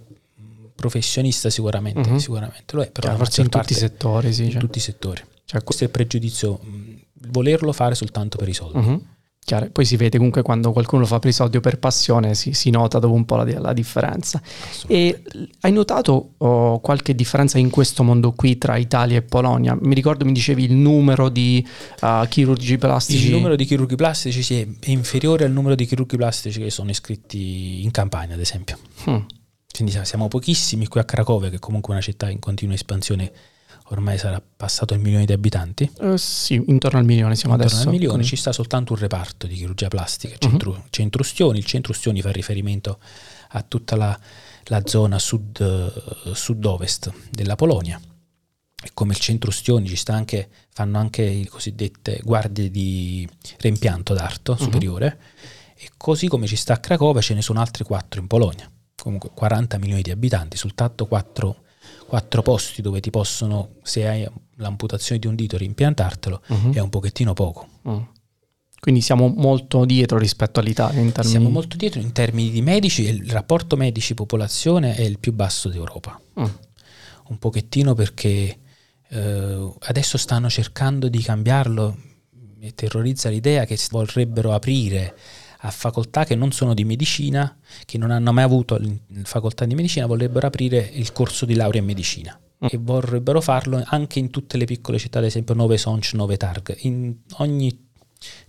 professionista 0.75 1.49
sicuramente, 1.49 2.09
Mhm. 2.09 2.17
sicuramente 2.17 2.75
lo 2.75 2.81
è, 2.81 2.89
però 2.89 3.15
forse 3.15 3.41
in 3.41 3.49
tutti 3.49 3.73
i 3.73 3.75
settori, 3.75 4.33
sì. 4.33 4.45
in 4.45 4.51
cioè. 4.51 4.59
tutti 4.59 4.77
i 4.77 4.81
settori. 4.81 5.21
Cioè, 5.45 5.63
Questo 5.63 5.83
è 5.83 5.87
il 5.87 5.91
pregiudizio, 5.93 6.53
mh, 6.63 7.01
volerlo 7.29 7.71
fare 7.73 7.93
soltanto 7.93 8.37
per 8.37 8.47
i 8.47 8.53
soldi. 8.53 8.77
Mhm. 8.79 9.05
Chiaro. 9.43 9.69
Poi 9.71 9.85
si 9.85 9.95
vede 9.95 10.17
comunque 10.17 10.43
quando 10.43 10.71
qualcuno 10.71 11.01
lo 11.01 11.07
fa 11.07 11.17
per 11.17 11.31
i 11.31 11.33
soldi 11.33 11.57
o 11.57 11.61
per 11.61 11.79
passione, 11.79 12.35
si, 12.35 12.53
si 12.53 12.69
nota 12.69 12.99
dopo 12.99 13.13
un 13.13 13.25
po' 13.25 13.37
la, 13.37 13.59
la 13.59 13.73
differenza. 13.73 14.41
E 14.87 15.23
hai 15.61 15.71
notato 15.71 16.33
oh, 16.37 16.79
qualche 16.79 17.15
differenza 17.15 17.57
in 17.57 17.71
questo 17.71 18.03
mondo 18.03 18.33
qui 18.33 18.57
tra 18.57 18.77
Italia 18.77 19.17
e 19.17 19.23
Polonia? 19.23 19.75
Mi 19.81 19.95
ricordo 19.95 20.25
mi 20.25 20.31
dicevi 20.31 20.63
il 20.63 20.73
numero 20.73 21.27
di 21.29 21.67
uh, 22.01 22.27
chirurgi 22.27 22.77
plastici. 22.77 23.25
Il 23.25 23.31
numero 23.31 23.55
di 23.55 23.65
chirurghi 23.65 23.95
plastici 23.95 24.43
sì, 24.43 24.61
è 24.61 24.89
inferiore 24.89 25.43
al 25.45 25.51
numero 25.51 25.73
di 25.73 25.85
chirurghi 25.85 26.17
plastici 26.17 26.61
che 26.61 26.69
sono 26.69 26.91
iscritti 26.91 27.83
in 27.83 27.91
campagna, 27.91 28.35
ad 28.35 28.39
esempio. 28.39 28.77
Mm. 29.09 29.17
Quindi 29.73 29.99
siamo 30.03 30.27
pochissimi 30.27 30.87
qui 30.87 30.99
a 30.99 31.03
Cracovia, 31.03 31.49
che 31.49 31.59
comunque 31.59 31.93
è 31.93 31.95
una 31.95 32.05
città 32.05 32.29
in 32.29 32.39
continua 32.39 32.75
espansione, 32.75 33.31
ormai 33.91 34.17
sarà 34.17 34.41
passato 34.41 34.93
il 34.93 34.99
milione 34.99 35.25
di 35.25 35.33
abitanti. 35.33 35.89
Eh, 35.99 36.17
sì, 36.17 36.61
intorno 36.67 36.99
al 36.99 37.05
milione 37.05 37.35
siamo 37.35 37.53
Intorno 37.55 37.71
adesso. 37.75 37.87
al 37.87 37.93
milione 37.93 38.15
quindi- 38.17 38.35
ci 38.35 38.41
sta 38.41 38.51
soltanto 38.51 38.93
un 38.93 38.99
reparto 38.99 39.47
di 39.47 39.55
chirurgia 39.55 39.87
plastica, 39.87 40.33
Mhm. 40.41 40.49
centro, 40.49 40.85
centro 40.89 41.21
Ustioni. 41.21 41.57
Il 41.59 41.65
centro 41.65 41.91
Ustioni 41.91 42.21
fa 42.21 42.31
riferimento 42.31 42.99
a 43.49 43.61
tutta 43.63 43.95
la, 43.95 44.17
la 44.65 44.81
zona 44.85 45.19
sud, 45.19 46.33
sud-ovest 46.33 47.11
della 47.29 47.55
Polonia. 47.55 47.99
E 48.83 48.89
come 48.93 49.13
il 49.13 49.19
centro 49.19 49.49
Ustioni 49.49 49.87
ci 49.87 49.95
sta 49.95 50.13
anche, 50.13 50.49
fanno 50.73 50.97
anche 50.97 51.23
le 51.25 51.47
cosiddette 51.47 52.19
guardie 52.23 52.71
di 52.71 53.27
reimpianto 53.59 54.13
d'arto 54.13 54.53
Mhm. 54.53 54.57
superiore. 54.59 55.19
E 55.75 55.89
così 55.97 56.27
come 56.27 56.47
ci 56.47 56.55
sta 56.55 56.73
a 56.73 56.77
Cracovia 56.77 57.21
ce 57.21 57.33
ne 57.33 57.41
sono 57.41 57.59
altri 57.59 57.83
quattro 57.83 58.19
in 58.19 58.27
Polonia. 58.27 58.69
Comunque 58.95 59.31
40 59.33 59.77
milioni 59.79 60.01
di 60.03 60.11
abitanti, 60.11 60.55
soltanto 60.57 61.07
quattro, 61.07 61.60
quattro 62.11 62.41
posti 62.41 62.81
dove 62.81 62.99
ti 62.99 63.09
possono, 63.09 63.75
se 63.83 64.05
hai 64.05 64.27
l'amputazione 64.57 65.17
di 65.17 65.27
un 65.27 65.35
dito, 65.35 65.55
rimpiantartelo 65.55 66.41
Mhm. 66.45 66.73
è 66.73 66.79
un 66.79 66.89
pochettino 66.89 67.31
poco. 67.31 67.69
Mm. 67.87 67.99
Quindi 68.81 68.99
siamo 68.99 69.29
molto 69.29 69.85
dietro 69.85 70.17
rispetto 70.17 70.59
all'Italia 70.59 70.99
in 70.99 71.13
termini... 71.13 71.37
Siamo 71.37 71.49
molto 71.49 71.77
dietro 71.77 72.01
in 72.01 72.11
termini 72.11 72.49
di 72.49 72.61
medici 72.61 73.07
e 73.07 73.11
il 73.11 73.31
rapporto 73.31 73.77
medici-popolazione 73.77 74.93
è 74.95 75.03
il 75.03 75.19
più 75.19 75.31
basso 75.31 75.69
d'Europa. 75.69 76.19
Mm. 76.37 76.43
Un 77.29 77.37
pochettino 77.39 77.93
perché 77.93 78.57
eh, 79.07 79.73
adesso 79.79 80.17
stanno 80.17 80.49
cercando 80.49 81.07
di 81.07 81.21
cambiarlo 81.21 81.95
e 82.59 82.73
terrorizza 82.75 83.29
l'idea 83.29 83.63
che 83.63 83.79
vorrebbero 83.89 84.51
aprire 84.51 85.15
a 85.63 85.71
facoltà 85.71 86.23
che 86.25 86.35
non 86.35 86.51
sono 86.51 86.73
di 86.73 86.83
medicina, 86.83 87.55
che 87.85 87.97
non 87.97 88.11
hanno 88.11 88.33
mai 88.33 88.43
avuto 88.43 88.79
facoltà 89.23 89.65
di 89.65 89.75
medicina, 89.75 90.05
vorrebbero 90.07 90.47
aprire 90.47 90.89
il 90.93 91.11
corso 91.11 91.45
di 91.45 91.53
laurea 91.55 91.81
in 91.81 91.87
medicina. 91.87 92.39
Mm. 92.63 92.67
E 92.71 92.77
vorrebbero 92.77 93.41
farlo 93.41 93.81
anche 93.85 94.19
in 94.19 94.29
tutte 94.29 94.57
le 94.57 94.65
piccole 94.65 94.97
città, 94.97 95.19
ad 95.19 95.25
esempio 95.25 95.53
Nove 95.53 95.77
Sonch, 95.77 96.13
Nove 96.13 96.37
Targ. 96.37 96.75
In 96.81 97.15
ogni 97.37 97.89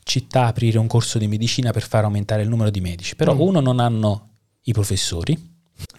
città 0.02 0.46
aprire 0.46 0.78
un 0.78 0.86
corso 0.86 1.18
di 1.18 1.26
medicina 1.26 1.70
per 1.70 1.82
far 1.86 2.04
aumentare 2.04 2.42
il 2.42 2.48
numero 2.48 2.70
di 2.70 2.80
medici. 2.80 3.14
Però 3.14 3.34
Mm. 3.34 3.40
uno 3.40 3.60
non 3.60 3.78
hanno 3.78 4.28
i 4.62 4.72
professori, 4.72 5.36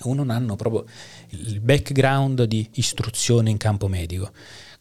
uno 0.04 0.24
non 0.24 0.30
hanno 0.30 0.56
proprio 0.56 0.86
il 1.30 1.60
background 1.60 2.44
di 2.44 2.68
istruzione 2.74 3.50
in 3.50 3.58
campo 3.58 3.88
medico. 3.88 4.32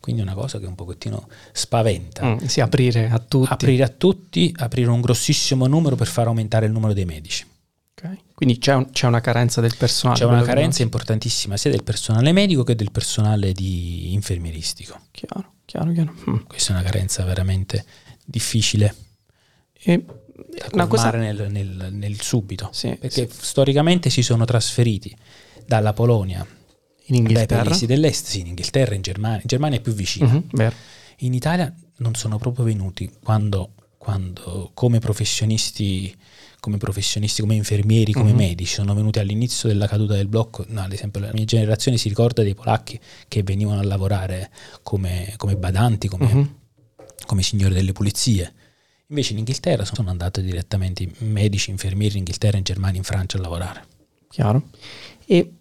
Quindi 0.02 0.20
è 0.22 0.24
una 0.24 0.34
cosa 0.34 0.58
che 0.58 0.66
un 0.66 0.74
pochettino 0.74 1.28
spaventa. 1.52 2.26
Mm, 2.26 2.38
sì, 2.46 2.60
aprire 2.60 3.08
a 3.08 3.20
tutti. 3.20 3.52
Aprire 3.52 3.84
a 3.84 3.88
tutti, 3.88 4.52
aprire 4.58 4.90
un 4.90 5.00
grossissimo 5.00 5.66
numero 5.68 5.94
per 5.94 6.08
far 6.08 6.26
aumentare 6.26 6.66
il 6.66 6.72
numero 6.72 6.92
dei 6.92 7.04
medici. 7.04 7.46
Ok. 7.94 8.16
Quindi 8.34 8.58
c'è, 8.58 8.74
un- 8.74 8.90
c'è 8.90 9.06
una 9.06 9.20
carenza 9.20 9.60
del 9.60 9.76
personale. 9.76 10.18
C'è 10.18 10.24
una 10.26 10.42
carenza 10.42 10.78
non- 10.78 10.86
importantissima 10.88 11.56
sia 11.56 11.70
del 11.70 11.84
personale 11.84 12.32
medico 12.32 12.64
che 12.64 12.74
del 12.74 12.90
personale 12.90 13.52
di 13.52 14.12
infermieristico. 14.12 14.98
Chiaro, 15.12 15.52
chiaro, 15.64 15.92
chiaro. 15.92 16.12
Mm. 16.28 16.36
Questa 16.48 16.72
è 16.72 16.76
una 16.76 16.84
carenza 16.84 17.22
veramente 17.24 17.84
difficile 18.24 18.92
E 19.84 20.04
da 20.04 20.66
una 20.72 20.86
cosa... 20.88 21.10
nel, 21.12 21.46
nel- 21.48 21.90
nel 21.92 22.20
subito. 22.20 22.70
Sì, 22.72 22.96
Perché 22.96 23.28
storicamente 23.30 24.10
si 24.10 24.22
sono 24.22 24.44
trasferiti 24.44 25.16
dalla 25.64 25.92
Polonia 25.92 26.44
in 27.06 27.22
dai 27.22 27.32
Inghilterra. 27.32 27.64
paesi 27.64 27.86
dell'est, 27.86 28.26
sì, 28.26 28.40
in 28.40 28.46
Inghilterra, 28.48 28.94
in 28.94 29.02
Germania. 29.02 29.38
In 29.38 29.46
Germania 29.46 29.78
è 29.78 29.80
più 29.82 29.92
vicina. 29.92 30.26
Mhm, 30.26 30.44
vero. 30.52 30.74
In 31.18 31.34
Italia 31.34 31.72
non 31.98 32.14
sono 32.14 32.38
proprio 32.38 32.64
venuti 32.64 33.10
quando, 33.22 33.72
quando 33.98 34.70
come 34.74 34.98
professionisti, 34.98 36.14
come 36.60 36.78
professionisti, 36.78 37.40
come 37.40 37.54
infermieri, 37.54 38.12
come 38.12 38.30
Mhm. 38.30 38.36
medici, 38.36 38.74
sono 38.74 38.94
venuti 38.94 39.18
all'inizio 39.18 39.68
della 39.68 39.86
caduta 39.86 40.14
del 40.14 40.28
blocco. 40.28 40.64
No, 40.68 40.80
ad 40.82 40.92
esempio, 40.92 41.20
la 41.20 41.30
mia 41.32 41.44
generazione 41.44 41.96
si 41.96 42.08
ricorda 42.08 42.42
dei 42.42 42.54
polacchi 42.54 42.98
che 43.28 43.42
venivano 43.42 43.80
a 43.80 43.84
lavorare 43.84 44.50
come, 44.82 45.34
come 45.36 45.56
badanti, 45.56 46.08
come, 46.08 46.32
Mhm. 46.34 46.54
come 47.26 47.42
signori 47.42 47.74
delle 47.74 47.92
pulizie. 47.92 48.52
Invece 49.08 49.32
in 49.32 49.38
Inghilterra 49.38 49.84
sono 49.84 50.08
andati 50.08 50.40
direttamente 50.42 51.06
medici, 51.18 51.70
infermieri 51.70 52.12
in 52.14 52.18
Inghilterra, 52.20 52.56
in 52.56 52.64
Germania, 52.64 52.98
in 52.98 53.04
Francia 53.04 53.36
a 53.36 53.40
lavorare. 53.42 53.84
Chiaro. 54.30 54.70
E 55.26 55.52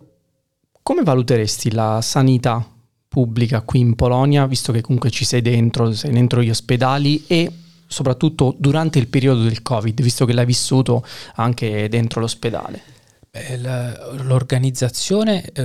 come 0.91 1.03
valuteresti 1.03 1.71
la 1.71 2.01
sanità 2.01 2.69
pubblica 3.07 3.61
qui 3.61 3.79
in 3.79 3.95
Polonia, 3.95 4.45
visto 4.45 4.73
che 4.73 4.81
comunque 4.81 5.09
ci 5.09 5.23
sei 5.23 5.41
dentro, 5.41 5.93
sei 5.93 6.11
dentro 6.11 6.41
gli 6.41 6.49
ospedali 6.49 7.23
e 7.27 7.49
soprattutto 7.87 8.53
durante 8.57 8.99
il 8.99 9.07
periodo 9.07 9.43
del 9.43 9.61
Covid, 9.61 10.01
visto 10.01 10.25
che 10.25 10.33
l'hai 10.33 10.45
vissuto 10.45 11.05
anche 11.35 11.87
dentro 11.87 12.19
l'ospedale? 12.19 12.81
L'organizzazione, 14.17 15.49
eh, 15.53 15.63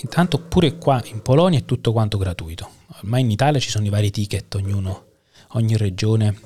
intanto 0.00 0.38
pure 0.38 0.78
qua 0.78 1.02
in 1.06 1.22
Polonia 1.22 1.58
è 1.58 1.64
tutto 1.64 1.90
quanto 1.90 2.16
gratuito, 2.16 2.68
ormai 3.00 3.22
in 3.22 3.32
Italia 3.32 3.58
ci 3.58 3.68
sono 3.68 3.84
i 3.84 3.90
vari 3.90 4.12
ticket, 4.12 4.54
ognuno, 4.54 5.06
ogni 5.54 5.76
regione 5.76 6.38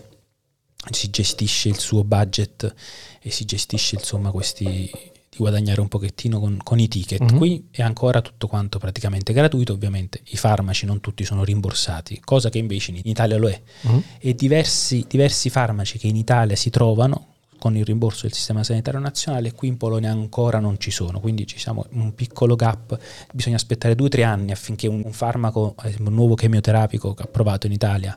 si 0.91 1.11
gestisce 1.11 1.69
il 1.69 1.79
suo 1.79 2.03
budget 2.03 2.75
e 3.21 3.31
si 3.31 3.45
gestisce 3.45 3.97
insomma 3.97 4.31
questi 4.31 4.91
di 5.37 5.43
guadagnare 5.43 5.81
un 5.81 5.89
pochettino 5.89 6.41
con, 6.41 6.59
con 6.63 6.79
i 6.79 6.89
ticket. 6.89 7.23
Mm-hmm. 7.23 7.37
Qui 7.37 7.69
è 7.71 7.83
ancora 7.83 8.23
tutto 8.23 8.47
quanto 8.47 8.79
praticamente 8.79 9.33
gratuito, 9.33 9.75
ovviamente 9.75 10.21
i 10.31 10.37
farmaci 10.37 10.87
non 10.87 11.01
tutti 11.01 11.25
sono 11.25 11.45
rimborsati, 11.45 12.21
cosa 12.25 12.49
che 12.49 12.59
invece 12.59 12.93
in 12.93 13.03
Italia 13.05 13.37
lo 13.37 13.49
è. 13.49 13.61
Mm-hmm. 13.87 13.99
E 14.19 14.35
diversi, 14.35 15.05
diversi 15.07 15.51
farmaci 15.51 15.99
che 15.99 16.07
in 16.07 16.17
Italia 16.17 16.57
si 16.57 16.71
trovano 16.71 17.35
con 17.59 17.77
il 17.77 17.85
rimborso 17.85 18.23
del 18.23 18.33
sistema 18.33 18.63
sanitario 18.63 19.01
nazionale, 19.01 19.53
qui 19.53 19.69
in 19.69 19.77
Polonia 19.77 20.11
ancora 20.11 20.59
non 20.59 20.79
ci 20.79 20.91
sono, 20.91 21.21
quindi 21.21 21.47
ci 21.47 21.59
siamo 21.59 21.87
un 21.93 22.15
piccolo 22.15 22.55
gap, 22.55 22.99
bisogna 23.33 23.57
aspettare 23.57 23.95
due 23.95 24.07
o 24.07 24.11
tre 24.11 24.25
anni 24.25 24.53
affinché 24.53 24.87
un, 24.87 25.03
un 25.05 25.13
farmaco, 25.13 25.75
un 25.99 26.15
nuovo 26.15 26.35
chemioterapico 26.35 27.15
approvato 27.19 27.67
in 27.67 27.73
Italia 27.73 28.17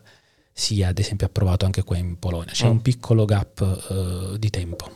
sia 0.51 0.89
ad 0.89 0.99
esempio 0.99 1.25
approvato 1.25 1.65
anche 1.65 1.83
qua 1.83 1.95
in 1.97 2.19
Polonia, 2.19 2.51
c'è 2.51 2.67
mm. 2.67 2.71
un 2.71 2.81
piccolo 2.81 3.23
gap 3.23 3.87
uh, 3.89 4.37
di 4.37 4.49
tempo, 4.49 4.91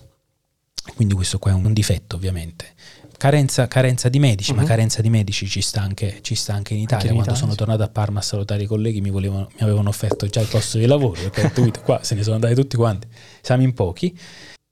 quindi 0.96 1.14
questo 1.14 1.40
qua 1.40 1.52
è 1.52 1.54
un, 1.54 1.74
difetto 1.74 2.16
ovviamente. 2.16 2.74
Carenza, 3.18 3.68
carenza, 3.68 4.10
di 4.10 4.20
medici, 4.20 4.52
uh-huh. 4.52 4.58
ma 4.58 4.64
carenza 4.64 5.02
di 5.02 5.10
medici 5.10 5.48
ci 5.48 5.62
sta 5.62 5.82
anche, 5.82 6.20
ci 6.22 6.36
sta 6.36 6.54
anche 6.54 6.74
in 6.74 6.82
Italia. 6.82 6.96
Anche 6.96 7.08
in 7.08 7.24
Quando 7.24 7.32
Italia, 7.32 7.40
sono 7.40 7.52
sì. 7.52 7.58
tornato 7.58 7.84
a 7.84 7.88
Parma 7.88 8.20
a 8.20 8.24
salutare 8.24 8.64
i 8.64 8.66
colleghi 8.66 9.00
mi, 9.00 9.10
volevano, 9.10 9.50
mi 9.54 9.62
avevano 9.62 9.90
offerto 9.90 10.28
già 10.28 10.42
il 10.42 10.48
posto 10.48 10.78
di 10.78 10.86
lavoro, 10.86 11.30
perché 11.30 11.62
detto, 11.62 11.82
qua 11.82 12.04
se 12.04 12.16
ne 12.16 12.24
sono 12.24 12.36
andati 12.36 12.54
tutti 12.54 12.76
quanti, 12.76 13.08
siamo 13.42 13.64
in 13.64 13.74
pochi. 13.74 14.18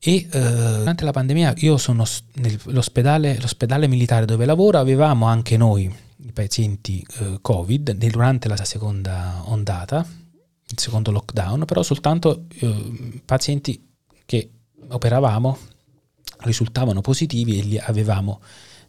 E 0.04 0.28
uh, 0.34 0.78
durante 0.80 1.06
la 1.06 1.12
pandemia 1.12 1.54
io 1.58 1.78
sono 1.78 2.06
nell'ospedale 2.34 3.38
l'ospedale 3.40 3.88
militare 3.88 4.26
dove 4.26 4.46
lavoro, 4.46 4.80
avevamo 4.80 5.28
anche 5.28 5.58
noi 5.58 5.84
i 6.24 6.32
pazienti 6.32 7.06
uh, 7.20 7.40
Covid 7.40 7.92
durante 7.92 8.48
la 8.48 8.58
seconda 8.66 9.44
ondata, 9.46 10.06
il 10.68 10.80
secondo 10.80 11.12
lockdown, 11.12 11.66
però 11.66 11.84
soltanto 11.84 12.48
uh, 12.62 13.22
pazienti 13.24 13.88
che 14.26 14.50
operavamo 14.90 15.58
risultavano 16.40 17.02
positivi 17.02 17.60
e 17.60 17.64
li 17.64 17.78
avevamo 17.78 18.42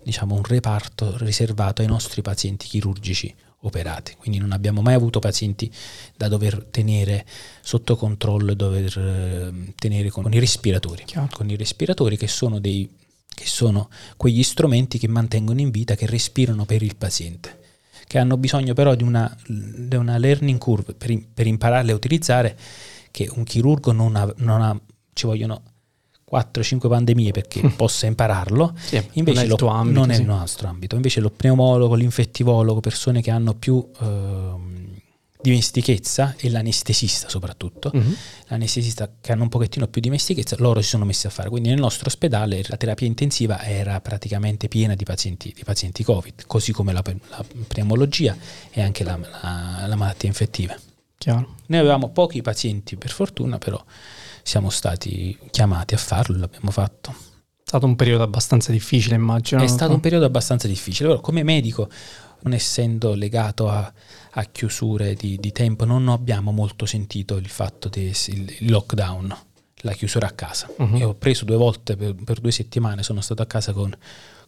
diciamo, 0.03 0.35
un 0.35 0.43
reparto 0.43 1.17
riservato 1.19 1.83
ai 1.83 1.89
nostri 1.89 2.23
pazienti 2.23 2.67
chirurgici 2.67 3.35
operati. 3.61 4.15
Quindi 4.19 4.39
non 4.39 4.53
abbiamo 4.53 4.83
mai 4.83 4.95
avuto 4.95 5.19
pazienti 5.19 5.71
da 6.17 6.29
dover 6.29 6.65
tenere 6.71 7.25
sotto 7.61 7.97
controllo, 7.97 8.55
dover 8.55 8.99
eh, 8.99 9.75
tenere 9.77 10.11
con, 10.11 10.25
con, 10.25 10.33
i 10.33 10.39
respiratori, 10.39 11.05
Chiaro. 11.05 11.29
con 11.33 11.49
i 11.49 11.57
respiratori 11.57 12.17
che 12.17 12.29
sono, 12.29 12.59
dei, 12.59 12.89
che 13.29 13.47
sono 13.47 13.89
quegli 14.17 14.43
strumenti 14.43 14.99
che 14.99 15.09
mantengono 15.09 15.61
in 15.61 15.71
vita, 15.71 15.95
che 15.95 16.07
respirano 16.07 16.65
per 16.65 16.83
il 16.83 16.97
paziente 16.97 17.61
che 18.05 18.19
hanno 18.19 18.37
bisogno 18.37 18.75
però 18.75 18.95
di 18.95 19.05
una, 19.05 19.35
di 19.47 19.97
una 19.97 20.19
learning 20.19 20.59
curve 20.59 20.93
per, 20.93 21.19
per, 21.33 21.47
impararle 21.47 21.93
a 21.93 21.95
utilizzare, 21.95 22.59
che 23.11 23.27
un 23.33 23.43
chirurgo 23.43 23.93
non 23.93 24.17
ha, 24.17 24.31
non 24.39 24.61
ha 24.61 24.79
ci 25.15 25.25
vogliono 25.25 25.63
4-5 26.33 26.89
pandemie 26.89 27.31
perché 27.31 27.61
mm. 27.65 27.71
possa 27.77 28.07
impararlo, 28.07 28.75
sì, 28.77 29.03
invece 29.13 29.47
non 29.47 29.57
è, 29.57 29.61
lo, 29.61 29.69
ambito, 29.69 29.99
non 30.01 30.15
sì. 30.15 30.21
il 30.21 30.27
nostro 30.27 30.69
ambito. 30.69 30.95
Invece 30.97 31.21
lo 31.21 31.31
pneumologo, 31.31 31.95
l'infettivologo, 31.95 32.81
persone 32.81 33.21
che 33.21 33.31
hanno 33.31 33.55
più 33.55 33.87
eh, 34.01 34.51
dimestichezza 35.43 36.37
e 36.39 36.49
l'anestesista 36.49 37.29
soprattutto, 37.29 37.91
mm-hmm. 37.95 38.13
l'anestesista 38.47 39.11
che 39.21 39.33
hanno 39.33 39.43
un 39.43 39.49
pochettino 39.49 39.89
più 39.89 40.01
dimestichezza, 40.01 40.57
loro 40.59 40.81
si 40.81 40.89
sono 40.89 41.05
messi 41.05 41.27
a 41.27 41.31
fare. 41.31 41.51
Quindi 41.51 41.69
nel 41.69 41.81
nostro 41.81 42.07
ospedale 42.07 42.63
la 42.69 42.77
terapia 42.77 43.07
intensiva 43.07 43.63
era 43.63 44.01
praticamente 44.01 44.69
piena 44.69 44.95
di 44.95 45.05
pazienti, 45.05 45.53
di 45.55 45.65
pazienti 45.65 46.03
Covid, 46.05 46.47
così 46.47 46.73
come 46.73 46.93
la, 46.93 47.03
la 47.29 47.45
pneumologia 47.67 48.37
e 48.71 48.81
anche 48.81 49.05
la, 49.05 49.19
la, 49.19 49.85
la 49.87 49.97
malattia 49.97 50.29
infettiva. 50.29 50.75
Chiaro. 51.19 51.57
Noi 51.67 51.79
avevamo 51.79 52.09
pochi 52.11 52.41
pazienti 52.41 52.97
per 52.97 53.11
fortuna, 53.11 53.59
però 53.59 53.83
siamo 54.43 54.71
stati 54.71 55.39
chiamati 55.51 55.95
a 55.95 55.99
farlo, 55.99 56.39
l'abbiamo 56.39 56.71
fatto. 56.71 57.11
È 57.11 57.69
stato 57.75 57.87
un 57.87 57.97
periodo 57.97 58.23
abbastanza 58.23 58.71
difficile, 58.73 59.15
immagino. 59.15 59.63
È 59.63 59.67
stato 59.67 59.95
un 59.95 60.01
periodo 60.01 60.27
abbastanza 60.27 60.69
difficile. 60.69 61.09
Però 61.09 61.21
come 61.21 61.43
medico, 61.43 61.89
non 62.43 62.53
essendo 62.53 63.15
legato 63.15 63.69
a, 63.69 63.93
a 64.33 64.45
chiusure 64.45 65.15
di, 65.15 65.39
di, 65.39 65.53
tempo, 65.53 65.85
non 65.85 66.09
abbiamo 66.09 66.53
molto 66.53 66.87
sentito 66.87 67.37
il 67.37 67.49
fatto 67.49 67.89
del 67.89 68.15
lockdown, 68.61 69.37
la 69.77 69.93
chiusura 69.93 70.27
a 70.27 70.33
casa. 70.33 70.69
Uh-huh. 70.77 70.97
Io 70.97 71.09
ho 71.11 71.15
preso 71.15 71.45
due 71.45 71.57
volte 71.57 71.97
per, 71.97 72.15
per, 72.15 72.41
due 72.41 72.53
settimane, 72.53 73.03
sono 73.03 73.21
stato 73.21 73.43
a 73.43 73.47
casa 73.47 73.73
con, 73.73 73.97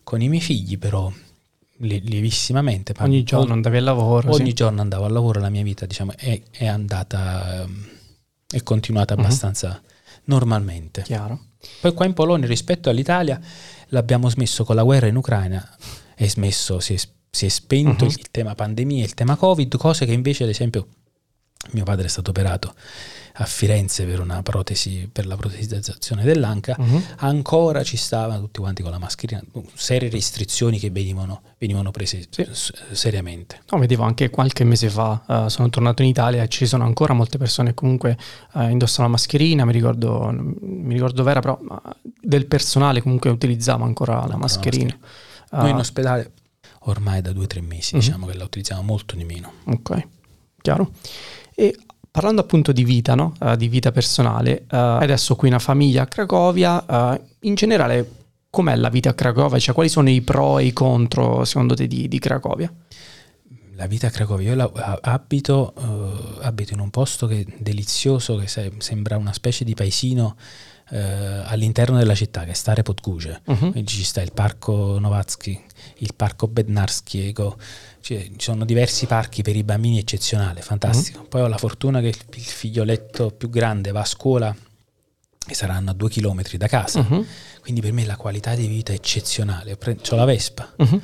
con 0.02 0.20
i 0.20 0.28
miei 0.28 0.42
figli, 0.42 0.78
però 0.78 1.10
lievissimamente. 1.78 2.94
Ogni 2.98 3.22
giorno 3.22 3.52
andavi 3.52 3.76
al 3.76 3.84
lavoro. 3.84 4.32
Ogni 4.32 4.48
sì. 4.48 4.54
giorno 4.54 4.80
andavo 4.80 5.04
al 5.04 5.12
lavoro, 5.12 5.40
la 5.40 5.50
mia 5.50 5.62
vita 5.62 5.86
diciamo, 5.86 6.12
è, 6.16 6.40
è 6.50 6.66
andata... 6.66 7.64
Um, 7.66 7.92
è 8.54 8.62
continuata 8.62 9.14
mhm. 9.14 9.20
abbastanza 9.20 9.68
uh-huh. 9.68 10.20
normalmente. 10.24 11.02
Chiaro. 11.02 11.46
Poi 11.80 11.92
qua 11.92 12.06
in 12.06 12.12
Polonia 12.12 12.46
rispetto 12.46 12.88
all'Italia 12.88 13.40
l'abbiamo 13.88 14.28
smesso 14.28 14.64
con 14.64 14.76
la 14.76 14.82
guerra 14.82 15.06
in 15.06 15.16
Ucraina, 15.16 15.76
è 16.14 16.28
smesso, 16.28 16.78
si 16.78 16.94
è, 16.94 16.98
si 17.30 17.46
è 17.46 17.48
spento 17.48 18.04
uh-huh. 18.04 18.10
il 18.10 18.30
tema 18.30 18.54
pandemia, 18.54 19.02
il 19.02 19.14
tema 19.14 19.36
Covid, 19.36 19.76
cose 19.76 20.06
che 20.06 20.12
invece 20.12 20.44
ad 20.44 20.50
esempio 20.50 20.86
mio 21.72 21.84
padre 21.84 22.06
è 22.06 22.08
stato 22.08 22.30
operato 22.30 22.74
a 23.36 23.46
Firenze 23.46 24.04
per 24.04 24.20
una 24.20 24.42
protesi, 24.42 25.08
per 25.10 25.26
la 25.26 25.34
protesizzazione 25.34 26.22
dell'anca, 26.22 26.76
uh-huh. 26.78 27.02
ancora 27.16 27.82
ci 27.82 27.96
stavano 27.96 28.42
tutti 28.42 28.60
quanti 28.60 28.82
con 28.82 28.92
la 28.92 28.98
mascherina, 28.98 29.42
serie 29.72 30.08
restrizioni 30.08 30.78
che 30.78 30.90
venivano, 30.90 31.42
venivano 31.58 31.90
prese 31.90 32.28
sì. 32.30 32.46
seriamente. 32.92 33.62
No, 33.72 33.78
vedevo 33.78 34.04
anche 34.04 34.30
qualche 34.30 34.62
mese 34.62 34.88
fa, 34.88 35.24
uh, 35.26 35.48
sono 35.48 35.68
tornato 35.68 36.02
in 36.02 36.08
Italia 36.08 36.44
e 36.44 36.48
ci 36.48 36.64
sono 36.64 36.84
ancora 36.84 37.12
molte 37.12 37.36
persone 37.36 37.70
che 37.70 37.74
comunque 37.74 38.16
uh, 38.52 38.68
indossano 38.68 39.08
la 39.08 39.12
mascherina, 39.12 39.64
mi 39.64 39.72
ricordo, 39.72 40.30
mi 40.32 40.94
ricordo 40.94 41.24
vera, 41.24 41.40
però 41.40 41.58
uh, 41.60 41.80
del 42.20 42.46
personale 42.46 43.02
comunque 43.02 43.30
utilizzava 43.30 43.84
ancora 43.84 44.24
la 44.28 44.36
mascherina. 44.36 44.96
La 45.48 45.62
Noi 45.62 45.70
in 45.70 45.76
ospedale 45.76 46.30
ormai 46.86 47.20
da 47.20 47.32
due 47.32 47.44
o 47.44 47.46
tre 47.48 47.62
mesi 47.62 47.94
uh-huh. 47.94 48.00
diciamo 48.00 48.26
che 48.26 48.36
la 48.36 48.44
utilizziamo 48.44 48.82
molto 48.82 49.16
di 49.16 49.24
meno. 49.24 49.54
Ok, 49.64 50.06
chiaro. 50.62 50.92
E 51.54 51.76
Parlando 52.14 52.42
appunto 52.42 52.70
di 52.70 52.84
vita, 52.84 53.16
no? 53.16 53.32
uh, 53.40 53.56
di 53.56 53.66
vita 53.66 53.90
personale, 53.90 54.66
uh, 54.70 54.76
adesso 54.76 55.34
qui 55.34 55.48
una 55.48 55.58
famiglia 55.58 56.02
a 56.02 56.06
Cracovia, 56.06 56.84
uh, 56.86 57.20
in 57.40 57.56
generale 57.56 58.08
com'è 58.50 58.76
la 58.76 58.88
vita 58.88 59.10
a 59.10 59.14
Cracovia? 59.14 59.58
Cioè 59.58 59.74
quali 59.74 59.88
sono 59.88 60.08
i 60.08 60.20
pro 60.20 60.60
e 60.60 60.66
i 60.66 60.72
contro 60.72 61.44
secondo 61.44 61.74
te 61.74 61.88
di, 61.88 62.06
di 62.06 62.20
Cracovia? 62.20 62.72
La 63.74 63.86
vita 63.88 64.06
a 64.06 64.10
Cracovia, 64.10 64.50
io 64.50 64.54
la, 64.54 65.00
abito, 65.02 65.74
abito, 66.42 66.72
in 66.72 66.78
un 66.78 66.90
posto 66.90 67.26
che 67.26 67.40
è 67.40 67.44
delizioso, 67.58 68.36
che 68.36 68.46
se, 68.46 68.70
sembra 68.78 69.16
una 69.16 69.32
specie 69.32 69.64
di 69.64 69.74
paesino 69.74 70.36
all'interno 70.86 71.98
della 71.98 72.14
città, 72.14 72.44
che 72.44 72.52
è 72.52 72.54
Stare 72.54 72.84
Podguce. 72.84 73.40
Uh-huh. 73.44 73.72
Quindi 73.72 73.86
ci 73.86 74.04
sta 74.04 74.20
il 74.22 74.30
parco 74.32 75.00
Novatsky, 75.00 75.60
il 75.96 76.14
parco 76.14 76.46
Bednarskiego, 76.46 77.56
cioè, 78.04 78.22
ci 78.36 78.50
sono 78.50 78.66
diversi 78.66 79.06
parchi 79.06 79.40
per 79.40 79.56
i 79.56 79.64
bambini 79.64 79.98
eccezionale, 79.98 80.60
fantastico. 80.60 81.20
Mm-hmm. 81.20 81.28
Poi 81.28 81.40
ho 81.40 81.46
la 81.46 81.56
fortuna 81.56 82.00
che 82.00 82.08
il 82.08 82.42
figlioletto 82.42 83.30
più 83.30 83.48
grande 83.48 83.92
va 83.92 84.00
a 84.00 84.04
scuola 84.04 84.54
e 85.46 85.54
saranno 85.54 85.88
a 85.88 85.94
due 85.94 86.10
chilometri 86.10 86.58
da 86.58 86.66
casa, 86.66 87.00
mm-hmm. 87.00 87.22
quindi 87.62 87.80
per 87.80 87.92
me 87.92 88.04
la 88.04 88.16
qualità 88.16 88.54
di 88.54 88.66
vita 88.66 88.92
è 88.92 88.96
eccezionale. 88.96 89.78
Ho 89.82 90.16
la 90.16 90.26
Vespa, 90.26 90.70
mm-hmm. 90.82 90.98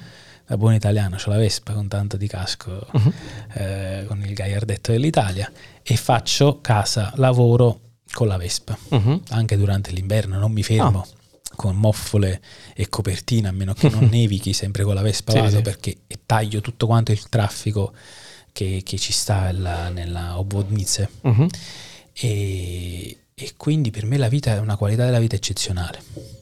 da 0.47 0.57
buon 0.59 0.75
italiano, 0.75 1.17
ho 1.17 1.31
la 1.31 1.39
Vespa 1.39 1.73
con 1.73 1.89
tanto 1.89 2.19
di 2.19 2.27
casco, 2.27 2.87
mhm. 2.93 3.13
eh, 3.55 4.05
con 4.07 4.21
il 4.23 4.35
gaiardetto 4.35 4.93
dell'Italia 4.93 5.51
e 5.83 5.97
faccio 5.97 6.61
casa, 6.61 7.15
lavoro 7.17 7.81
con 8.13 8.27
la 8.27 8.37
Vespa, 8.37 8.77
mhm. 8.91 9.23
anche 9.31 9.57
durante 9.57 9.91
l'inverno, 9.91 10.39
non 10.39 10.53
mi 10.53 10.63
fermo. 10.63 10.99
Oh 10.99 11.19
con 11.57 11.77
moffole 11.77 12.41
e 12.75 12.89
copertina, 12.89 13.51
a 13.51 13.53
meno 13.53 13.75
che 13.75 13.89
non 13.89 14.05
nevichi, 14.11 14.53
sempre 14.53 14.85
con 14.85 14.95
la 14.95 15.03
Vespa 15.03 15.33
sì, 15.33 15.57
sì. 15.57 15.63
perché 15.63 15.97
taglio 16.27 16.61
tutto 16.61 16.87
quanto 16.87 17.13
il 17.13 17.29
traffico 17.29 17.93
che, 18.53 18.83
che 18.85 18.99
ci 18.99 19.13
sta 19.13 19.53
la, 19.53 19.89
nella 19.89 20.39
Obvodnice. 20.39 21.09
Uh-huh. 21.23 21.49
E, 22.13 23.19
e 23.35 23.53
quindi 23.57 23.91
per 23.91 24.05
me 24.07 24.17
la 24.17 24.29
vita 24.29 24.55
è 24.55 24.59
una 24.59 24.77
qualità 24.77 25.05
della 25.05 25.21
vita 25.21 25.37
eccezionale 25.37 26.39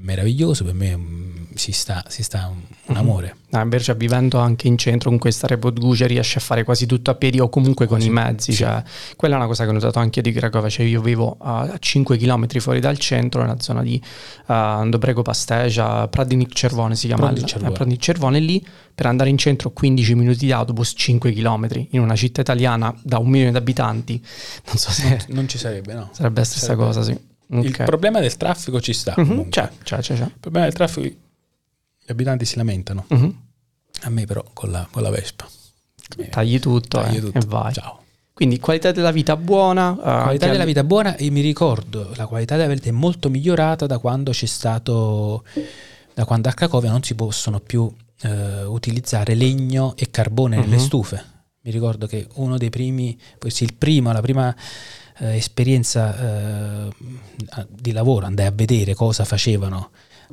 meraviglioso, 0.00 0.64
per 0.64 0.74
me 0.74 1.39
si 1.54 1.72
sta, 1.72 2.04
si 2.08 2.22
sta 2.22 2.48
un, 2.50 2.56
un, 2.56 2.94
mhm. 2.94 2.96
amore. 2.96 3.36
Ah, 3.50 3.62
invece 3.62 3.94
vivendo 3.94 4.38
anche 4.38 4.68
in 4.68 4.78
centro 4.78 5.10
con 5.10 5.18
questa 5.18 5.46
Repodguce 5.46 6.06
riesce 6.06 6.38
a 6.38 6.40
fare 6.40 6.62
quasi 6.64 6.86
tutto 6.86 7.10
a 7.10 7.14
piedi 7.14 7.40
o 7.40 7.48
comunque 7.48 7.86
con 7.86 8.00
sì, 8.00 8.06
i 8.06 8.10
mezzi, 8.10 8.52
sì. 8.52 8.58
cioè, 8.58 8.82
quella 9.16 9.34
è 9.34 9.38
una 9.38 9.46
cosa 9.46 9.64
che 9.64 9.70
ho 9.70 9.72
notato 9.72 9.98
anche 9.98 10.20
di 10.20 10.32
Cracovia, 10.32 10.68
cioè 10.68 10.86
io 10.86 11.00
vivo 11.00 11.36
a 11.40 11.76
5 11.78 12.16
km 12.16 12.46
fuori 12.58 12.80
dal 12.80 12.98
centro, 12.98 13.42
nella 13.42 13.60
zona 13.60 13.82
di 13.82 14.00
uh, 14.46 14.88
Dobrego 14.88 15.22
Pasteja, 15.22 16.06
Pradinic 16.08 16.52
Cervone 16.52 16.94
si 16.94 17.06
chiama, 17.06 17.24
Pradinic 17.24 17.48
Cervone. 17.48 17.94
Eh, 17.94 17.98
Cervone, 17.98 18.38
lì 18.38 18.64
per 18.94 19.06
andare 19.06 19.30
in 19.30 19.38
centro 19.38 19.70
15 19.70 20.14
minuti 20.14 20.46
di 20.46 20.52
autobus, 20.52 20.92
5 20.96 21.32
km, 21.32 21.68
in 21.90 22.00
una 22.00 22.14
città 22.14 22.40
italiana 22.42 22.94
da 23.02 23.18
un 23.18 23.28
milione 23.28 23.50
di 23.50 23.56
abitanti, 23.56 24.22
non 24.66 24.76
so 24.76 24.90
se... 24.90 25.08
Non, 25.08 25.18
non 25.28 25.48
ci 25.48 25.58
sarebbe, 25.58 25.94
no. 25.94 26.10
Sarebbe 26.12 26.40
la 26.40 26.46
stessa 26.46 26.66
sarebbe. 26.66 26.84
cosa, 26.84 27.02
sì. 27.02 27.28
Ok. 27.52 27.64
Il 27.64 27.84
problema 27.84 28.20
del 28.20 28.36
traffico 28.36 28.80
ci 28.80 28.92
sta. 28.92 29.14
Mhm. 29.16 29.48
C'è, 29.48 29.68
c'è, 29.82 29.98
c'è. 29.98 30.16
c'è. 30.16 30.22
Il 30.22 30.38
problema 30.38 30.66
del 30.66 30.74
traffico, 30.74 31.16
gli 32.10 32.12
abitanti 32.12 32.44
si 32.44 32.56
lamentano. 32.56 33.04
Mhm. 33.08 33.36
A 34.02 34.10
me 34.10 34.24
però 34.26 34.44
con 34.52 34.70
la, 34.72 34.86
con 34.90 35.02
la 35.02 35.10
Vespa. 35.10 35.46
Tagli 36.30 36.58
tutto, 36.58 37.00
taglio 37.00 37.18
eh, 37.18 37.20
tutto. 37.20 37.38
e 37.38 37.42
vai. 37.46 37.72
Ciao. 37.72 38.02
Quindi 38.32 38.58
qualità 38.58 38.90
della 38.90 39.12
vita 39.12 39.36
buona. 39.36 39.92
eh, 39.92 40.22
qualità 40.22 40.48
della 40.48 40.64
vita 40.64 40.82
buona 40.82 41.14
e 41.14 41.30
mi 41.30 41.40
ricordo 41.40 42.10
la 42.16 42.26
qualità 42.26 42.56
della 42.56 42.72
vita 42.72 42.88
è 42.88 42.92
molto 42.92 43.28
migliorata 43.30 43.86
da 43.86 43.98
quando 43.98 44.32
c'è 44.32 44.46
stato 44.46 45.44
da 46.12 46.24
quando 46.24 46.48
a 46.48 46.52
Cracovia 46.52 46.90
non 46.90 47.02
si 47.04 47.14
possono 47.14 47.60
più 47.60 47.88
eh, 48.22 48.64
utilizzare 48.64 49.34
legno 49.34 49.94
e 49.96 50.10
carbone 50.10 50.56
nelle 50.56 50.76
Mhm. 50.76 50.82
stufe 50.82 51.24
mi 51.60 51.70
ricordo 51.70 52.06
che 52.06 52.26
uno 52.36 52.56
dei 52.56 52.70
primi 52.70 53.16
sì 53.48 53.64
il 53.64 53.74
primo 53.74 54.10
la 54.10 54.20
prima 54.22 54.54
eh, 55.18 55.36
esperienza 55.36 56.86
eh, 56.88 56.88
di 57.68 57.92
lavoro 57.92 58.24
andai 58.26 58.46
a 58.46 58.52
vedere 58.52 58.94
cosa 58.94 59.24
facevano 59.26 59.90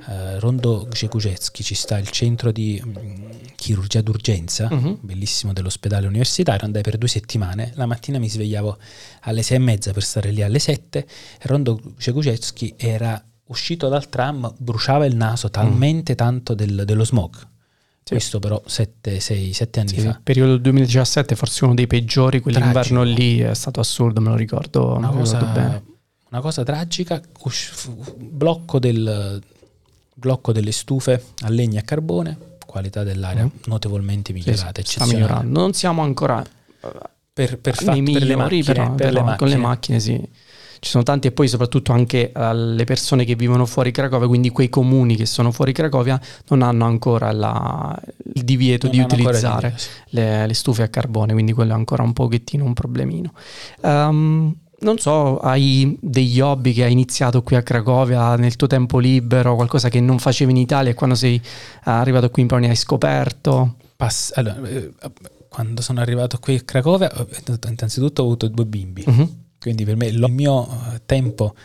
eh, 0.07 0.39
Rondo 0.39 0.85
Gzeguzecki 0.89 1.63
ci 1.63 1.73
sta 1.75 1.97
il 1.97 2.09
centro 2.09 2.51
di 2.51 2.81
mm, 2.85 3.23
chirurgia 3.55 4.01
d'urgenza 4.01 4.67
Mhm. 4.71 4.97
bellissimo 5.01 5.53
dell'ospedale 5.53 6.07
universitario, 6.07 6.65
andai 6.65 6.83
per 6.83 6.97
due 6.97 7.07
settimane, 7.07 7.71
la 7.75 7.85
mattina 7.85 8.19
mi 8.19 8.29
svegliavo 8.29 8.77
alle 9.21 9.41
sei 9.41 9.57
e 9.57 9.59
mezza 9.59 9.91
per 9.93 10.03
stare 10.03 10.31
lì 10.31 10.41
alle 10.43 10.59
sette, 10.59 11.07
Rondo 11.41 11.79
Cekucecki 11.97 12.75
era 12.77 13.21
uscito 13.47 13.87
dal 13.87 14.09
tram, 14.09 14.53
bruciava 14.57 15.05
il 15.05 15.15
naso 15.15 15.49
talmente 15.49 16.15
tanto 16.15 16.53
del- 16.53 16.83
dello 16.85 17.03
smog. 17.05 17.35
Sì. 18.03 18.13
Questo 18.13 18.39
però 18.39 18.61
sette, 18.65 19.19
sei, 19.19 19.51
sette 19.53 19.79
anni 19.81 19.89
Sì, 19.89 19.99
fa. 20.01 20.09
il 20.09 20.19
periodo 20.23 20.51
del 20.51 20.61
2017 20.61 21.35
forse 21.35 21.65
uno 21.65 21.73
dei 21.73 21.87
peggiori, 21.87 22.39
quell'inverno 22.39 23.01
Tragico. 23.01 23.19
lì 23.19 23.39
è 23.39 23.53
stato 23.53 23.79
assurdo, 23.81 24.21
me 24.21 24.29
lo 24.29 24.35
ricordo, 24.35 24.95
Una 24.95 25.09
ricordo 25.09 25.17
cosa, 25.17 25.43
bene. 25.43 25.83
una 26.29 26.41
cosa 26.41 26.63
tragica, 26.63 27.21
blocco, 28.17 28.79
del, 28.79 29.41
blocco 30.19 30.51
delle 30.51 30.71
stufe 30.71 31.23
a 31.43 31.49
legna 31.49 31.77
e 31.77 31.81
a 31.81 31.85
carbone, 31.85 32.37
qualità 32.65 33.03
dell'aria 33.03 33.43
Mhm. 33.43 33.51
notevolmente 33.65 34.33
Sì, 34.33 34.39
sì, 34.41 34.49
migliorata, 34.49 34.69
sta 34.71 34.79
eccezionale. 34.81 35.13
migliorando. 35.13 35.59
Non 35.59 35.73
siamo 35.73 36.01
ancora 36.01 36.43
Per, 37.33 37.59
per, 37.59 37.75
fa- 37.75 37.91
per 37.91 37.93
le 37.95 38.01
migliori, 38.01 38.35
macchine, 38.35 38.63
però, 38.63 38.95
per 38.95 39.11
le 39.13 39.21
però 39.21 39.35
con 39.35 39.47
le 39.47 39.57
macchine. 39.57 39.99
sì. 39.99 40.29
Ci 40.79 40.89
sono 40.91 41.03
tanti 41.03 41.25
e 41.27 41.31
poi 41.31 41.47
soprattutto 41.47 41.91
anche 41.91 42.31
eh, 42.31 42.53
le 42.53 42.83
persone 42.83 43.25
che 43.25 43.35
vivono 43.35 43.65
fuori 43.65 43.91
Cracovia, 43.91 44.27
quindi 44.27 44.49
quei 44.49 44.69
comuni 44.69 45.15
che 45.15 45.25
sono 45.25 45.51
fuori 45.51 45.71
Cracovia 45.73 46.19
non 46.49 46.61
hanno 46.61 46.85
ancora 46.85 47.31
la- 47.31 47.99
il 48.33 48.43
divieto 48.43 48.85
Non 48.87 48.95
di 48.95 49.01
utilizzare 49.01 49.73
sì. 49.75 49.87
le, 50.09 50.45
le 50.47 50.53
stufe 50.53 50.83
a 50.83 50.87
carbone, 50.87 51.33
quindi 51.33 51.53
quello 51.53 51.71
è 51.71 51.75
ancora 51.75 52.03
un 52.03 52.13
pochettino 52.13 52.63
un 52.63 52.73
problemino. 52.73 53.33
Ehm, 53.81 54.55
non 54.79 54.97
so, 54.99 55.37
hai 55.39 55.97
degli 56.01 56.39
hobby 56.39 56.71
che 56.73 56.83
hai 56.83 56.91
iniziato 56.91 57.41
qui 57.41 57.55
a 57.55 57.63
Cracovia 57.63 58.35
nel 58.35 58.55
tuo 58.55 58.67
tempo 58.67 58.99
libero, 58.99 59.55
qualcosa 59.55 59.89
che 59.89 59.99
non 59.99 60.19
facevi 60.19 60.51
in 60.51 60.57
Italia 60.57 60.91
e 60.91 60.93
quando 60.93 61.15
sei 61.15 61.41
arrivato 61.83 62.29
qui 62.29 62.43
in 62.43 62.47
Polonia 62.47 62.69
hai 62.69 62.75
scoperto? 62.75 63.75
Pass- 63.95 64.31
allora, 64.35 64.61
eh, 64.67 64.91
quando 65.49 65.81
sono 65.81 65.99
arrivato 66.01 66.37
qui 66.39 66.55
a 66.55 66.61
Cracovia, 66.61 67.11
innanzitutto 67.67 68.21
ho 68.21 68.25
avuto 68.25 68.47
due 68.47 68.65
bimbi, 68.65 69.03
Mhm. 69.07 69.35
quindi 69.59 69.83
per 69.85 69.95
me 69.95 70.05
il 70.05 70.23
mio 70.29 70.67
eh, 70.93 71.01
tempo, 71.05 71.55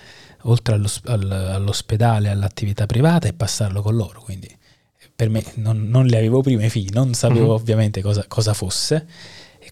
oltre 0.42 0.74
allo- 0.74 0.88
al- 1.06 1.30
all'ospedale, 1.30 2.30
all'attività 2.30 2.86
privata, 2.86 3.28
è 3.28 3.32
passarlo 3.34 3.82
con 3.82 3.94
loro. 3.94 4.22
Quindi 4.22 4.46
eh, 4.46 5.10
per 5.14 5.28
me 5.28 5.44
non, 5.56 5.88
non 5.88 6.06
li 6.06 6.16
avevo 6.16 6.40
prima 6.40 6.64
i 6.64 6.70
figli, 6.70 6.88
non 6.92 7.12
sapevo 7.12 7.44
Mhm. 7.46 7.50
ovviamente 7.50 8.00
cosa, 8.00 8.24
cosa 8.26 8.54
fosse. 8.54 9.06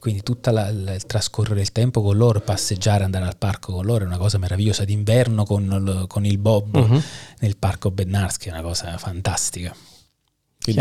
Quindi 0.00 0.22
tutto 0.22 0.50
il 0.50 1.02
trascorrere 1.06 1.60
il 1.60 1.70
tempo 1.72 2.02
con 2.02 2.16
loro, 2.16 2.40
passeggiare, 2.40 3.04
andare 3.04 3.26
al 3.26 3.36
parco 3.36 3.72
con 3.74 3.84
loro 3.84 4.02
è 4.04 4.06
una 4.06 4.16
cosa 4.16 4.38
meravigliosa. 4.38 4.84
D'inverno 4.84 5.44
con 5.44 5.62
il, 5.64 6.04
con 6.08 6.24
il 6.24 6.38
bob 6.38 6.76
Mhm. 6.76 7.02
nel 7.40 7.56
parco 7.56 7.90
Bennarski 7.90 8.48
è 8.48 8.52
una 8.52 8.62
cosa 8.62 8.96
fantastica. 8.98 9.74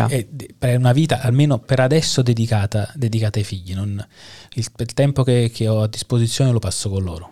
È 0.08 0.26
per 0.58 0.78
una 0.78 0.92
vita, 0.94 1.22
almeno 1.22 1.60
per 1.60 1.80
adesso, 1.80 2.22
dedicata, 2.22 2.92
dedicata 2.96 3.40
ai 3.40 3.46
figli. 3.46 3.74
Non- 3.76 4.06
il, 4.56 4.66
il 4.78 4.94
tempo 4.94 5.24
che, 5.24 5.52
che 5.54 5.68
ho 5.68 5.84
a 5.84 5.88
disposizione 5.88 6.52
lo 6.52 6.60
passo 6.60 6.90
con 6.90 7.04
loro. 7.04 7.32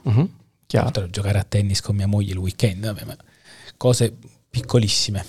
Chiaro. 0.68 0.88
Oltre 0.88 1.04
a 1.06 1.10
giocare 1.10 1.40
a 1.40 1.44
tennis 1.44 1.82
con 1.82 1.96
mia 1.96 2.08
moglie 2.08 2.32
il 2.34 2.38
weekend, 2.38 2.86
vabbè, 2.86 3.16
cose 3.78 4.14
piccolissime. 4.50 5.26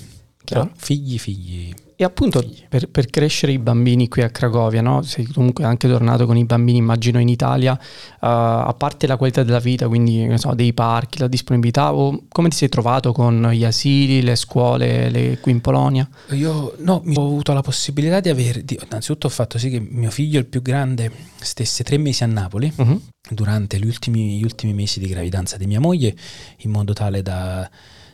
Figli, 0.77 1.19
figli. 1.19 1.73
E 2.01 2.05
appunto 2.05 2.49
per, 2.69 2.89
per 2.89 3.07
crescere 3.11 3.51
i 3.51 3.59
bambini 3.59 4.07
qui 4.07 4.23
a 4.23 4.31
Cracovia, 4.31 4.81
no? 4.81 5.03
sei 5.03 5.27
comunque 5.27 5.65
anche 5.65 5.89
tornato 5.89 6.27
con 6.27 6.37
i 6.37 6.45
bambini, 6.45 6.79
immagino 6.79 7.19
in 7.19 7.27
Italia, 7.29 7.77
eh, 7.77 8.17
a 8.21 8.73
parte 8.79 9.09
la 9.09 9.17
qualità 9.17 9.43
della 9.43 9.59
vita, 9.59 9.89
quindi 9.89 10.33
so, 10.39 10.55
dei 10.55 10.73
parchi, 10.73 11.19
la 11.19 11.27
disponibilità, 11.27 11.93
o 11.93 12.23
come 12.29 12.51
ti 12.51 12.57
sei 12.57 12.69
trovato 12.69 13.11
con 13.11 13.51
gli 13.51 13.65
asili, 13.65 14.23
le 14.23 14.37
scuole 14.37 15.11
le- 15.11 15.39
qui 15.41 15.51
in 15.51 15.61
Polonia? 15.61 16.09
Io 16.31 16.77
no, 16.79 17.03
ho 17.05 17.27
avuto 17.27 17.53
la 17.53 17.63
possibilità 17.63 18.21
di 18.21 18.29
avere. 18.29 18.65
Di, 18.65 18.79
innanzitutto 18.81 19.27
ho 19.27 19.31
fatto 19.31 19.59
sì 19.59 19.69
che 19.69 19.81
mio 19.81 20.13
figlio, 20.13 20.39
il 20.39 20.47
più 20.47 20.63
grande, 20.63 21.11
stesse 21.41 21.83
tre 21.83 21.99
mesi 21.99 22.23
a 22.23 22.27
Napoli. 22.27 22.73
Mhm. 22.77 23.01
durante 23.31 23.79
gli 23.79 23.87
ultimi, 23.87 24.39
gli 24.39 24.45
ultimi 24.45 24.73
mesi 24.73 25.01
di 25.01 25.09
gravidanza 25.09 25.57
di 25.57 25.67
mia 25.67 25.81
moglie 25.81 26.15
in 26.59 26.71
modo 26.71 26.93
tale 26.95 27.21
da, 27.23 27.69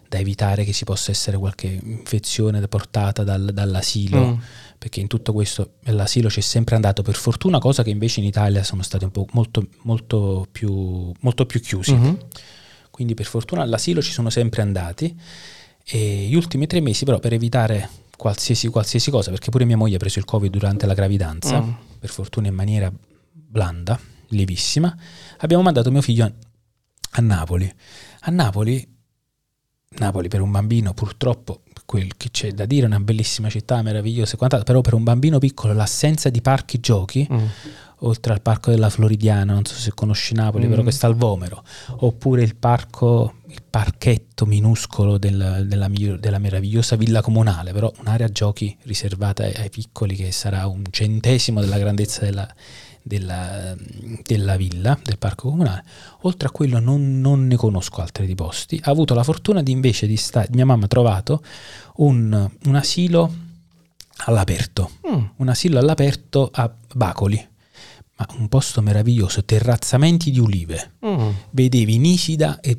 da 0.08 0.18
evitare 0.18 0.64
che 0.64 0.72
ci 0.72 0.84
possa 0.84 1.10
essere 1.10 1.36
qualche 1.38 1.66
infezione 1.66 2.66
portata 2.68 3.22
dal- 3.24 3.50
dall'asilo 3.52 4.26
Mm. 4.26 4.38
perché 4.78 5.00
in 5.00 5.06
tutto 5.06 5.32
questo 5.32 5.74
l'asilo 5.84 6.28
c'è 6.28 6.40
sempre 6.40 6.74
andato 6.74 7.02
per 7.02 7.14
fortuna 7.14 7.58
cosa 7.58 7.82
che 7.82 7.90
invece 7.90 8.20
in 8.20 8.26
Italia 8.26 8.62
sono 8.62 8.82
stati 8.82 9.04
un 9.04 9.10
po' 9.10 9.26
molto, 9.32 9.66
molto, 9.82 10.46
più, 10.50 11.12
molto 11.20 11.46
più 11.46 11.60
chiusi 11.60 11.94
Mhm. 11.94 12.18
quindi 12.90 13.14
per 13.14 13.26
fortuna 13.26 13.62
all'asilo 13.62 14.00
ci 14.02 14.12
sono 14.12 14.30
sempre 14.30 14.62
andati 14.62 15.16
e 15.84 16.26
gli 16.28 16.34
ultimi 16.34 16.66
tre 16.66 16.80
mesi 16.80 17.04
però 17.04 17.18
per 17.18 17.32
evitare 17.32 17.88
qualsiasi, 18.16 18.68
qualsiasi 18.68 19.10
cosa 19.10 19.30
perché 19.30 19.50
pure 19.50 19.64
mia 19.64 19.76
moglie 19.76 19.96
ha 19.96 19.98
preso 19.98 20.18
il 20.18 20.24
covid 20.24 20.50
durante 20.50 20.86
la 20.86 20.94
gravidanza 20.94 21.60
Mm. 21.60 21.70
per 21.98 22.10
fortuna 22.10 22.48
in 22.48 22.54
maniera 22.54 22.92
blanda, 23.32 23.98
lievissima, 24.28 24.96
abbiamo 25.38 25.62
mandato 25.62 25.90
mio 25.90 26.02
figlio 26.02 26.24
a, 26.24 26.32
a 27.12 27.20
Napoli. 27.20 27.72
A 28.26 28.30
Napoli, 28.30 28.93
Napoli 29.98 30.28
per 30.28 30.40
un 30.40 30.50
bambino 30.50 30.92
purtroppo, 30.94 31.60
quel 31.86 32.16
che 32.16 32.30
c'è 32.30 32.52
da 32.52 32.64
dire, 32.66 32.84
è 32.84 32.86
una 32.86 33.00
bellissima 33.00 33.48
città, 33.48 33.80
meravigliosa 33.82 34.34
e 34.34 34.36
quant'altro, 34.36 34.66
però 34.72 34.80
per 34.80 34.94
un 34.94 35.02
bambino 35.04 35.38
piccolo 35.38 35.72
l'assenza 35.72 36.28
di 36.30 36.40
parchi 36.40 36.80
giochi, 36.80 37.26
Mm. 37.30 37.44
oltre 38.00 38.32
al 38.32 38.42
parco 38.42 38.70
della 38.70 38.90
Floridiana, 38.90 39.52
non 39.52 39.64
so 39.64 39.74
se 39.74 39.92
conosci 39.94 40.34
Napoli, 40.34 40.66
Mm. 40.66 40.70
però 40.70 40.82
che 40.82 40.90
sta 40.90 41.06
al 41.06 41.14
Vomero, 41.14 41.62
oppure 41.98 42.42
il 42.42 42.56
parco, 42.56 43.34
il 43.48 43.62
parchetto 43.68 44.46
minuscolo 44.46 45.16
del- 45.18 45.64
della, 45.68 45.88
della 45.88 46.38
meravigliosa 46.38 46.96
villa 46.96 47.20
comunale, 47.22 47.72
però 47.72 47.92
un'area 48.00 48.28
giochi 48.28 48.76
riservata 48.82 49.44
ai, 49.44 49.54
ai 49.54 49.70
piccoli 49.70 50.16
che 50.16 50.32
sarà 50.32 50.66
un 50.66 50.82
centesimo 50.90 51.60
della 51.60 51.78
grandezza 51.78 52.20
della, 52.24 52.52
della- 53.06 53.76
della 54.22 54.56
villa, 54.56 54.98
del 55.02 55.18
parco 55.18 55.50
comunale. 55.50 55.84
Oltre 56.22 56.48
a 56.48 56.50
quello 56.50 56.80
non, 56.80 57.20
non 57.20 57.46
ne 57.46 57.54
conosco 57.56 58.00
altri 58.00 58.24
di 58.26 58.34
posti. 58.34 58.80
Ha 58.82 58.90
avuto 58.90 59.14
la 59.14 59.22
fortuna 59.22 59.62
di 59.62 59.70
invece 59.72 60.06
di 60.06 60.16
stare, 60.16 60.48
mia 60.52 60.64
mamma 60.64 60.86
ha 60.86 60.88
trovato 60.88 61.42
un, 61.96 62.50
un 62.64 62.74
asilo 62.74 63.32
all'aperto 64.26 64.90
Mm. 65.06 65.24
un 65.36 65.48
asilo 65.48 65.78
all'aperto 65.78 66.48
a 66.52 66.72
Bacoli, 66.94 67.36
ma 68.16 68.26
un 68.38 68.48
posto 68.48 68.80
meraviglioso, 68.80 69.44
terrazzamenti 69.44 70.30
di 70.30 70.38
ulive. 70.38 70.92
Mm. 71.04 71.28
Vedevi 71.50 71.98
Nisida 71.98 72.60
e 72.60 72.78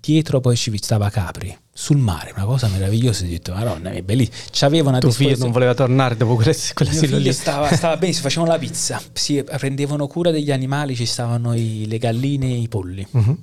dietro 0.00 0.40
poi 0.40 0.56
ci 0.56 0.74
stava 0.78 1.10
Capri, 1.10 1.54
sul 1.76 1.96
mare, 1.96 2.32
una 2.36 2.44
cosa 2.44 2.68
meravigliosa. 2.68 3.24
Ho 3.24 3.28
detto, 3.28 3.52
madonna, 3.52 3.90
è 3.90 4.00
bellissimo. 4.02 4.36
C'aveva 4.52 4.88
una 4.90 5.00
Tuo 5.00 5.10
figlio 5.10 5.30
disposizione- 5.30 5.42
non 5.42 5.52
voleva 5.52 5.74
tornare 5.74 6.16
dopo 6.16 6.34
quell'asilo 6.36 6.84
figlio 6.90 7.18
lì. 7.18 7.32
stava, 7.32 7.74
stava 7.74 7.96
benissimo, 7.96 8.22
facevano 8.28 8.52
la 8.52 8.58
pizza, 8.58 9.02
si 9.12 9.42
prendevano 9.42 10.06
cura 10.06 10.30
degli 10.30 10.52
animali, 10.52 10.94
ci 10.94 11.04
stavano 11.06 11.54
i- 11.54 11.86
le 11.88 11.98
galline 11.98 12.46
e 12.46 12.56
i 12.60 12.68
polli. 12.68 13.06
Mhm. 13.10 13.38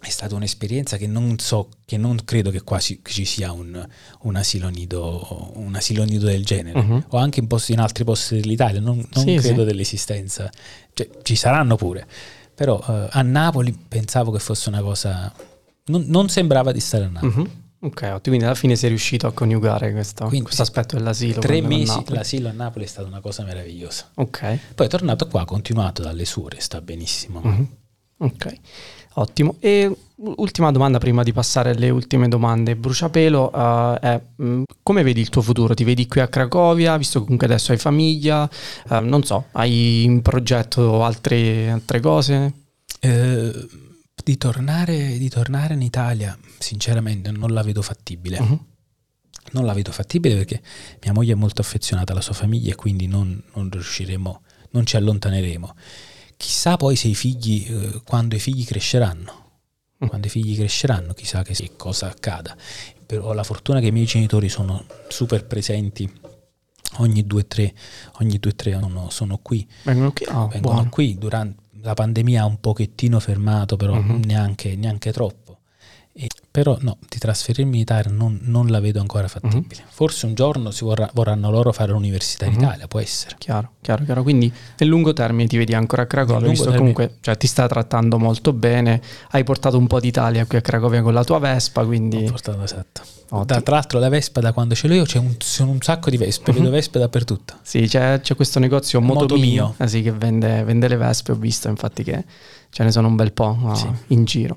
È 0.00 0.10
stata 0.10 0.34
un'esperienza 0.34 0.98
che 0.98 1.06
non 1.06 1.38
so, 1.38 1.68
che 1.86 1.96
non 1.96 2.20
credo 2.26 2.50
che 2.50 2.60
quasi 2.62 3.00
che 3.02 3.10
ci 3.10 3.24
sia 3.24 3.52
un, 3.52 3.84
un 4.22 4.36
asilo 4.36 4.68
nido, 4.68 5.50
un 5.54 5.74
asilo 5.74 6.04
nido 6.04 6.26
del 6.26 6.44
genere. 6.44 6.80
Mhm. 6.82 7.04
O 7.08 7.16
anche 7.16 7.40
in, 7.40 7.46
posti, 7.46 7.72
in 7.72 7.80
altri 7.80 8.04
posti 8.04 8.38
dell'Italia, 8.38 8.80
non, 8.80 8.96
non 8.96 9.24
Sì, 9.26 9.34
credo 9.36 9.60
sì. 9.60 9.64
dell'esistenza. 9.66 10.50
Cioè, 10.92 11.08
ci 11.22 11.34
saranno 11.36 11.76
pure. 11.76 12.06
Però 12.54 12.84
eh, 12.86 13.08
a 13.10 13.22
Napoli 13.22 13.72
pensavo 13.72 14.30
che 14.30 14.38
fosse 14.38 14.68
una 14.68 14.82
cosa... 14.82 15.32
Non, 15.86 16.04
non 16.08 16.28
sembrava 16.28 16.70
di 16.70 16.80
stare 16.80 17.04
a 17.04 17.08
Napoli. 17.08 17.32
Mhm. 17.34 17.50
Ok, 17.84 18.00
ottimo. 18.00 18.20
quindi 18.22 18.44
alla 18.44 18.54
fine 18.54 18.76
sei 18.76 18.88
riuscito 18.88 19.26
a 19.26 19.32
coniugare 19.32 19.92
questo, 19.92 20.24
Quindi 20.24 20.44
questo 20.44 20.62
aspetto 20.62 20.96
dell'asilo. 20.96 21.40
Tre 21.40 21.60
mesi 21.60 22.02
l'asilo 22.08 22.48
a 22.48 22.52
Napoli 22.52 22.86
è 22.86 22.88
stata 22.88 23.06
una 23.06 23.20
cosa 23.20 23.44
meravigliosa. 23.44 24.10
Ok. 24.14 24.58
Poi 24.74 24.86
è 24.86 24.88
tornato 24.88 25.26
qua, 25.26 25.42
ha 25.42 25.44
continuato 25.44 26.02
dalle 26.02 26.24
sue, 26.24 26.52
sta 26.58 26.80
benissimo. 26.80 27.40
Mhm. 27.44 27.68
Ok, 28.16 28.52
ottimo. 29.14 29.56
E 29.58 29.94
ultima 30.16 30.70
domanda 30.70 30.98
prima 30.98 31.22
di 31.22 31.32
passare 31.32 31.72
alle 31.72 31.90
ultime 31.90 32.28
domande. 32.28 32.74
Bruciapelo 32.74 33.52
eh, 33.52 33.98
è 34.00 34.20
mh, 34.36 34.62
come 34.82 35.02
vedi 35.02 35.20
il 35.20 35.28
tuo 35.28 35.42
futuro? 35.42 35.74
Ti 35.74 35.84
vedi 35.84 36.06
qui 36.06 36.20
a 36.20 36.28
Cracovia, 36.28 36.96
visto 36.96 37.18
che 37.18 37.24
comunque 37.24 37.48
adesso 37.48 37.72
hai 37.72 37.78
famiglia? 37.78 38.48
Eh, 38.88 39.00
non 39.00 39.24
so, 39.24 39.46
hai 39.52 40.04
in 40.04 40.22
progetto 40.22 41.04
altre, 41.04 41.70
altre 41.70 42.00
cose? 42.00 42.52
Eh, 43.00 43.52
Di 44.24 44.38
tornare, 44.38 45.18
di 45.18 45.28
tornare 45.28 45.74
in 45.74 45.82
Italia, 45.82 46.36
sinceramente, 46.58 47.30
non 47.30 47.52
la 47.52 47.62
vedo 47.62 47.82
fattibile. 47.82 48.40
Mhm. 48.40 48.64
Non 49.52 49.66
la 49.66 49.74
vedo 49.74 49.92
fattibile 49.92 50.34
perché 50.36 50.62
mia 51.02 51.12
moglie 51.12 51.32
è 51.32 51.36
molto 51.36 51.60
affezionata 51.60 52.12
alla 52.12 52.22
sua 52.22 52.32
famiglia 52.34 52.72
e 52.72 52.74
quindi 52.74 53.06
non, 53.06 53.40
non 53.52 53.68
riusciremo, 53.70 54.42
non 54.70 54.86
ci 54.86 54.96
allontaneremo. 54.96 55.74
Chissà 56.38 56.76
poi 56.78 56.96
se 56.96 57.08
i 57.08 57.14
figli, 57.14 57.66
eh, 57.68 58.00
quando 58.04 58.34
i 58.34 58.40
figli 58.40 58.64
cresceranno, 58.64 59.42
Mm. 60.04 60.08
quando 60.08 60.26
i 60.26 60.30
figli 60.30 60.56
cresceranno, 60.56 61.12
chissà 61.12 61.42
che 61.42 61.52
che 61.54 61.72
cosa 61.76 62.06
accada. 62.08 62.56
Però 63.06 63.26
ho 63.26 63.32
la 63.32 63.44
fortuna 63.44 63.78
che 63.80 63.86
i 63.88 63.92
miei 63.92 64.06
genitori 64.06 64.48
sono 64.48 64.86
super 65.08 65.46
presenti. 65.46 66.10
Ogni 66.98 67.26
due 67.26 67.42
o 67.42 67.46
tre, 67.46 67.74
ogni 68.20 68.38
due 68.38 68.52
o 68.52 68.54
tre 68.54 68.78
sono, 68.80 69.10
sono 69.10 69.38
qui, 69.38 69.66
Vengono 69.82 70.12
qui? 70.12 70.26
Ah, 70.28 70.46
vengono 70.46 70.88
qui. 70.88 71.16
Durante, 71.18 71.62
la 71.84 71.94
pandemia 71.94 72.42
ha 72.42 72.46
un 72.46 72.58
pochettino 72.60 73.20
fermato, 73.20 73.76
però 73.76 73.94
Mhm. 73.94 74.22
neanche, 74.24 74.74
neanche 74.74 75.12
troppo. 75.12 75.43
E- 76.16 76.28
però 76.48 76.76
no, 76.80 76.98
di 77.08 77.18
trasferirmi 77.18 77.74
in 77.74 77.80
Italia 77.82 78.08
non, 78.12 78.38
non 78.42 78.68
la 78.68 78.78
vedo 78.78 79.00
ancora 79.00 79.26
fattibile. 79.26 79.82
Forse 79.88 80.26
un 80.26 80.34
giorno 80.34 80.70
si 80.70 80.84
vorrà- 80.84 81.10
vorranno 81.12 81.50
loro 81.50 81.72
fare 81.72 81.90
l'università 81.90 82.44
in 82.44 82.52
Mhm. 82.52 82.58
Italia, 82.60 82.86
può 82.86 83.00
essere. 83.00 83.34
Chiaro, 83.38 83.72
chiaro, 83.80 84.04
chiaro. 84.04 84.22
Quindi 84.22 84.52
nel 84.78 84.88
lungo 84.88 85.12
termine 85.12 85.48
ti 85.48 85.56
vedi 85.56 85.74
ancora 85.74 86.02
a 86.02 86.06
Cracovia, 86.06 86.48
visto 86.48 86.70
termine- 86.70 86.92
comunque 86.92 87.16
cioè, 87.20 87.36
ti 87.36 87.48
sta 87.48 87.66
trattando 87.66 88.16
molto 88.20 88.52
bene, 88.52 89.02
hai 89.30 89.42
portato 89.42 89.76
un 89.76 89.88
po' 89.88 89.98
d'Italia 89.98 90.46
qui 90.46 90.56
a 90.56 90.60
Cracovia 90.60 91.02
con 91.02 91.12
la 91.14 91.24
tua 91.24 91.40
Vespa, 91.40 91.84
quindi 91.84 92.18
Ho 92.26 92.30
portato 92.30 92.62
esatto. 92.62 93.02
Da- 93.44 93.60
tra 93.62 93.74
l'altro 93.74 93.98
la 93.98 94.08
Vespa 94.08 94.40
da 94.40 94.52
quando 94.52 94.76
ce 94.76 94.86
l'ho 94.86 94.94
io 94.94 95.04
c'è 95.04 95.18
un, 95.18 95.34
sono 95.40 95.72
un 95.72 95.80
sacco 95.80 96.08
di 96.10 96.16
Vespe, 96.16 96.52
Mhm. 96.52 96.58
vedo 96.58 96.70
Vespe 96.70 97.00
dappertutto. 97.00 97.54
sì, 97.62 97.88
c'è, 97.88 98.20
c'è 98.20 98.36
questo 98.36 98.60
negozio 98.60 99.00
Moto, 99.00 99.20
Moto 99.22 99.34
Mio, 99.34 99.42
Mio. 99.42 99.74
eh 99.78 99.88
sì, 99.88 100.02
che 100.02 100.12
vende, 100.12 100.62
vende 100.62 100.86
le 100.86 100.96
Vespe, 100.96 101.32
ho 101.32 101.34
visto 101.34 101.66
infatti 101.68 102.04
che 102.04 102.24
ce 102.70 102.84
ne 102.84 102.92
sono 102.92 103.08
un 103.08 103.16
bel 103.16 103.32
po' 103.32 103.58
ah, 103.64 103.74
Sì. 103.74 103.88
in 104.08 104.24
giro. 104.24 104.56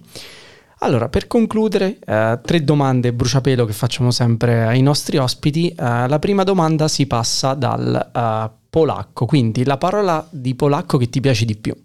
Allora, 0.80 1.09
per 1.09 1.25
concludere, 1.28 1.97
eh, 2.05 2.39
tre 2.43 2.63
domande 2.63 3.11
bruciapelo 3.11 3.65
che 3.65 3.73
facciamo 3.73 4.11
sempre 4.11 4.65
ai 4.65 4.82
nostri 4.82 5.17
ospiti. 5.17 5.69
Eh, 5.69 5.73
la 5.75 6.19
prima 6.19 6.43
domanda 6.43 6.88
si 6.88 7.07
passa 7.07 7.55
dal 7.55 8.11
eh, 8.13 8.49
polacco, 8.69 9.25
quindi 9.25 9.63
la 9.63 9.78
parola 9.78 10.25
di 10.30 10.53
polacco 10.53 10.97
che 10.97 11.09
ti 11.09 11.19
piace 11.19 11.45
di 11.45 11.55
più. 11.55 11.75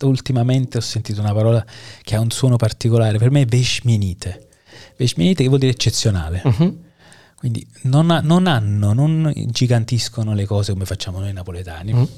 Ultimamente 0.00 0.78
ho 0.78 0.80
sentito 0.80 1.20
una 1.20 1.32
parola 1.32 1.64
che 2.02 2.16
ha 2.16 2.20
un 2.20 2.30
suono 2.30 2.56
particolare, 2.56 3.18
per 3.18 3.30
me 3.30 3.42
è 3.42 3.46
Veśmienite. 3.46 4.48
Veśmienite 4.96 5.42
che 5.42 5.48
vuol 5.48 5.60
dire 5.60 5.70
eccezionale. 5.70 6.42
Mhm. 6.44 6.78
Quindi 7.36 7.64
non, 7.82 8.10
ha- 8.10 8.20
non 8.20 8.48
hanno, 8.48 8.92
non 8.92 9.32
gigantiscono 9.34 10.34
le 10.34 10.46
cose 10.46 10.72
come 10.72 10.84
facciamo 10.84 11.20
noi 11.20 11.32
napoletani. 11.32 11.92
Mhm. 11.92 12.08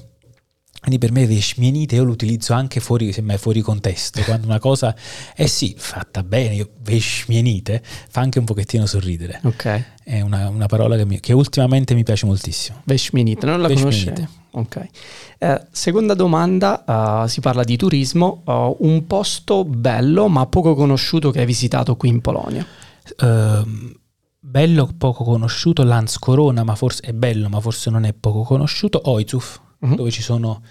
Quindi 0.85 0.99
per 0.99 1.13
me 1.13 1.27
Veśmienite 1.27 1.95
io 1.95 2.05
l'utilizzo 2.05 2.53
anche 2.53 2.79
fuori, 2.79 3.11
semmai 3.11 3.39
fuori 3.39 3.63
contesto. 3.63 4.21
Quando 4.25 4.47
una 4.47 4.59
cosa 4.59 4.95
è 5.35 5.47
sì, 5.47 5.75
fatta 5.79 6.23
bene, 6.23 6.57
io, 6.57 6.69
Veśmienite, 6.83 7.83
fa 7.83 8.21
anche 8.21 8.39
un 8.39 8.45
pochettino 8.45 8.85
sorridere. 8.85 9.41
Ok. 9.45 9.85
È 10.05 10.21
una, 10.21 10.51
una 10.51 10.67
parola 10.67 10.95
che, 10.97 11.07
mi- 11.07 11.21
che 11.21 11.33
ultimamente 11.33 11.95
mi 11.95 12.03
piace 12.03 12.27
moltissimo. 12.27 12.83
Veshminit, 12.85 13.43
non 13.47 13.63
la 13.63 13.69
Veshminit. 13.69 14.13
conoscevo. 14.13 14.29
Ok. 14.51 14.89
Eh, 15.39 15.67
seconda 15.71 16.13
domanda, 16.13 17.25
eh, 17.25 17.29
si 17.31 17.41
parla 17.41 17.65
di 17.65 17.79
turismo, 17.79 18.43
eh, 18.47 18.77
un 18.81 19.07
posto 19.07 19.65
bello 19.65 20.29
ma 20.29 20.45
poco 20.45 20.75
conosciuto 20.75 21.31
che 21.31 21.41
hai 21.41 21.47
visitato 21.47 21.97
qui 21.97 22.11
in 22.11 22.21
Polonia. 22.21 22.67
Ehm, 23.21 23.95
bello 24.39 24.91
poco 24.99 25.25
conosciuto, 25.25 25.83
Lanz 25.83 26.19
Corona, 26.19 26.63
ma 26.63 26.75
forse 26.75 27.01
è 27.05 27.13
bello, 27.15 27.49
ma 27.49 27.59
forse 27.61 27.89
non 27.89 28.05
è 28.05 28.13
poco 28.13 28.43
conosciuto. 28.43 29.01
Oizuf, 29.05 29.61
Mhm. 29.85 29.95
dove 29.97 30.11
ci 30.11 30.23
sono, 30.23 30.63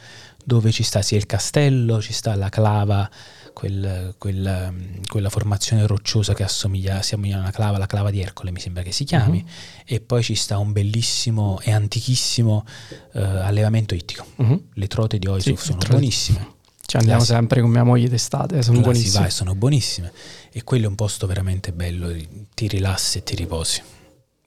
dove 0.43 0.71
ci 0.71 0.83
sta 0.83 1.01
sia 1.01 1.17
il 1.17 1.25
castello, 1.25 2.01
ci 2.01 2.13
sta 2.13 2.35
la 2.35 2.49
clava, 2.49 3.09
quel- 3.53 4.15
quel, 4.17 4.45
ehm, 4.45 5.01
quella 5.07 5.29
formazione 5.29 5.85
rocciosa 5.85 6.33
che 6.33 6.43
assomiglia, 6.43 6.93
si 7.03 7.13
assomiglia 7.13 7.37
a 7.37 7.39
una 7.41 7.51
clava, 7.51 7.77
la 7.77 7.85
clava 7.85 8.09
di 8.09 8.19
Ercole 8.21 8.51
mi 8.51 8.59
sembra 8.59 8.81
che 8.83 8.91
si 8.91 9.03
chiami, 9.03 9.45
e 9.85 10.01
poi 10.01 10.23
ci 10.23 10.33
sta 10.35 10.57
un 10.57 10.71
bellissimo 10.71 11.59
e 11.61 11.71
antichissimo 11.71 12.65
eh, 13.13 13.21
allevamento 13.21 13.93
ittico. 13.93 14.25
Mhm. 14.37 14.61
Le 14.73 14.87
trote 14.87 15.19
di 15.19 15.27
Oizuf 15.27 15.59
Sì, 15.59 15.65
sono 15.67 15.79
buonissime. 15.87 16.51
Ci 16.85 16.97
andiamo 16.97 17.19
Là 17.19 17.25
si- 17.25 17.31
sempre 17.31 17.61
con 17.61 17.69
mia 17.69 17.83
moglie 17.83 18.09
d'estate, 18.09 18.61
sono 18.61 18.77
Là 18.79 18.83
si 18.83 18.89
buonissime. 18.89 19.19
va 19.21 19.27
e 19.27 19.29
sono 19.29 19.55
buonissime. 19.55 20.11
E 20.51 20.63
quello 20.63 20.85
è 20.85 20.87
un 20.87 20.95
posto 20.95 21.27
veramente 21.27 21.71
bello, 21.71 22.11
ti 22.53 22.67
rilassi 22.67 23.19
e 23.19 23.23
ti 23.23 23.35
riposi. 23.35 23.81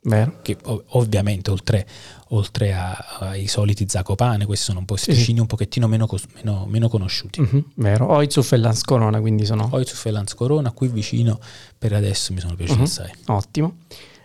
Vero? 0.09 0.39
Che 0.43 0.57
ov- 0.65 0.83
ovviamente 0.91 1.51
oltre, 1.51 1.87
oltre 2.29 2.73
a- 2.73 2.97
ai 3.21 3.47
soliti 3.49 3.87
Zacopane, 3.89 4.47
questi 4.47 4.67
sono 4.67 4.79
un 4.79 4.85
po' 4.85 4.97
Sì, 4.97 5.07
posticini 5.07 5.41
un 5.41 5.47
pochettino 5.47 5.87
meno, 5.89 6.07
cos- 6.07 6.27
meno- 6.35 6.65
meno 6.69 6.89
conosciuti. 6.89 7.41
Mhm, 7.41 7.65
Vero. 7.75 8.11
Oizuf 8.13 8.53
e 8.53 8.57
Lanscorona, 8.57 9.21
quindi 9.21 9.45
sono 9.45 9.69
Oizuf 9.73 10.07
e 10.07 10.11
Lanz 10.13 10.35
Corona, 10.35 10.71
qui 10.73 10.89
vicino, 10.89 11.39
per 11.77 11.93
adesso 11.93 12.33
mi 12.33 12.41
sono 12.41 12.55
piaciuti 12.55 12.79
Mhm. 12.79 12.85
assai. 12.85 13.11
ottimo. 13.27 13.77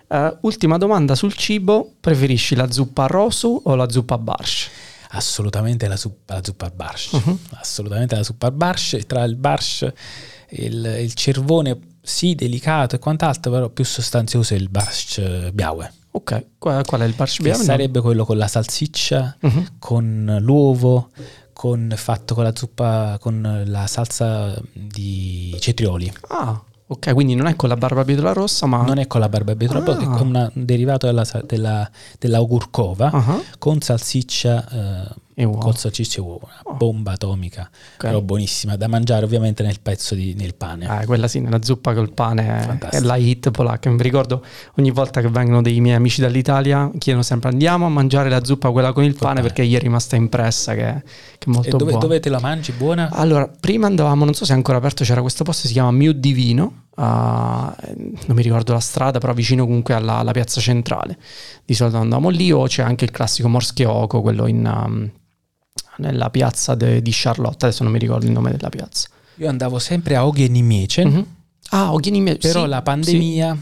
Eh, 0.07 0.37
ultima 0.41 0.77
domanda 0.77 1.15
sul 1.15 1.33
cibo, 1.33 1.93
preferisci 1.99 2.53
la 2.55 2.69
zuppa 2.71 3.07
rosu 3.07 3.61
o 3.63 3.75
la 3.75 3.89
zuppa 3.89 4.17
barsh? 4.17 4.69
Assolutamente 5.13 5.87
la, 5.87 5.95
zuppa, 5.97 6.35
la 6.35 6.41
zuppa 6.43 6.69
barsh. 6.69 7.13
Mhm. 7.13 7.37
Assolutamente 7.51 8.15
la 8.15 8.23
zuppa 8.23 8.51
barsh. 8.51 8.97
Tra 9.07 9.23
il 9.23 9.35
barsh 9.35 9.81
e 10.47 10.65
il, 10.65 10.97
il 11.01 11.13
cervone, 11.13 11.77
sì, 12.01 12.35
delicato 12.35 12.95
e 12.95 12.99
quant'altro, 12.99 13.51
però 13.51 13.69
più 13.69 13.85
sostanzioso 13.85 14.53
è 14.53 14.57
il 14.57 14.69
barsh 14.69 15.17
eh, 15.19 15.51
biaue. 15.53 15.91
Ok, 16.13 16.45
qua- 16.57 16.81
qual 16.85 17.01
è 17.01 17.05
il 17.05 17.13
barsh 17.15 17.37
Che 17.37 17.43
bianco? 17.43 17.63
sarebbe 17.63 18.01
quello 18.01 18.25
con 18.25 18.37
la 18.37 18.47
salsiccia, 18.47 19.37
Mhm. 19.39 19.67
con 19.79 20.37
l'uovo, 20.41 21.09
con, 21.53 21.93
fatto 21.95 22.33
con 22.35 22.43
la 22.43 22.53
zuppa, 22.55 23.17
con 23.21 23.63
la 23.67 23.87
salsa 23.87 24.59
di 24.73 25.55
cetrioli. 25.59 26.11
Ah, 26.29 26.61
ok, 26.87 27.13
quindi 27.13 27.35
non 27.35 27.45
è 27.47 27.55
con 27.55 27.69
la 27.69 27.77
barbabietola 27.77 28.33
rossa, 28.33 28.65
ma... 28.65 28.81
Non 28.83 28.97
è 28.97 29.07
con 29.07 29.21
la 29.21 29.29
barbabietola, 29.29 29.79
Ah. 29.79 29.99
è 29.99 30.03
con 30.05 30.27
una- 30.27 30.51
un 30.53 30.65
derivato 30.65 31.05
della, 31.05 31.25
della, 31.45 31.89
della 32.19 32.41
ogurkova 32.41 33.09
Ah, 33.11 33.39
con 33.57 33.79
salsiccia, 33.79 34.67
eh, 35.07 35.15
E 35.33 35.43
uova. 35.43 35.59
con 35.59 35.73
salsiccia 35.73 36.19
e 36.19 36.21
uovo. 36.21 36.41
Una 36.43 36.59
Oh. 36.63 36.73
bomba 36.75 37.11
atomica, 37.13 37.61
Ok. 37.71 37.97
però 37.97 38.21
buonissima, 38.21 38.75
da 38.75 38.87
mangiare 38.87 39.25
ovviamente 39.25 39.63
nel 39.63 39.79
pezzo 39.81 40.13
di, 40.15 40.33
nel 40.35 40.55
pane. 40.55 41.01
Eh, 41.01 41.05
quella 41.05 41.27
sì, 41.27 41.39
nella 41.39 41.61
zuppa 41.63 41.93
col 41.93 42.11
pane 42.13 42.45
è, 42.47 42.59
è 42.61 42.65
Fantastico. 42.65 43.05
la 43.07 43.15
hit 43.15 43.51
polacca. 43.51 43.89
Mi 43.89 44.01
ricordo 44.01 44.43
ogni 44.77 44.91
volta 44.91 45.21
che 45.21 45.29
vengono 45.29 45.61
dei 45.61 45.79
miei 45.79 45.95
amici 45.95 46.21
dall'Italia, 46.21 46.89
chiedono 46.97 47.23
sempre 47.23 47.49
andiamo 47.49 47.85
a 47.85 47.89
mangiare 47.89 48.29
la 48.29 48.43
zuppa 48.43 48.69
quella 48.71 48.91
con 48.93 49.03
il 49.03 49.11
Col 49.11 49.19
pane, 49.19 49.33
pane. 49.35 49.47
perché 49.47 49.65
gli 49.65 49.75
è 49.75 49.79
rimasta 49.79 50.15
impressa 50.15 50.73
che, 50.73 51.03
che 51.37 51.45
è 51.47 51.49
molto 51.49 51.67
e 51.67 51.71
dove, 51.71 51.83
buona. 51.91 51.99
dove 51.99 52.19
te 52.19 52.29
la 52.29 52.39
mangi? 52.39 52.71
Buona? 52.73 53.09
Allora, 53.11 53.49
prima 53.59 53.87
andavamo, 53.87 54.25
non 54.25 54.33
so 54.33 54.45
se 54.45 54.53
è 54.53 54.55
ancora 54.55 54.77
aperto, 54.77 55.03
c'era 55.03 55.21
questo 55.21 55.43
posto, 55.43 55.67
si 55.67 55.73
chiama 55.73 55.91
Miu 55.91 56.11
Divino, 56.13 56.83
ah, 56.95 57.75
non 57.95 58.35
mi 58.35 58.41
ricordo 58.41 58.73
la 58.73 58.79
strada, 58.79 59.19
però 59.19 59.33
vicino 59.33 59.65
comunque 59.65 59.93
alla, 59.93 60.17
alla 60.17 60.31
piazza 60.31 60.59
centrale. 60.61 61.17
Di 61.65 61.73
solito 61.73 61.97
andavamo 61.97 62.29
lì 62.29 62.51
o 62.51 62.63
c'è 62.67 62.83
anche 62.83 63.05
il 63.05 63.11
classico 63.11 63.47
Morschioco, 63.47 64.21
quello 64.21 64.47
in, 64.47 64.65
um, 64.65 65.09
nella 66.01 66.29
piazza 66.29 66.75
de- 66.75 67.01
di 67.01 67.11
Charlotte, 67.13 67.65
adesso 67.65 67.83
non 67.83 67.91
mi 67.93 67.99
ricordo 67.99 68.25
il 68.25 68.31
nome 68.31 68.51
della 68.51 68.69
piazza. 68.69 69.07
Io 69.35 69.47
andavo 69.47 69.79
sempre 69.79 70.15
a 70.15 70.25
Oghenimiece, 70.25 71.05
Mhm. 71.05 71.25
Ah, 71.73 71.93
Oghieni 71.93 72.21
però 72.37 72.63
sì, 72.63 72.67
la 72.69 72.77
sì. 72.77 72.83
pandemia 72.83 73.57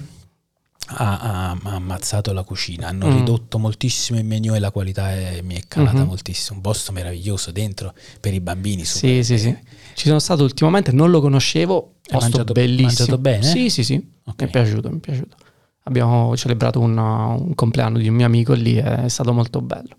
ha, 0.91 1.19
ha- 1.19 1.51
ha 1.61 1.75
ammazzato 1.75 2.33
la 2.33 2.41
cucina, 2.43 2.87
hanno 2.87 3.07
Mm. 3.07 3.17
ridotto 3.17 3.59
moltissimo 3.59 4.17
il 4.17 4.25
menu 4.25 4.55
e 4.55 4.59
la 4.59 4.71
qualità 4.71 5.11
è- 5.13 5.41
mi 5.43 5.53
è 5.55 5.61
calata 5.67 5.99
Mhm. 6.01 6.07
moltissimo. 6.07 6.55
Un 6.55 6.61
posto 6.63 6.91
meraviglioso 6.91 7.51
dentro 7.51 7.93
per 8.19 8.33
i 8.33 8.39
bambini. 8.39 8.83
Sì, 8.85 9.21
super- 9.21 9.23
sì, 9.25 9.37
sì. 9.37 9.57
Ci 9.93 10.07
sono 10.07 10.17
stato 10.17 10.41
ultimamente, 10.43 10.91
non 10.91 11.11
lo 11.11 11.21
conoscevo, 11.21 11.75
Hai 11.75 12.11
posto 12.13 12.19
mangiato- 12.29 12.53
bellissimo. 12.53 12.85
mangiato 12.87 13.17
bene? 13.19 13.43
Sì, 13.43 13.69
sì, 13.69 13.83
sì. 13.83 13.95
Ok. 14.23 14.41
Mi 14.41 14.47
è 14.47 14.49
piaciuto, 14.49 14.89
mi 14.89 14.97
è 14.97 14.99
piaciuto. 14.99 15.35
Abbiamo 15.83 16.35
celebrato 16.35 16.79
un, 16.79 16.97
un 16.97 17.53
compleanno 17.53 17.99
di 17.99 18.07
un 18.07 18.15
mio 18.15 18.25
amico 18.25 18.53
lì, 18.53 18.75
è 18.75 19.07
stato 19.07 19.31
molto 19.33 19.61
bello. 19.61 19.95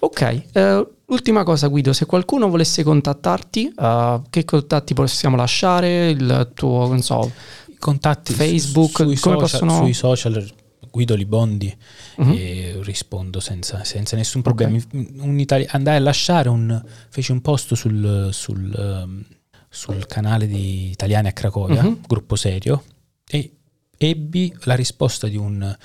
Ok, 0.00 0.42
eh, 0.52 0.86
ultima 1.06 1.42
cosa 1.42 1.66
Guido, 1.66 1.92
se 1.92 2.06
qualcuno 2.06 2.48
volesse 2.48 2.82
contattarti, 2.82 3.72
eh, 3.76 4.20
che 4.30 4.44
contatti 4.44 4.94
possiamo 4.94 5.36
lasciare? 5.36 6.10
Il 6.10 6.50
tuo, 6.54 6.86
non 6.86 7.02
so, 7.02 7.30
contatti 7.78 8.32
su- 8.32 8.38
Facebook, 8.38 8.90
sui, 8.90 9.16
come 9.16 9.16
social, 9.16 9.38
possono- 9.38 9.76
sui 9.76 9.92
social 9.92 10.50
Guido 10.90 11.14
Libondi 11.14 11.76
Mhm. 12.16 12.32
e 12.36 12.78
rispondo 12.82 13.40
senza, 13.40 13.82
senza 13.84 14.16
nessun 14.16 14.42
problema. 14.42 14.78
Un 14.92 15.38
itali- 15.38 15.66
andai 15.70 15.96
a 15.96 16.00
lasciare 16.00 16.48
un 16.48 16.80
feci 17.08 17.32
un 17.32 17.40
post 17.40 17.74
sul, 17.74 18.28
sul, 18.32 18.74
ehm, 18.76 19.24
sul 19.68 20.06
canale 20.06 20.46
di 20.46 20.90
Italiani 20.90 21.28
a 21.28 21.32
Cracovia, 21.32 21.82
Mhm. 21.82 21.98
gruppo 22.06 22.36
serio, 22.36 22.84
e 23.26 23.50
ebbi 23.98 24.54
la 24.62 24.74
risposta 24.74 25.26
di 25.28 25.36
un, 25.36 25.76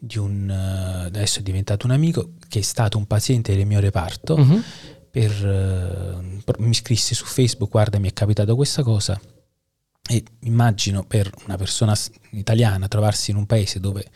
di 0.00 0.18
un 0.18 0.48
eh, 0.48 1.06
adesso 1.06 1.40
è 1.40 1.42
diventato 1.42 1.86
un 1.86 1.92
amico 1.92 2.32
che 2.48 2.60
è 2.60 2.62
stato 2.62 2.96
un 2.96 3.06
paziente 3.06 3.54
del 3.54 3.66
mio 3.66 3.80
reparto 3.80 4.36
Mhm. 4.36 4.64
per, 5.10 5.32
mi 6.58 6.70
iscrissi 6.70 7.14
su 7.14 7.26
Facebook, 7.26 7.70
guarda 7.70 7.98
mi 7.98 8.08
è 8.08 8.12
capitato 8.12 8.56
questa 8.56 8.82
cosa 8.82 9.20
E 10.08 10.24
immagino 10.40 11.04
per 11.04 11.30
una 11.44 11.56
persona 11.56 11.94
italiana 12.30 12.88
trovarsi 12.88 13.30
in 13.30 13.36
un 13.36 13.46
paese 13.46 13.78
dove 13.78 14.10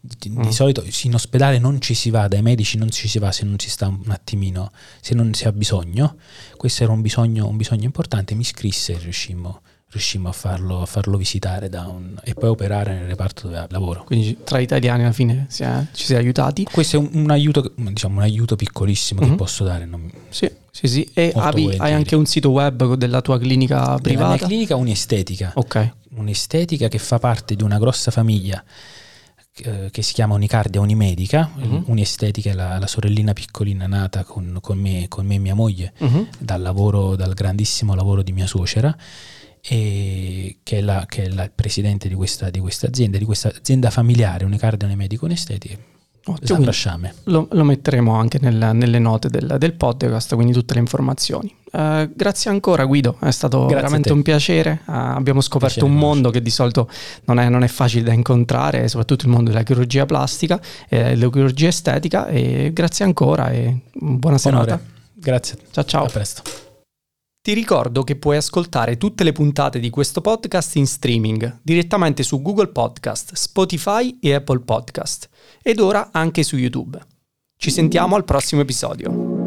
di, 0.00 0.30
mm. 0.30 0.42
di, 0.42 0.52
solito 0.52 0.84
in 1.04 1.14
ospedale 1.14 1.58
non 1.58 1.80
ci 1.80 1.94
si 1.94 2.10
va, 2.10 2.28
dai 2.28 2.42
medici 2.42 2.76
non 2.76 2.90
ci 2.90 3.08
si 3.08 3.18
va 3.18 3.32
se 3.32 3.44
non 3.44 3.58
si 3.58 3.70
sta 3.70 3.88
un 3.88 4.10
attimino, 4.10 4.70
se 5.00 5.14
non 5.14 5.32
si 5.34 5.46
ha 5.46 5.52
bisogno. 5.52 6.16
Questo 6.56 6.82
era 6.82 6.92
un 6.92 7.00
bisogno, 7.00 7.46
un 7.46 7.56
bisogno 7.56 7.84
importante, 7.84 8.34
mi 8.34 8.42
iscrisse 8.42 8.94
e 8.94 8.98
riuscimmo 8.98 9.62
riuscimmo 9.90 10.28
a 10.28 10.32
farlo, 10.32 10.82
a 10.82 10.86
farlo 10.86 11.16
visitare 11.16 11.68
un, 11.86 12.14
e 12.22 12.34
poi 12.34 12.50
operare 12.50 12.94
nel 12.94 13.06
reparto 13.06 13.48
dove 13.48 13.66
lavoro. 13.70 14.04
Quindi 14.04 14.38
tra 14.44 14.58
italiani 14.58 15.02
alla 15.02 15.12
fine 15.12 15.46
si 15.48 15.62
è, 15.62 15.84
ci 15.92 16.04
si 16.04 16.14
è 16.14 16.16
aiutati. 16.16 16.64
Questo 16.64 16.96
è 16.96 16.98
un, 16.98 17.08
un, 17.12 17.30
aiuto, 17.30 17.72
diciamo, 17.74 18.16
un 18.16 18.22
aiuto 18.22 18.56
piccolissimo 18.56 19.20
mm-hmm. 19.20 19.28
che 19.28 19.34
mhm. 19.34 19.42
posso 19.42 19.64
dare. 19.64 19.86
Non... 19.86 20.10
Sì, 20.28 20.50
sì, 20.70 20.88
sì. 20.88 21.10
E 21.14 21.32
hai, 21.34 21.74
hai 21.78 21.92
anche 21.92 22.14
un 22.16 22.26
sito 22.26 22.50
web 22.50 22.94
della 22.94 23.22
tua 23.22 23.38
clinica 23.38 23.98
privata? 23.98 24.28
La 24.28 24.34
mia 24.34 24.46
clinica 24.46 24.76
un'estetica. 24.76 25.52
Ok. 25.54 25.94
Un'estetica 26.16 26.88
che 26.88 26.98
fa 26.98 27.18
parte 27.18 27.54
di 27.54 27.62
una 27.62 27.78
grossa 27.78 28.10
famiglia 28.10 28.62
eh, 29.64 29.88
che 29.90 30.02
si 30.02 30.12
chiama 30.12 30.34
Unicardia 30.34 30.80
Unimedica, 30.80 31.50
uh-huh. 31.54 31.84
Uniestetica 31.86 32.50
è 32.50 32.54
la, 32.54 32.78
la, 32.78 32.86
sorellina 32.86 33.32
piccolina 33.32 33.86
nata 33.86 34.22
con, 34.24 34.58
con, 34.60 34.78
me, 34.78 35.06
con 35.08 35.26
me 35.26 35.36
e 35.36 35.38
mia 35.38 35.54
moglie 35.54 35.92
uh-huh. 35.98 36.28
dal, 36.38 36.60
lavoro, 36.60 37.16
dal 37.16 37.34
grandissimo 37.34 37.94
lascimo 37.94 38.22
di 38.22 38.32
mia 38.32 38.46
suocera 38.46 38.96
che 39.60 40.56
è, 40.64 40.80
la, 40.80 41.04
che 41.06 41.24
è 41.24 41.28
la, 41.28 41.44
il 41.44 41.52
presidente 41.54 42.08
di 42.08 42.14
questa, 42.14 42.50
di 42.50 42.58
questa, 42.58 42.86
azienda, 42.86 43.18
di 43.18 43.24
questa 43.24 43.48
azienda 43.48 43.90
familiare, 43.90 44.44
Unicardione 44.44 44.94
Medico 44.94 45.24
Onesteti. 45.26 45.76
Lo, 47.24 47.48
lo, 47.50 47.64
metteremo 47.64 48.14
anche 48.14 48.38
nel, 48.40 48.70
nelle 48.74 48.98
note 48.98 49.30
del, 49.30 49.56
del, 49.58 49.72
podcast, 49.72 50.34
quindi 50.34 50.52
tutte 50.52 50.74
le 50.74 50.80
informazioni. 50.80 51.54
Uh, 51.72 52.10
grazie 52.14 52.50
ancora 52.50 52.84
Guido, 52.84 53.16
è 53.20 53.30
stato 53.30 53.60
grazie 53.60 53.76
veramente 53.76 54.12
un 54.12 54.22
piacere. 54.22 54.82
Uh, 54.86 54.92
abbiamo 54.92 55.40
scoperto 55.40 55.80
piacere 55.80 55.92
un 55.92 55.98
mondo 55.98 56.30
che 56.30 56.42
di 56.42 56.50
solito 56.50 56.88
non 57.24 57.38
è, 57.38 57.48
non 57.48 57.62
è, 57.62 57.68
facile 57.68 58.04
da 58.04 58.12
incontrare, 58.12 58.88
soprattutto 58.88 59.24
il 59.24 59.30
mondo 59.30 59.50
della 59.50 59.62
chirurgia 59.62 60.04
plastica 60.04 60.60
e 60.88 61.16
della 61.16 61.30
chirurgia 61.30 61.68
estetica. 61.68 62.26
E 62.26 62.72
grazie 62.74 63.06
ancora 63.06 63.50
e 63.50 63.78
buona 63.92 64.36
serata. 64.36 64.80
Grazie. 65.14 65.58
Ciao 65.70 65.84
ciao. 65.84 66.04
A 66.04 66.08
presto. 66.08 66.67
Ti 67.48 67.54
ricordo 67.54 68.04
che 68.04 68.16
puoi 68.16 68.36
ascoltare 68.36 68.98
tutte 68.98 69.24
le 69.24 69.32
puntate 69.32 69.78
di 69.78 69.88
questo 69.88 70.20
podcast 70.20 70.76
in 70.76 70.86
streaming 70.86 71.60
direttamente 71.62 72.22
su 72.22 72.42
Google 72.42 72.68
Podcast, 72.68 73.32
Spotify 73.32 74.18
e 74.20 74.34
Apple 74.34 74.60
Podcast 74.60 75.30
ed 75.62 75.80
ora 75.80 76.10
anche 76.12 76.42
su 76.42 76.58
YouTube. 76.58 77.00
Ci 77.56 77.70
sentiamo 77.70 78.16
al 78.16 78.24
prossimo 78.24 78.60
episodio. 78.60 79.37